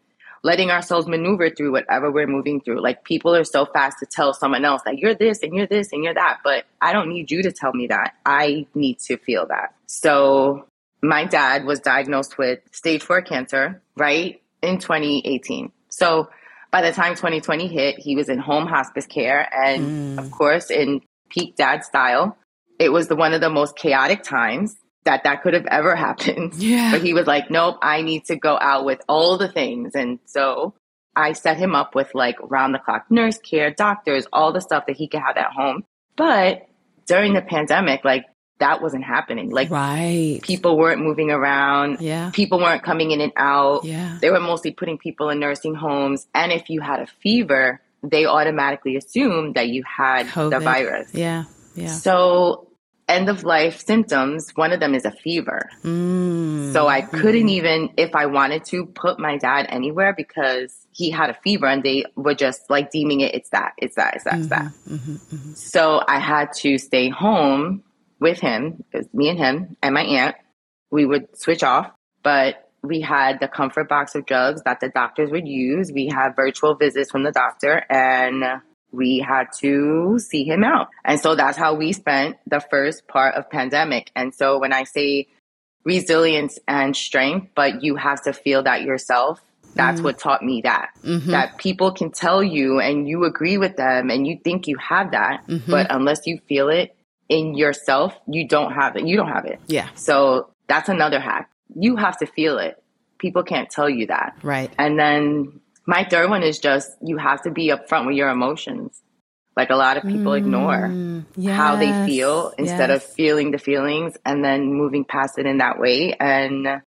letting 0.44 0.70
ourselves 0.70 1.06
maneuver 1.06 1.50
through 1.50 1.70
whatever 1.72 2.10
we're 2.10 2.26
moving 2.26 2.60
through. 2.60 2.82
Like 2.82 3.04
people 3.04 3.34
are 3.34 3.44
so 3.44 3.64
fast 3.64 3.98
to 4.00 4.06
tell 4.06 4.34
someone 4.34 4.64
else 4.64 4.82
that 4.84 4.98
you're 4.98 5.14
this 5.14 5.42
and 5.42 5.54
you're 5.54 5.66
this 5.66 5.92
and 5.92 6.02
you're 6.02 6.14
that, 6.14 6.38
but 6.42 6.64
I 6.80 6.92
don't 6.92 7.08
need 7.08 7.30
you 7.30 7.42
to 7.44 7.52
tell 7.52 7.72
me 7.72 7.86
that. 7.88 8.14
I 8.26 8.66
need 8.74 8.98
to 9.00 9.16
feel 9.16 9.46
that. 9.46 9.74
So 9.86 10.66
my 11.00 11.24
dad 11.24 11.64
was 11.64 11.80
diagnosed 11.80 12.38
with 12.38 12.60
stage 12.72 13.02
four 13.02 13.22
cancer, 13.22 13.80
right? 13.96 14.40
In 14.62 14.78
2018. 14.78 15.70
So 15.88 16.28
by 16.72 16.82
the 16.82 16.90
time 16.90 17.14
2020 17.14 17.68
hit, 17.68 17.98
he 17.98 18.16
was 18.16 18.28
in 18.28 18.38
home 18.38 18.66
hospice 18.66 19.06
care. 19.06 19.48
And 19.54 20.16
mm. 20.16 20.18
of 20.18 20.30
course, 20.30 20.70
in 20.70 21.02
peak 21.28 21.54
dad 21.54 21.84
style, 21.84 22.36
it 22.80 22.88
was 22.88 23.06
the 23.06 23.14
one 23.14 23.34
of 23.34 23.40
the 23.40 23.50
most 23.50 23.76
chaotic 23.76 24.22
times 24.22 24.74
that 25.04 25.24
that 25.24 25.42
could 25.42 25.54
have 25.54 25.66
ever 25.66 25.94
happened. 26.08 26.54
Yeah. 26.54 26.90
But 26.90 27.02
he 27.02 27.14
was 27.14 27.26
like, 27.26 27.50
nope, 27.50 27.76
I 27.82 28.02
need 28.02 28.24
to 28.24 28.36
go 28.36 28.58
out 28.58 28.84
with 28.84 29.00
all 29.08 29.36
the 29.36 29.48
things. 29.48 29.94
And 29.94 30.18
so 30.24 30.74
I 31.14 31.32
set 31.32 31.58
him 31.58 31.74
up 31.74 31.94
with 31.94 32.14
like 32.14 32.36
round 32.42 32.74
the 32.74 32.78
clock 32.78 33.04
nurse 33.10 33.38
care, 33.38 33.70
doctors, 33.70 34.26
all 34.32 34.52
the 34.52 34.60
stuff 34.60 34.86
that 34.86 34.96
he 34.96 35.08
could 35.08 35.20
have 35.20 35.36
at 35.36 35.52
home. 35.52 35.84
But 36.16 36.66
during 37.06 37.34
the 37.34 37.42
pandemic, 37.42 38.02
like 38.04 38.24
that 38.62 38.80
wasn't 38.80 39.02
happening. 39.02 39.50
Like 39.50 39.70
right. 39.70 40.38
people 40.40 40.78
weren't 40.78 41.02
moving 41.02 41.32
around. 41.32 42.00
Yeah. 42.00 42.30
People 42.30 42.60
weren't 42.60 42.84
coming 42.84 43.10
in 43.10 43.20
and 43.20 43.32
out. 43.36 43.84
Yeah. 43.84 44.18
They 44.20 44.30
were 44.30 44.40
mostly 44.40 44.70
putting 44.70 44.98
people 44.98 45.30
in 45.30 45.40
nursing 45.40 45.74
homes. 45.74 46.28
And 46.32 46.52
if 46.52 46.70
you 46.70 46.80
had 46.80 47.00
a 47.00 47.06
fever, 47.06 47.80
they 48.04 48.24
automatically 48.24 48.96
assumed 48.96 49.56
that 49.56 49.68
you 49.68 49.82
had 49.82 50.28
COVID. 50.28 50.50
the 50.50 50.60
virus. 50.60 51.12
Yeah. 51.12 51.44
Yeah. 51.74 51.88
So 51.88 52.68
end 53.08 53.28
of 53.28 53.42
life 53.42 53.80
symptoms, 53.84 54.52
one 54.54 54.70
of 54.70 54.78
them 54.78 54.94
is 54.94 55.04
a 55.04 55.10
fever. 55.10 55.68
Mm. 55.82 56.72
So 56.72 56.86
I 56.86 57.00
couldn't 57.00 57.48
even, 57.48 57.90
if 57.96 58.14
I 58.14 58.26
wanted 58.26 58.64
to, 58.66 58.86
put 58.86 59.18
my 59.18 59.38
dad 59.38 59.66
anywhere 59.70 60.14
because 60.16 60.86
he 60.92 61.10
had 61.10 61.30
a 61.30 61.34
fever 61.34 61.66
and 61.66 61.82
they 61.82 62.04
were 62.14 62.34
just 62.34 62.70
like 62.70 62.92
deeming 62.92 63.22
it, 63.22 63.34
it's 63.34 63.50
that, 63.50 63.72
it's 63.76 63.96
that, 63.96 64.14
it's 64.14 64.24
that, 64.24 64.38
it's 64.38 64.48
that. 64.48 64.66
Mm-hmm, 64.66 64.94
mm-hmm, 64.94 65.36
mm-hmm. 65.36 65.52
So 65.54 66.00
I 66.06 66.20
had 66.20 66.52
to 66.58 66.78
stay 66.78 67.08
home 67.08 67.82
with 68.22 68.40
him. 68.40 68.84
It 68.92 68.98
was 68.98 69.08
me 69.12 69.28
and 69.28 69.38
him 69.38 69.76
and 69.82 69.94
my 69.94 70.02
aunt. 70.02 70.36
We 70.90 71.04
would 71.04 71.38
switch 71.38 71.62
off, 71.62 71.90
but 72.22 72.68
we 72.82 73.00
had 73.00 73.40
the 73.40 73.48
comfort 73.48 73.88
box 73.88 74.14
of 74.14 74.26
drugs 74.26 74.62
that 74.64 74.80
the 74.80 74.88
doctors 74.88 75.30
would 75.30 75.46
use. 75.46 75.92
We 75.92 76.08
had 76.08 76.34
virtual 76.34 76.74
visits 76.74 77.10
from 77.10 77.22
the 77.22 77.32
doctor 77.32 77.84
and 77.88 78.44
we 78.90 79.20
had 79.20 79.46
to 79.60 80.18
see 80.18 80.44
him 80.44 80.64
out. 80.64 80.88
And 81.04 81.18
so 81.18 81.34
that's 81.34 81.56
how 81.56 81.74
we 81.74 81.92
spent 81.92 82.36
the 82.46 82.60
first 82.60 83.06
part 83.08 83.34
of 83.34 83.48
pandemic. 83.50 84.10
And 84.14 84.34
so 84.34 84.58
when 84.58 84.72
I 84.72 84.84
say 84.84 85.28
resilience 85.84 86.58
and 86.68 86.94
strength, 86.94 87.48
but 87.54 87.82
you 87.82 87.96
have 87.96 88.22
to 88.22 88.32
feel 88.32 88.64
that 88.64 88.82
yourself, 88.82 89.40
that's 89.74 90.00
mm 90.00 90.04
what 90.04 90.18
taught 90.18 90.42
me 90.42 90.60
that. 90.62 90.90
Mm-hmm. 91.02 91.30
That 91.30 91.56
people 91.56 91.92
can 91.92 92.10
tell 92.10 92.42
you 92.42 92.78
and 92.78 93.08
you 93.08 93.24
agree 93.24 93.56
with 93.56 93.76
them 93.76 94.10
and 94.10 94.26
you 94.26 94.38
think 94.44 94.68
you 94.68 94.76
have 94.76 95.12
that, 95.12 95.46
mm-hmm. 95.46 95.70
but 95.70 95.86
unless 95.88 96.26
you 96.26 96.40
feel 96.46 96.68
it 96.68 96.94
in 97.28 97.54
yourself, 97.54 98.14
you 98.26 98.46
don't 98.46 98.72
have 98.72 98.96
it. 98.96 99.06
You 99.06 99.16
don't 99.16 99.28
have 99.28 99.44
it. 99.46 99.60
Yeah. 99.66 99.88
So 99.94 100.50
that's 100.68 100.88
another 100.88 101.20
hack. 101.20 101.50
You 101.74 101.96
have 101.96 102.18
to 102.18 102.26
feel 102.26 102.58
it. 102.58 102.82
People 103.18 103.42
can't 103.42 103.70
tell 103.70 103.88
you 103.88 104.08
that. 104.08 104.36
Right. 104.42 104.70
And 104.78 104.98
then 104.98 105.60
my 105.86 106.04
third 106.04 106.28
one 106.30 106.42
is 106.42 106.58
just 106.58 106.90
you 107.02 107.16
have 107.16 107.42
to 107.42 107.50
be 107.50 107.68
upfront 107.68 108.06
with 108.06 108.16
your 108.16 108.28
emotions. 108.28 109.00
Like 109.56 109.70
a 109.70 109.76
lot 109.76 109.98
of 109.98 110.04
people 110.04 110.32
mm, 110.32 110.38
ignore 110.38 111.24
yes, 111.36 111.56
how 111.56 111.76
they 111.76 112.06
feel 112.06 112.54
instead 112.56 112.88
yes. 112.88 113.04
of 113.04 113.12
feeling 113.12 113.50
the 113.50 113.58
feelings 113.58 114.16
and 114.24 114.42
then 114.42 114.72
moving 114.72 115.04
past 115.04 115.38
it 115.38 115.44
in 115.44 115.58
that 115.58 115.78
way. 115.78 116.14
And 116.18 116.80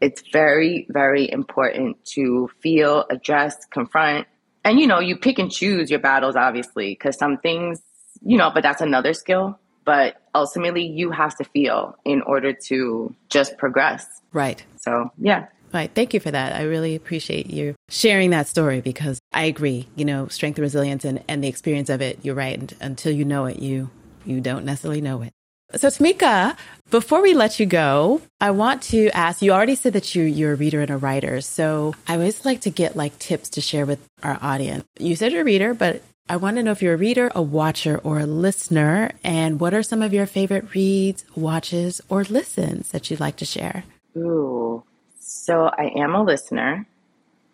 it's 0.00 0.22
very, 0.32 0.86
very 0.90 1.30
important 1.30 2.04
to 2.14 2.50
feel, 2.60 3.04
address, 3.08 3.56
confront. 3.70 4.26
And 4.64 4.80
you 4.80 4.88
know, 4.88 4.98
you 4.98 5.16
pick 5.16 5.38
and 5.38 5.50
choose 5.50 5.90
your 5.90 6.00
battles, 6.00 6.34
obviously, 6.34 6.90
because 6.90 7.16
some 7.16 7.38
things, 7.38 7.80
you 8.20 8.36
know, 8.36 8.50
but 8.52 8.64
that's 8.64 8.80
another 8.80 9.12
skill. 9.14 9.58
But 9.88 10.20
ultimately, 10.34 10.84
you 10.86 11.10
have 11.12 11.34
to 11.38 11.44
feel 11.44 11.96
in 12.04 12.20
order 12.20 12.52
to 12.52 13.14
just 13.30 13.56
progress. 13.56 14.20
Right. 14.34 14.62
So, 14.76 15.10
yeah. 15.16 15.46
Right. 15.72 15.90
Thank 15.94 16.12
you 16.12 16.20
for 16.20 16.30
that. 16.30 16.54
I 16.54 16.64
really 16.64 16.94
appreciate 16.94 17.46
you 17.48 17.74
sharing 17.88 18.28
that 18.30 18.48
story 18.48 18.82
because 18.82 19.18
I 19.32 19.44
agree, 19.44 19.88
you 19.96 20.04
know, 20.04 20.28
strength 20.28 20.58
and 20.58 20.62
resilience 20.62 21.06
and, 21.06 21.24
and 21.26 21.42
the 21.42 21.48
experience 21.48 21.88
of 21.88 22.02
it. 22.02 22.18
You're 22.22 22.34
right. 22.34 22.58
And 22.58 22.74
until 22.82 23.12
you 23.12 23.24
know 23.24 23.46
it, 23.46 23.60
you, 23.60 23.88
you 24.26 24.42
don't 24.42 24.66
necessarily 24.66 25.00
know 25.00 25.22
it. 25.22 25.32
So 25.76 25.88
Tamika, 25.88 26.54
before 26.90 27.22
we 27.22 27.32
let 27.32 27.58
you 27.58 27.64
go, 27.64 28.20
I 28.42 28.50
want 28.50 28.82
to 28.84 29.08
ask, 29.16 29.40
you 29.40 29.52
already 29.52 29.74
said 29.74 29.94
that 29.94 30.14
you, 30.14 30.22
you're 30.24 30.52
a 30.52 30.56
reader 30.56 30.82
and 30.82 30.90
a 30.90 30.98
writer. 30.98 31.40
So 31.40 31.94
I 32.06 32.14
always 32.14 32.44
like 32.44 32.60
to 32.62 32.70
get 32.70 32.94
like 32.94 33.18
tips 33.18 33.48
to 33.50 33.62
share 33.62 33.86
with 33.86 34.06
our 34.22 34.38
audience. 34.42 34.84
You 34.98 35.16
said 35.16 35.32
you're 35.32 35.42
a 35.42 35.44
reader, 35.44 35.72
but 35.72 36.02
I 36.28 36.36
want 36.36 36.56
to 36.56 36.62
know 36.62 36.72
if 36.72 36.82
you're 36.82 36.94
a 36.94 36.98
reader, 36.98 37.30
a 37.34 37.42
watcher, 37.42 37.98
or 38.04 38.18
a 38.18 38.26
listener. 38.26 39.12
And 39.24 39.58
what 39.58 39.72
are 39.72 39.82
some 39.82 40.02
of 40.02 40.12
your 40.12 40.26
favorite 40.26 40.74
reads, 40.74 41.24
watches, 41.34 42.00
or 42.08 42.24
listens 42.24 42.90
that 42.90 43.10
you'd 43.10 43.20
like 43.20 43.36
to 43.36 43.44
share? 43.44 43.84
Ooh, 44.16 44.82
so 45.18 45.66
I 45.66 45.92
am 45.96 46.14
a 46.14 46.22
listener. 46.22 46.86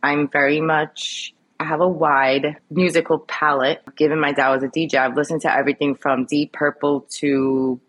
I'm 0.03 0.29
very 0.29 0.61
much, 0.61 1.33
I 1.61 1.65
have 1.65 1.81
a 1.81 1.89
wide 1.89 2.57
musical 2.71 3.21
palette. 3.21 3.83
Given 3.97 4.21
my 4.21 4.33
dad 4.33 4.51
was 4.51 4.63
a 4.63 4.69
DJ, 4.69 4.97
I've 4.97 5.17
listened 5.17 5.43
to 5.43 5.55
everything 5.55 5.95
from 5.95 6.25
Deep 6.25 6.53
Purple 6.53 7.07
to 7.19 7.81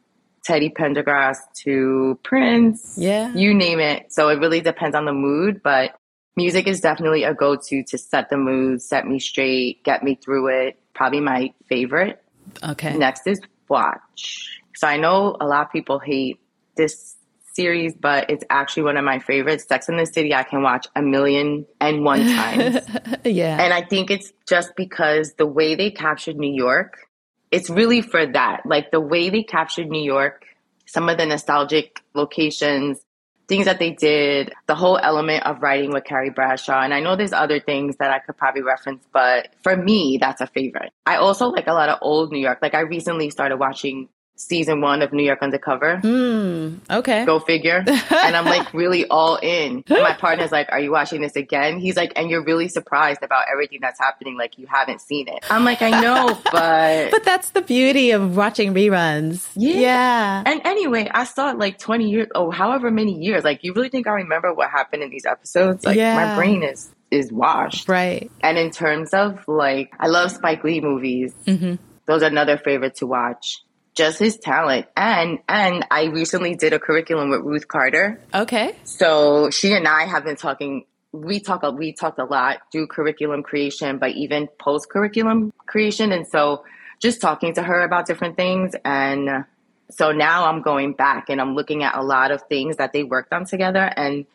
Teddy 0.43 0.69
Pendergrass 0.69 1.37
to 1.63 2.19
Prince. 2.23 2.95
Yeah. 2.97 3.33
You 3.33 3.53
name 3.53 3.79
it. 3.79 4.13
So 4.13 4.29
it 4.29 4.39
really 4.39 4.61
depends 4.61 4.95
on 4.95 5.05
the 5.05 5.13
mood, 5.13 5.63
but 5.63 5.95
music 6.35 6.67
is 6.67 6.81
definitely 6.81 7.23
a 7.23 7.33
go 7.33 7.55
to 7.55 7.83
to 7.83 7.97
set 7.97 8.29
the 8.29 8.37
mood, 8.37 8.81
set 8.81 9.07
me 9.07 9.19
straight, 9.19 9.83
get 9.83 10.03
me 10.03 10.15
through 10.15 10.67
it. 10.67 10.79
Probably 10.93 11.21
my 11.21 11.53
favorite. 11.67 12.21
Okay. 12.63 12.95
Next 12.97 13.27
is 13.27 13.39
watch. 13.67 14.61
So 14.75 14.87
I 14.87 14.97
know 14.97 15.35
a 15.39 15.45
lot 15.45 15.65
of 15.65 15.71
people 15.71 15.99
hate 15.99 16.39
this 16.75 17.15
series, 17.53 17.95
but 17.95 18.29
it's 18.29 18.43
actually 18.49 18.83
one 18.83 18.97
of 18.97 19.05
my 19.05 19.19
favorites. 19.19 19.65
Sex 19.67 19.87
in 19.87 19.97
the 19.97 20.05
City, 20.05 20.33
I 20.33 20.43
can 20.43 20.61
watch 20.61 20.87
a 20.95 21.01
million 21.01 21.65
and 21.79 22.03
one 22.03 22.19
times. 22.35 22.77
yeah. 23.23 23.61
And 23.61 23.73
I 23.73 23.81
think 23.81 24.11
it's 24.11 24.31
just 24.47 24.75
because 24.75 25.33
the 25.37 25.45
way 25.45 25.75
they 25.75 25.91
captured 25.91 26.35
New 26.35 26.53
York, 26.53 27.07
it's 27.51 27.69
really 27.69 28.01
for 28.01 28.25
that. 28.25 28.61
Like 28.65 28.91
the 28.91 28.99
way 28.99 29.29
they 29.29 29.43
captured 29.43 29.87
New 29.87 30.03
York, 30.03 30.43
some 30.85 31.07
of 31.07 31.17
the 31.17 31.25
nostalgic 31.25 32.01
locations, 32.13 32.99
things 33.47 33.65
that 33.65 33.79
they 33.79 33.91
did, 33.91 34.53
the 34.67 34.75
whole 34.75 34.97
element 34.97 35.45
of 35.45 35.61
writing 35.61 35.91
with 35.91 36.03
Carrie 36.03 36.29
Bradshaw. 36.29 36.81
And 36.81 36.93
I 36.93 36.99
know 36.99 37.15
there's 37.15 37.33
other 37.33 37.59
things 37.59 37.97
that 37.97 38.11
I 38.11 38.19
could 38.19 38.37
probably 38.37 38.61
reference, 38.61 39.05
but 39.13 39.49
for 39.63 39.75
me, 39.75 40.17
that's 40.19 40.41
a 40.41 40.47
favorite. 40.47 40.91
I 41.05 41.17
also 41.17 41.49
like 41.49 41.67
a 41.67 41.73
lot 41.73 41.89
of 41.89 41.99
old 42.01 42.31
New 42.31 42.39
York. 42.39 42.59
Like 42.61 42.73
I 42.73 42.81
recently 42.81 43.29
started 43.29 43.57
watching 43.57 44.09
season 44.35 44.81
one 44.81 45.01
of 45.01 45.13
New 45.13 45.23
York 45.23 45.39
Undercover. 45.41 45.97
Mm, 46.03 46.79
okay. 46.89 47.25
Go 47.25 47.39
figure. 47.39 47.83
and 47.87 48.35
I'm 48.35 48.45
like 48.45 48.73
really 48.73 49.07
all 49.07 49.37
in. 49.37 49.83
And 49.87 50.03
my 50.03 50.13
partner's 50.13 50.51
like, 50.51 50.71
Are 50.71 50.79
you 50.79 50.91
watching 50.91 51.21
this 51.21 51.35
again? 51.35 51.79
He's 51.79 51.95
like, 51.95 52.13
And 52.15 52.29
you're 52.29 52.43
really 52.43 52.67
surprised 52.67 53.23
about 53.23 53.45
everything 53.51 53.79
that's 53.81 53.99
happening. 53.99 54.37
Like 54.37 54.57
you 54.57 54.67
haven't 54.67 55.01
seen 55.01 55.27
it. 55.27 55.45
I'm 55.49 55.63
like, 55.63 55.81
I 55.81 56.01
know, 56.01 56.39
but. 56.51 57.11
but 57.11 57.23
that's 57.23 57.49
the 57.51 57.61
beauty 57.61 58.11
of 58.11 58.35
watching 58.35 58.73
reruns. 58.73 59.47
Yeah. 59.55 59.79
yeah. 59.79 60.43
And 60.45 60.61
anyway, 60.65 61.09
I 61.13 61.23
saw 61.23 61.51
it 61.51 61.57
like 61.57 61.77
20 61.77 62.09
years, 62.09 62.27
oh, 62.35 62.51
however 62.51 62.91
many 62.91 63.13
years. 63.13 63.43
Like, 63.43 63.63
you 63.63 63.73
really 63.73 63.89
think 63.89 64.07
I 64.07 64.11
remember 64.11 64.53
what 64.53 64.69
happened 64.69 65.03
in 65.03 65.09
these 65.09 65.25
episodes? 65.25 65.85
Like, 65.85 65.97
yeah. 65.97 66.15
my 66.15 66.35
brain 66.35 66.63
is 66.63 66.91
is 67.11 67.31
washed. 67.31 67.87
Right. 67.87 68.31
And 68.41 68.57
in 68.57 68.71
terms 68.71 69.13
of 69.13 69.47
like, 69.47 69.93
I 69.99 70.07
love 70.07 70.31
Spike 70.31 70.63
Lee 70.63 70.81
movies. 70.81 71.33
Mm-hmm. 71.45 71.75
Those 72.07 72.23
are 72.23 72.27
another 72.27 72.57
favorite 72.57 72.95
to 72.95 73.07
watch 73.07 73.64
just 73.95 74.19
his 74.19 74.37
talent. 74.37 74.87
And 74.95 75.39
and 75.47 75.85
I 75.89 76.05
recently 76.05 76.55
did 76.55 76.73
a 76.73 76.79
curriculum 76.79 77.29
with 77.29 77.41
Ruth 77.41 77.67
Carter. 77.67 78.21
Okay. 78.33 78.75
So 78.83 79.49
she 79.49 79.73
and 79.73 79.87
I 79.87 80.03
have 80.05 80.23
been 80.23 80.35
talking 80.35 80.85
we 81.11 81.39
talk 81.39 81.63
we 81.73 81.93
talked 81.93 82.19
a 82.19 82.25
lot 82.25 82.57
through 82.71 82.87
curriculum 82.87 83.41
creation, 83.41 83.97
but 83.97 84.11
even 84.11 84.47
post 84.59 84.89
curriculum 84.89 85.53
creation. 85.65 86.11
And 86.11 86.27
so 86.27 86.65
just 87.01 87.21
talking 87.21 87.53
to 87.55 87.63
her 87.63 87.81
about 87.81 88.05
different 88.05 88.35
things 88.35 88.73
and 88.83 89.45
so 89.91 90.11
now 90.11 90.47
I'm 90.47 90.61
going 90.61 90.93
back 90.93 91.29
and 91.29 91.39
I'm 91.39 91.53
looking 91.53 91.83
at 91.83 91.95
a 91.95 92.01
lot 92.01 92.31
of 92.31 92.41
things 92.43 92.77
that 92.77 92.91
they 92.91 93.03
worked 93.03 93.31
on 93.31 93.45
together 93.45 93.83
and 93.95 94.25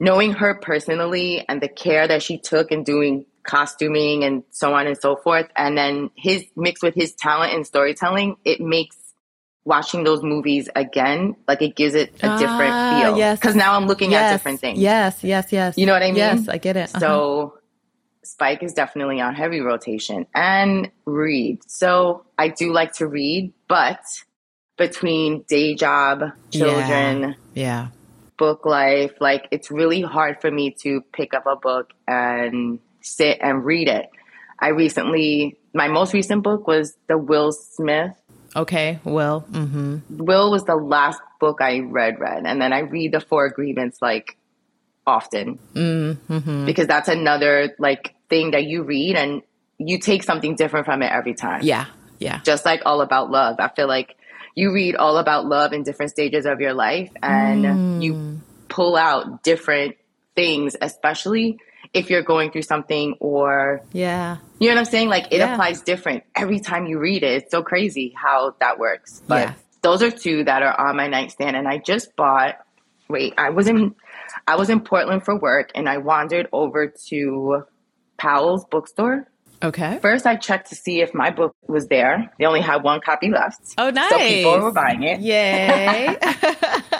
knowing 0.00 0.32
her 0.32 0.54
personally 0.54 1.44
and 1.48 1.60
the 1.60 1.68
care 1.68 2.06
that 2.08 2.22
she 2.22 2.38
took 2.38 2.72
in 2.72 2.84
doing 2.84 3.26
costuming 3.44 4.24
and 4.24 4.44
so 4.50 4.74
on 4.74 4.86
and 4.86 4.96
so 4.98 5.16
forth. 5.16 5.48
And 5.56 5.76
then 5.76 6.10
his 6.16 6.44
mixed 6.56 6.82
with 6.82 6.94
his 6.94 7.12
talent 7.14 7.54
in 7.54 7.64
storytelling, 7.64 8.36
it 8.44 8.60
makes 8.60 8.96
watching 9.64 10.02
those 10.04 10.22
movies 10.22 10.68
again, 10.74 11.36
like 11.46 11.62
it 11.62 11.76
gives 11.76 11.94
it 11.94 12.10
a 12.22 12.38
different 12.38 12.74
Ah, 12.74 12.90
feel. 12.90 13.18
yes. 13.18 13.38
Because 13.38 13.54
now 13.54 13.74
I'm 13.74 13.86
looking 13.86 14.10
yes, 14.10 14.30
at 14.32 14.34
different 14.34 14.60
things. 14.60 14.78
Yes, 14.78 15.22
yes, 15.22 15.52
yes. 15.52 15.78
You 15.78 15.86
know 15.86 15.92
what 15.92 16.02
I 16.02 16.06
mean? 16.06 16.16
Yes, 16.16 16.48
I 16.48 16.58
get 16.58 16.76
it. 16.76 16.90
Uh-huh. 16.90 16.98
So 16.98 17.58
Spike 18.24 18.62
is 18.62 18.72
definitely 18.72 19.20
on 19.20 19.34
heavy 19.34 19.60
rotation 19.60 20.26
and 20.34 20.90
read. 21.04 21.60
So 21.68 22.24
I 22.38 22.48
do 22.48 22.72
like 22.72 22.94
to 22.94 23.06
read, 23.06 23.52
but 23.68 24.00
between 24.76 25.42
day 25.42 25.74
job, 25.74 26.22
children, 26.50 27.36
yeah. 27.54 27.88
Book 28.42 28.66
life, 28.66 29.12
like 29.20 29.46
it's 29.52 29.70
really 29.70 30.00
hard 30.00 30.40
for 30.40 30.50
me 30.50 30.74
to 30.82 31.00
pick 31.12 31.32
up 31.32 31.46
a 31.46 31.54
book 31.54 31.92
and 32.08 32.80
sit 33.00 33.38
and 33.40 33.64
read 33.64 33.86
it. 33.86 34.06
I 34.58 34.70
recently, 34.70 35.58
my 35.72 35.86
most 35.86 36.12
recent 36.12 36.42
book 36.42 36.66
was 36.66 36.96
the 37.06 37.16
Will 37.16 37.52
Smith. 37.52 38.16
Okay. 38.56 38.98
Will. 39.04 39.44
mm-hmm. 39.48 39.98
Will 40.10 40.50
was 40.50 40.64
the 40.64 40.74
last 40.74 41.20
book 41.38 41.58
I 41.60 41.78
read, 41.98 42.18
read, 42.18 42.42
and 42.44 42.60
then 42.60 42.72
I 42.72 42.80
read 42.80 43.12
the 43.12 43.20
Four 43.20 43.46
Agreements 43.46 43.98
like 44.02 44.36
often 45.06 45.60
Mm-hmm. 45.74 46.66
because 46.66 46.88
that's 46.88 47.08
another 47.08 47.74
like 47.78 48.16
thing 48.28 48.50
that 48.50 48.64
you 48.64 48.82
read 48.82 49.14
and 49.14 49.42
you 49.78 50.00
take 50.00 50.24
something 50.24 50.56
different 50.56 50.86
from 50.86 51.02
it 51.02 51.12
every 51.12 51.34
time. 51.34 51.60
Yeah. 51.62 51.86
Yeah. 52.18 52.40
Just 52.42 52.64
like 52.64 52.82
All 52.86 53.02
About 53.02 53.30
Love. 53.30 53.56
I 53.60 53.68
feel 53.68 53.86
like 53.86 54.16
you 54.54 54.72
read 54.72 54.96
all 54.96 55.16
about 55.18 55.46
love 55.46 55.72
in 55.72 55.82
different 55.82 56.10
stages 56.10 56.46
of 56.46 56.60
your 56.60 56.74
life 56.74 57.10
and 57.22 57.64
Mm. 57.64 57.80
you 57.98 58.18
pull 58.68 58.96
out 58.96 59.42
different 59.42 59.96
things, 60.34 60.76
especially 60.80 61.58
if 61.92 62.08
you're 62.10 62.22
going 62.22 62.50
through 62.50 62.62
something 62.62 63.14
or 63.20 63.82
Yeah. 63.92 64.38
you 64.58 64.68
know 64.68 64.74
what 64.74 64.80
I'm 64.80 64.84
saying? 64.86 65.08
Like 65.08 65.26
it 65.30 65.38
Yeah. 65.38 65.52
applies 65.54 65.82
different 65.82 66.24
every 66.36 66.60
time 66.60 66.86
you 66.86 66.98
read 66.98 67.22
it. 67.22 67.42
It's 67.42 67.50
so 67.50 67.62
crazy 67.62 68.14
how 68.16 68.54
that 68.60 68.78
works. 68.78 69.22
But 69.28 69.40
Yeah. 69.42 69.54
those 69.82 70.02
are 70.02 70.10
two 70.10 70.44
that 70.44 70.62
are 70.62 70.78
on 70.88 70.96
my 70.96 71.08
nightstand 71.08 71.56
and 71.56 71.66
I 71.68 71.78
just 71.78 72.14
bought 72.16 72.56
wait, 73.08 73.34
I 73.36 73.50
was 73.50 73.68
in 73.68 73.94
I 74.46 74.56
was 74.56 74.70
in 74.70 74.80
Portland 74.80 75.24
for 75.24 75.36
work 75.38 75.70
and 75.74 75.86
I 75.88 75.98
wandered 75.98 76.48
over 76.52 76.86
to 77.08 77.64
Powell's 78.16 78.64
bookstore. 78.66 79.28
Okay. 79.62 79.98
First 80.00 80.26
I 80.26 80.36
checked 80.36 80.70
to 80.70 80.74
see 80.74 81.00
if 81.00 81.14
my 81.14 81.30
book 81.30 81.54
was 81.66 81.88
there. 81.88 82.32
They 82.38 82.44
only 82.46 82.60
had 82.60 82.82
one 82.82 83.00
copy 83.00 83.30
left. 83.30 83.74
Oh, 83.78 83.90
nice. 83.90 84.10
So 84.10 84.18
people 84.18 84.60
were 84.60 84.72
buying 84.72 85.02
it. 85.02 85.20
Yay. 85.20 86.16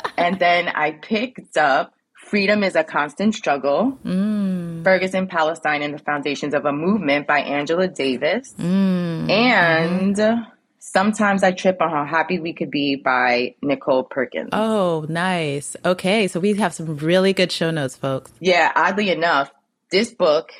And 0.16 0.38
then 0.38 0.68
I 0.68 0.92
picked 0.92 1.56
up 1.56 1.94
Freedom 2.14 2.62
is 2.62 2.76
a 2.76 2.84
Constant 2.84 3.34
Struggle, 3.34 3.98
mm. 4.04 4.84
Ferguson, 4.84 5.26
Palestine, 5.26 5.82
and 5.82 5.92
the 5.92 5.98
Foundations 5.98 6.54
of 6.54 6.64
a 6.64 6.72
Movement 6.72 7.26
by 7.26 7.40
Angela 7.40 7.88
Davis. 7.88 8.54
Mm. 8.56 9.28
And 9.28 10.46
Sometimes 10.84 11.44
I 11.44 11.52
Trip 11.52 11.80
on 11.80 11.90
How 11.90 12.04
Happy 12.04 12.40
We 12.40 12.52
Could 12.52 12.70
Be 12.70 12.96
by 12.96 13.54
Nichole 13.62 14.10
Perkins. 14.10 14.48
Oh, 14.52 15.06
nice. 15.08 15.76
Okay. 15.84 16.26
So 16.26 16.40
we 16.40 16.54
have 16.54 16.74
some 16.74 16.96
really 16.96 17.32
good 17.32 17.52
show 17.52 17.70
notes, 17.70 17.96
folks. 17.96 18.32
Yeah, 18.40 18.72
oddly 18.74 19.10
enough, 19.10 19.52
this 19.92 20.10
book, 20.12 20.50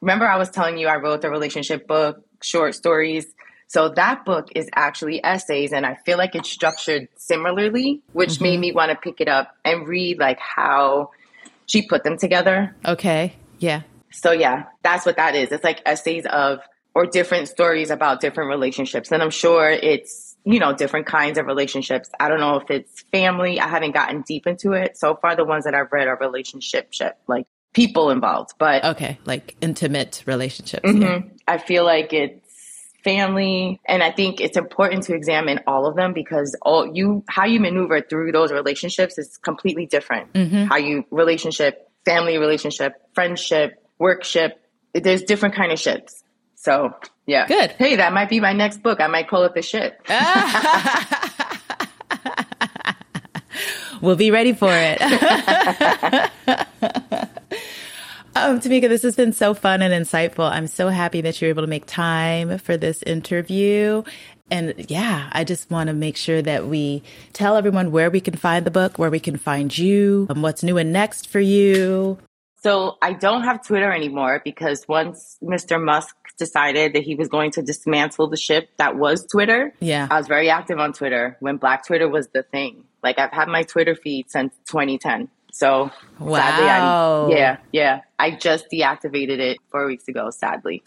remember 0.00 0.26
I 0.26 0.38
was 0.38 0.50
telling 0.50 0.78
you 0.78 0.88
I 0.88 0.96
wrote 0.96 1.20
the 1.22 1.30
relationship 1.30 1.86
book, 1.86 2.24
short 2.42 2.74
stories. 2.74 3.26
So 3.66 3.90
that 3.90 4.24
book 4.24 4.48
is 4.56 4.68
actually 4.74 5.22
essays, 5.22 5.72
and 5.72 5.86
I 5.86 5.94
feel 5.94 6.18
like 6.18 6.34
it's 6.34 6.50
structured 6.50 7.08
similarly, 7.16 8.02
which 8.12 8.40
made 8.40 8.54
mm-hmm. 8.54 8.60
me 8.60 8.72
want 8.72 8.90
to 8.90 8.96
pick 8.96 9.20
it 9.20 9.28
up 9.28 9.54
and 9.64 9.86
read 9.86 10.18
like 10.18 10.40
how 10.40 11.10
she 11.66 11.86
put 11.86 12.02
them 12.02 12.18
together. 12.18 12.74
Okay. 12.84 13.34
Yeah. 13.60 13.82
So 14.10 14.32
yeah, 14.32 14.64
that's 14.82 15.06
what 15.06 15.16
that 15.16 15.36
is. 15.36 15.52
It's 15.52 15.62
like 15.62 15.82
essays 15.86 16.26
of 16.26 16.60
or 16.94 17.06
different 17.06 17.48
stories 17.48 17.90
about 17.90 18.20
different 18.20 18.50
relationships. 18.50 19.12
And 19.12 19.22
I'm 19.22 19.30
sure 19.30 19.70
it's, 19.70 20.36
you 20.44 20.58
know, 20.58 20.74
different 20.74 21.06
kinds 21.06 21.38
of 21.38 21.46
relationships. 21.46 22.10
I 22.18 22.28
don't 22.28 22.40
know 22.40 22.56
if 22.56 22.70
it's 22.70 23.02
family. 23.12 23.60
I 23.60 23.68
haven't 23.68 23.92
gotten 23.92 24.22
deep 24.22 24.46
into 24.46 24.72
it. 24.72 24.98
So 24.98 25.14
far 25.14 25.36
the 25.36 25.44
ones 25.44 25.64
that 25.64 25.74
I've 25.74 25.92
read 25.92 26.08
are 26.08 26.18
relationship 26.18 26.92
like 27.28 27.46
people 27.72 28.10
involved. 28.10 28.50
But 28.58 28.84
Okay. 28.84 29.18
Like 29.24 29.56
intimate 29.60 30.22
relationships. 30.26 30.82
Yeah. 30.84 30.92
Mhm. 30.92 31.30
I 31.46 31.58
feel 31.58 31.84
like 31.84 32.12
it's 32.12 32.48
family 33.04 33.80
and 33.88 34.02
I 34.02 34.10
think 34.10 34.40
it's 34.40 34.56
important 34.58 35.04
to 35.04 35.14
examine 35.14 35.60
all 35.66 35.86
of 35.86 35.96
them 35.96 36.12
because 36.12 36.56
all 36.62 36.94
you 36.94 37.24
how 37.28 37.44
you 37.46 37.58
maneuver 37.60 38.00
through 38.02 38.32
those 38.32 38.52
relationships 38.52 39.16
is 39.18 39.36
completely 39.38 39.86
different. 39.86 40.32
Mhm. 40.34 40.68
How 40.68 40.76
you 40.76 41.04
relationship, 41.10 41.88
family 42.04 42.36
relationship, 42.38 42.94
friendship, 43.14 43.82
workship, 43.98 44.60
there's 44.92 45.22
different 45.22 45.54
kind 45.54 45.72
of 45.72 45.78
ships. 45.78 46.22
So, 46.56 46.92
yeah. 47.26 47.46
Good. 47.46 47.70
Hey, 47.78 47.96
that 47.96 48.12
might 48.12 48.28
be 48.28 48.40
my 48.40 48.52
next 48.52 48.82
book. 48.82 49.00
I 49.00 49.06
might 49.06 49.28
call 49.28 49.44
it 49.44 49.54
The 49.54 49.62
Ship. 49.62 49.98
we'll 54.02 54.16
be 54.16 54.30
ready 54.30 54.52
for 54.52 54.70
it. 54.72 55.00
um, 58.50 58.60
Tamika, 58.60 58.88
this 58.88 59.02
has 59.02 59.16
been 59.16 59.32
so 59.32 59.54
fun 59.54 59.80
and 59.82 59.94
insightful. 59.94 60.50
I'm 60.50 60.66
so 60.66 60.88
happy 60.88 61.20
that 61.20 61.40
you're 61.40 61.50
able 61.50 61.62
to 61.62 61.68
make 61.68 61.86
time 61.86 62.58
for 62.58 62.76
this 62.76 63.02
interview. 63.02 64.02
And 64.50 64.74
yeah, 64.88 65.30
I 65.32 65.44
just 65.44 65.70
want 65.70 65.86
to 65.88 65.94
make 65.94 66.16
sure 66.16 66.42
that 66.42 66.66
we 66.66 67.02
tell 67.32 67.56
everyone 67.56 67.92
where 67.92 68.10
we 68.10 68.20
can 68.20 68.34
find 68.34 68.66
the 68.66 68.70
book, 68.70 68.98
where 68.98 69.10
we 69.10 69.20
can 69.20 69.36
find 69.36 69.76
you, 69.76 70.26
and 70.28 70.42
what's 70.42 70.64
new 70.64 70.76
and 70.76 70.92
next 70.92 71.28
for 71.28 71.38
you. 71.38 72.18
So 72.62 72.98
I 73.00 73.12
don't 73.12 73.44
have 73.44 73.64
Twitter 73.64 73.90
anymore 73.92 74.42
because 74.44 74.86
once 74.88 75.38
Mr. 75.42 75.82
Musk 75.82 76.14
decided 76.36 76.94
that 76.94 77.04
he 77.04 77.14
was 77.14 77.28
going 77.28 77.52
to 77.52 77.62
dismantle 77.62 78.26
the 78.26 78.36
ship 78.36 78.68
that 78.76 78.96
was 78.96 79.24
Twitter, 79.26 79.72
Yeah. 79.80 80.08
I 80.10 80.18
was 80.18 80.26
very 80.26 80.50
active 80.50 80.78
on 80.78 80.92
Twitter 80.92 81.36
when 81.40 81.56
Black 81.56 81.86
Twitter 81.86 82.08
was 82.08 82.28
the 82.34 82.42
thing. 82.42 82.84
Like 83.02 83.18
I've 83.18 83.32
had 83.32 83.48
my 83.48 83.62
Twitter 83.62 83.94
feed 83.94 84.30
since 84.30 84.52
2010. 84.66 85.28
So 85.52 85.90
sadly, 86.18 86.68
Wow. 86.68 87.26
I, 87.26 87.30
yeah, 87.30 87.56
yeah, 87.72 88.00
I 88.18 88.30
just 88.32 88.66
deactivated 88.72 89.38
it 89.38 89.58
four 89.70 89.86
weeks 89.86 90.08
ago. 90.08 90.30
Sadly, 90.30 90.82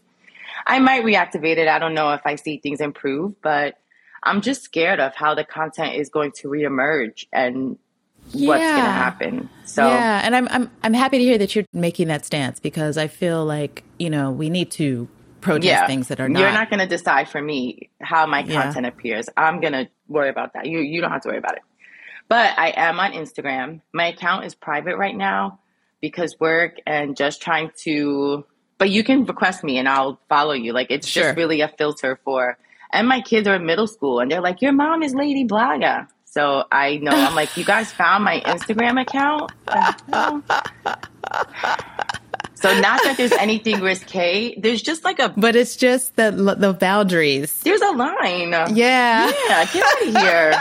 I 0.66 0.80
might 0.80 1.04
reactivate 1.04 1.58
it. 1.58 1.68
I 1.68 1.80
don't 1.80 1.94
know 1.94 2.12
if 2.14 2.22
I 2.26 2.36
see 2.36 2.58
things 2.58 2.82
improve, 2.82 3.42
but 3.42 3.76
I'm 4.24 4.42
just 4.42 4.64
scared 4.64 5.00
of 5.00 5.16
how 5.16 5.36
the 5.36 5.44
content 5.44 5.96
is 5.96 6.10
going 6.10 6.32
to 6.38 6.48
reemerge 6.48 7.26
and 7.34 7.78
what's 8.34 8.72
going 8.72 8.86
to 8.86 8.92
happen. 8.92 9.50
So 9.66 9.88
Yeah, 9.88 10.22
and 10.24 10.36
I'm 10.36 10.48
I'm 10.50 10.72
I'm 10.84 10.94
happy 10.94 11.18
to 11.18 11.24
hear 11.24 11.38
that 11.38 11.56
you're 11.56 11.66
making 11.74 12.08
that 12.08 12.26
stance 12.26 12.60
because 12.60 12.98
I 12.98 13.08
feel 13.08 13.46
like 13.46 13.84
you 13.98 14.10
know 14.10 14.32
we 14.32 14.50
need 14.50 14.72
to 14.72 15.08
protest 15.42 15.86
things 15.88 16.08
that 16.08 16.20
are 16.20 16.30
not. 16.30 16.40
You're 16.40 16.52
not 16.54 16.70
going 16.70 16.80
to 16.80 16.88
decide 16.88 17.30
for 17.30 17.42
me 17.42 17.90
how 18.02 18.26
my 18.26 18.44
Yeah. 18.44 18.64
content 18.64 18.86
appears. 18.86 19.28
I'm 19.36 19.60
going 19.60 19.74
to 19.74 19.90
worry 20.08 20.30
about 20.30 20.54
that. 20.54 20.66
You 20.66 20.80
you 20.80 21.02
don't 21.02 21.12
have 21.12 21.22
to 21.24 21.30
worry 21.30 21.38
about 21.38 21.56
it. 21.58 21.64
But 22.34 22.58
I 22.58 22.70
am 22.76 23.00
on 23.00 23.12
Instagram. 23.14 23.82
My 23.94 24.08
account 24.08 24.46
is 24.46 24.56
private 24.56 24.98
right 24.98 25.16
now 25.16 25.60
because 26.02 26.40
work 26.40 26.78
and 26.88 27.16
just 27.16 27.44
trying 27.44 27.70
to. 27.84 28.44
But 28.80 28.90
you 28.90 29.04
can 29.04 29.24
request 29.26 29.64
me 29.64 29.78
and 29.78 29.88
I'll 29.88 30.20
follow 30.30 30.54
you. 30.54 30.74
Like 30.74 30.88
it's 30.90 31.08
Sure. 31.08 31.26
just 31.26 31.38
really 31.38 31.62
a 31.62 31.68
filter 31.68 32.20
for. 32.26 32.58
And 32.92 33.08
my 33.08 33.22
kids 33.22 33.48
are 33.48 33.54
in 33.54 33.68
middle 33.68 33.86
school 33.86 34.20
and 34.20 34.32
they're 34.32 34.42
like, 34.42 34.64
"Your 34.64 34.72
mom 34.72 35.04
is 35.04 35.14
Lady 35.14 35.46
Blogga." 35.46 36.08
So 36.26 36.66
I 36.72 36.98
know 36.98 37.12
I'm 37.12 37.36
like, 37.36 37.56
"You 37.56 37.66
guys 37.66 37.92
found 37.92 38.24
my 38.24 38.42
Instagram 38.42 39.00
account?" 39.00 39.52
So 42.56 42.80
not 42.80 43.00
that 43.04 43.16
there's 43.18 43.34
anything 43.34 43.82
risque. 43.82 44.56
There's 44.60 44.82
just 44.82 45.04
like 45.04 45.20
a 45.20 45.30
but 45.36 45.56
it's 45.56 45.76
just 45.76 46.16
the 46.16 46.32
the 46.58 46.74
boundaries. 46.74 47.60
there's 47.62 47.82
a 47.82 47.92
line. 47.92 48.52
Yeah. 48.74 49.30
Yeah, 49.50 49.66
get 49.66 49.84
out 49.86 50.08
of 50.08 50.16
here. 50.24 50.54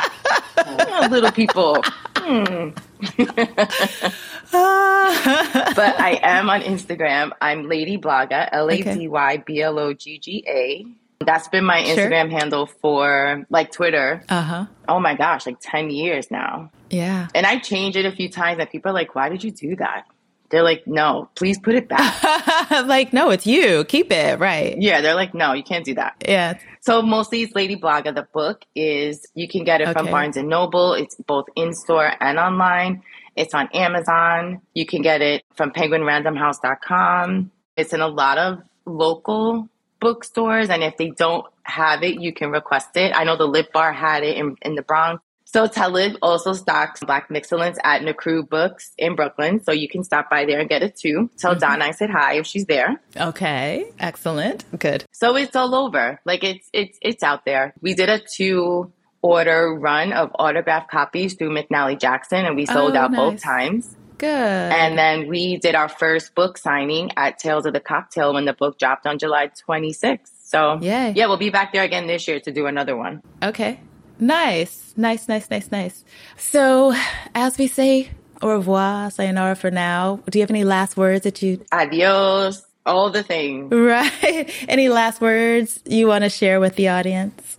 Yeah, 0.56 1.08
little 1.10 1.32
people. 1.32 1.82
Hmm. 2.16 2.70
But 4.52 5.98
I 6.00 6.20
am 6.22 6.50
on 6.50 6.60
Instagram. 6.62 7.30
I'm 7.40 7.68
Lady 7.68 7.96
Blogga, 7.98 8.48
L 8.52 8.70
A 8.70 8.82
D 8.82 9.08
Y 9.08 9.36
B 9.38 9.62
L 9.62 9.78
O 9.78 9.92
G 9.94 10.18
G 10.18 10.44
A. 10.46 10.86
That's 11.24 11.48
been 11.48 11.64
my 11.64 11.82
Sure. 11.84 11.96
Instagram 11.96 12.30
handle 12.30 12.66
for 12.66 13.46
like 13.48 13.70
Twitter. 13.72 14.22
uh 14.28 14.42
huh. 14.42 14.66
Oh 14.88 15.00
my 15.00 15.14
gosh, 15.14 15.46
like 15.46 15.58
10 15.60 15.90
years 15.90 16.30
now. 16.30 16.70
Yeah. 16.90 17.28
And 17.34 17.46
I 17.46 17.58
changed 17.60 17.96
it 17.96 18.04
a 18.04 18.12
few 18.12 18.28
times 18.28 18.58
and 18.60 18.68
people 18.68 18.90
are 18.90 18.94
like, 18.94 19.14
why 19.14 19.28
did 19.28 19.42
you 19.44 19.50
do 19.52 19.76
that? 19.76 20.04
They're 20.52 20.62
like, 20.62 20.86
no, 20.86 21.30
please 21.34 21.58
put 21.58 21.74
it 21.74 21.88
back. 21.88 22.22
like 22.86 23.14
no, 23.14 23.30
it's 23.30 23.46
you. 23.46 23.84
Keep 23.84 24.12
it 24.12 24.38
right. 24.38 24.76
yeah, 24.78 25.00
they're 25.00 25.14
like, 25.14 25.32
no, 25.32 25.54
you 25.54 25.62
can't 25.62 25.84
do 25.84 25.94
that. 25.94 26.22
Yeah. 26.28 26.58
So 26.80 27.00
mostly 27.00 27.40
it's 27.40 27.54
Lady 27.54 27.74
Blogga. 27.74 28.14
The 28.14 28.28
book 28.34 28.66
is 28.76 29.26
you 29.34 29.48
can 29.48 29.64
get 29.64 29.80
it 29.80 29.88
from 29.94 30.06
Barnes 30.10 30.36
and 30.36 30.50
Noble. 30.50 30.92
It's 30.92 31.14
both 31.14 31.46
in 31.56 31.72
store 31.72 32.12
and 32.20 32.38
online. 32.38 33.02
It's 33.34 33.54
on 33.54 33.70
Amazon. 33.72 34.60
You 34.74 34.84
can 34.84 35.00
get 35.00 35.22
it 35.22 35.42
from 35.54 35.70
penguinrandomhouse.com. 35.70 37.50
It's 37.78 37.94
in 37.94 38.02
a 38.02 38.08
lot 38.08 38.36
of 38.36 38.58
local 38.84 39.70
bookstores 40.00 40.68
and 40.68 40.82
if 40.82 40.98
they 40.98 41.10
don't 41.10 41.46
have 41.62 42.02
it, 42.02 42.20
you 42.20 42.34
can 42.34 42.50
request 42.50 42.94
it. 42.96 43.12
I 43.16 43.24
know 43.24 43.38
the 43.38 43.46
Lit 43.46 43.72
Bar 43.72 43.90
had 43.94 44.22
it 44.22 44.36
in, 44.36 44.56
in 44.60 44.74
the 44.74 44.82
Bronx. 44.82 45.22
So 45.52 45.66
Talib 45.66 46.16
also 46.22 46.54
stocks 46.54 47.00
Black 47.00 47.28
Mixcellence 47.28 47.76
at 47.84 48.00
Nkiru 48.00 48.48
Books 48.48 48.92
in 48.96 49.14
Brooklyn. 49.14 49.62
So 49.62 49.72
you 49.72 49.86
can 49.86 50.02
stop 50.02 50.30
by 50.30 50.46
there 50.46 50.58
and 50.60 50.68
get 50.68 50.82
it 50.82 50.96
too. 50.96 51.28
Tell 51.38 51.52
mm-hmm. 51.52 51.60
Donna 51.60 51.84
I 51.84 51.90
said 51.90 52.08
hi 52.08 52.34
if 52.36 52.46
she's 52.46 52.64
there. 52.64 53.00
Okay. 53.16 53.84
Excellent. 53.98 54.64
Good. 54.78 55.04
So 55.12 55.36
it's 55.36 55.54
all 55.54 55.74
over. 55.74 56.20
Like 56.24 56.42
it's 56.42 56.68
it's 56.72 56.98
it's 57.02 57.22
out 57.22 57.44
there. 57.44 57.74
We 57.82 57.92
did 57.94 58.08
a 58.08 58.18
two 58.18 58.92
order 59.20 59.74
run 59.78 60.12
of 60.12 60.30
autograph 60.38 60.88
copies 60.88 61.34
through 61.34 61.50
McNally 61.50 62.00
Jackson, 62.00 62.44
and 62.46 62.56
we 62.56 62.64
sold 62.66 62.96
Oh, 62.96 62.98
out 63.00 63.10
nice. 63.12 63.18
both 63.18 63.42
times. 63.42 63.96
Good. 64.18 64.28
And 64.28 64.96
then 64.96 65.28
we 65.28 65.58
did 65.58 65.74
our 65.74 65.88
first 65.88 66.34
book 66.34 66.56
signing 66.56 67.10
at 67.16 67.38
Tales 67.38 67.66
of 67.66 67.72
the 67.72 67.80
Cocktail 67.80 68.32
when 68.34 68.44
the 68.44 68.52
book 68.52 68.78
dropped 68.78 69.06
on 69.06 69.18
July 69.18 69.50
26th. 69.68 70.30
So, 70.44 70.78
Yay. 70.80 71.12
yeah, 71.16 71.26
we'll 71.26 71.38
be 71.38 71.50
back 71.50 71.72
there 71.72 71.82
again 71.82 72.06
this 72.06 72.28
year 72.28 72.38
to 72.40 72.52
do 72.52 72.66
another 72.66 72.96
one. 72.96 73.22
Okay. 73.42 73.80
Nice. 74.22 74.94
Nice, 74.96 75.26
nice, 75.26 75.50
nice, 75.50 75.72
nice. 75.72 76.04
So, 76.36 76.94
as 77.34 77.58
we 77.58 77.66
say 77.66 78.10
au 78.40 78.50
revoir, 78.50 79.10
sayonara 79.10 79.56
for 79.56 79.70
now, 79.70 80.20
do 80.30 80.38
you 80.38 80.42
have 80.42 80.50
any 80.50 80.64
last 80.64 80.96
words 80.96 81.24
that 81.24 81.42
you, 81.42 81.64
Adios, 81.72 82.64
all 82.86 83.10
the 83.10 83.24
things. 83.24 83.72
right? 83.74 84.48
any 84.68 84.88
last 84.88 85.20
words 85.20 85.80
you 85.84 86.06
want 86.06 86.22
to 86.22 86.30
share 86.30 86.60
with 86.60 86.76
the 86.76 86.88
audience? 86.88 87.58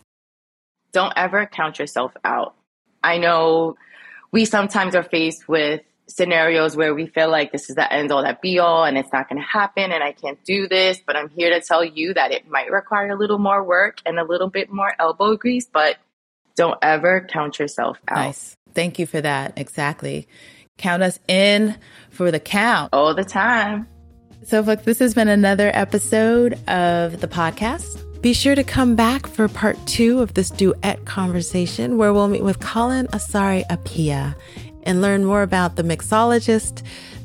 Don't 0.94 1.14
ever 1.18 1.46
count 1.46 1.80
yourself 1.80 2.14
out. 2.24 2.56
I 3.04 3.18
know 3.18 3.76
we 4.32 4.46
sometimes 4.46 4.96
are 4.96 5.04
faced 5.04 5.48
with 5.50 5.82
scenarios 6.08 6.78
where 6.78 6.94
we 6.94 7.08
feel 7.08 7.30
like 7.30 7.52
this 7.52 7.70
is 7.70 7.76
the 7.76 7.92
end 7.92 8.12
all 8.12 8.22
that 8.24 8.42
be 8.42 8.60
all 8.60 8.84
and 8.86 8.98
it's 8.98 9.12
not 9.12 9.28
going 9.28 9.42
to 9.42 9.48
happen 9.48 9.92
and 9.92 10.04
I 10.04 10.14
can't 10.14 10.42
do 10.46 10.68
this, 10.70 11.02
but 11.06 11.18
I'm 11.18 11.30
here 11.30 11.50
to 11.50 11.66
tell 11.66 11.84
you 11.84 12.14
that 12.14 12.32
it 12.32 12.50
might 12.50 12.72
require 12.72 13.12
a 13.12 13.18
little 13.18 13.40
more 13.40 13.64
work 13.64 13.98
and 14.06 14.18
a 14.20 14.24
little 14.24 14.50
bit 14.50 14.72
more 14.72 14.94
elbow 15.00 15.36
grease, 15.36 15.66
but 15.66 15.98
don't 16.56 16.78
ever 16.82 17.26
count 17.30 17.60
yourself 17.60 17.98
out 18.08 18.18
Nice. 18.18 18.56
Thank 18.74 19.00
you 19.00 19.06
for 19.06 19.22
that. 19.22 19.54
Exactly. 19.58 20.28
Count 20.78 21.04
us 21.04 21.20
in 21.28 21.76
for 22.10 22.32
the 22.32 22.40
count. 22.40 22.90
all 22.94 23.14
the 23.14 23.24
time. 23.24 23.88
So, 24.46 24.64
folks, 24.64 24.84
this 24.84 25.00
has 25.00 25.14
been 25.14 25.28
another 25.28 25.70
episode 25.74 26.54
of 26.68 27.22
the 27.22 27.28
podcast. 27.28 28.02
Be 28.22 28.34
sure 28.34 28.56
to 28.56 28.64
come 28.64 28.96
back 28.96 29.28
for 29.28 29.48
part 29.48 29.78
two 29.86 30.22
of 30.22 30.34
this 30.34 30.50
duet 30.50 31.06
conversation 31.06 31.98
where 31.98 32.14
we'll 32.14 32.28
meet 32.28 32.44
with 32.44 32.60
Colin 32.60 33.08
Asare-Appiah 33.08 34.36
and 34.84 35.02
learn 35.02 35.24
more 35.24 35.44
about 35.44 35.76
the 35.76 35.84
mixologist 35.84 36.84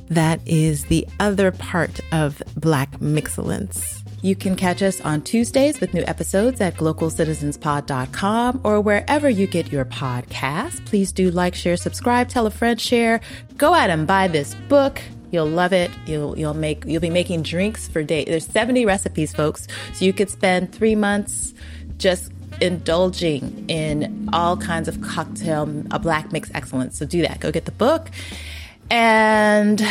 that 0.09 0.41
is 0.47 0.85
the 0.87 1.07
other 1.19 1.51
part 1.51 2.01
of 2.13 2.43
Black 2.57 2.93
Mixcellence. 2.99 3.98
You 4.21 4.35
can 4.35 4.57
catch 4.57 4.83
us 4.83 5.01
on 5.01 5.23
Tuesdays 5.23 5.81
with 5.81 5.95
new 5.95 6.03
episodes 6.03 6.61
at 6.61 6.75
glocalcitizenspod.com 6.77 8.61
or 8.65 8.81
wherever 8.81 9.31
you 9.31 9.47
get 9.47 9.71
your 9.71 9.85
podcasts. 9.85 10.85
Please 10.87 11.13
do 11.13 11.31
like, 11.31 11.55
share, 11.55 11.77
subscribe, 11.77 12.29
tell 12.29 12.47
a 12.47 12.51
friend, 12.51 12.81
share. 12.81 13.21
Go 13.57 13.75
out 13.75 13.91
and 13.91 14.07
buy 14.07 14.27
this 14.27 14.55
book. 14.69 15.01
You'll 15.31 15.47
love 15.47 15.73
it. 15.73 15.91
You'll 16.07 16.39
you'll 16.39 16.55
make 16.55 16.85
you'll 16.87 17.03
be 17.03 17.11
making 17.11 17.43
drinks 17.43 17.87
for 17.87 18.03
days. 18.03 18.27
There's 18.27 18.47
70 18.47 18.87
recipes, 18.87 19.33
folks. 19.33 19.69
So 19.93 20.05
you 20.05 20.13
could 20.13 20.31
spend 20.31 20.73
three 20.73 20.95
months 20.95 21.53
just 21.99 22.33
indulging 22.61 23.69
in 23.69 24.29
all 24.33 24.57
kinds 24.57 24.89
of 24.89 25.01
cocktail, 25.01 25.63
a 25.91 25.99
black 25.99 26.31
Mixcellence. 26.31 26.95
So 26.95 27.07
do 27.07 27.23
that. 27.23 27.41
Go 27.41 27.53
get 27.53 27.67
the 27.67 27.73
book. 27.73 28.11
And 28.91 29.83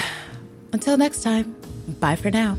until 0.73 0.97
next 0.97 1.21
time, 1.21 1.55
bye 1.99 2.15
for 2.15 2.31
now. 2.31 2.57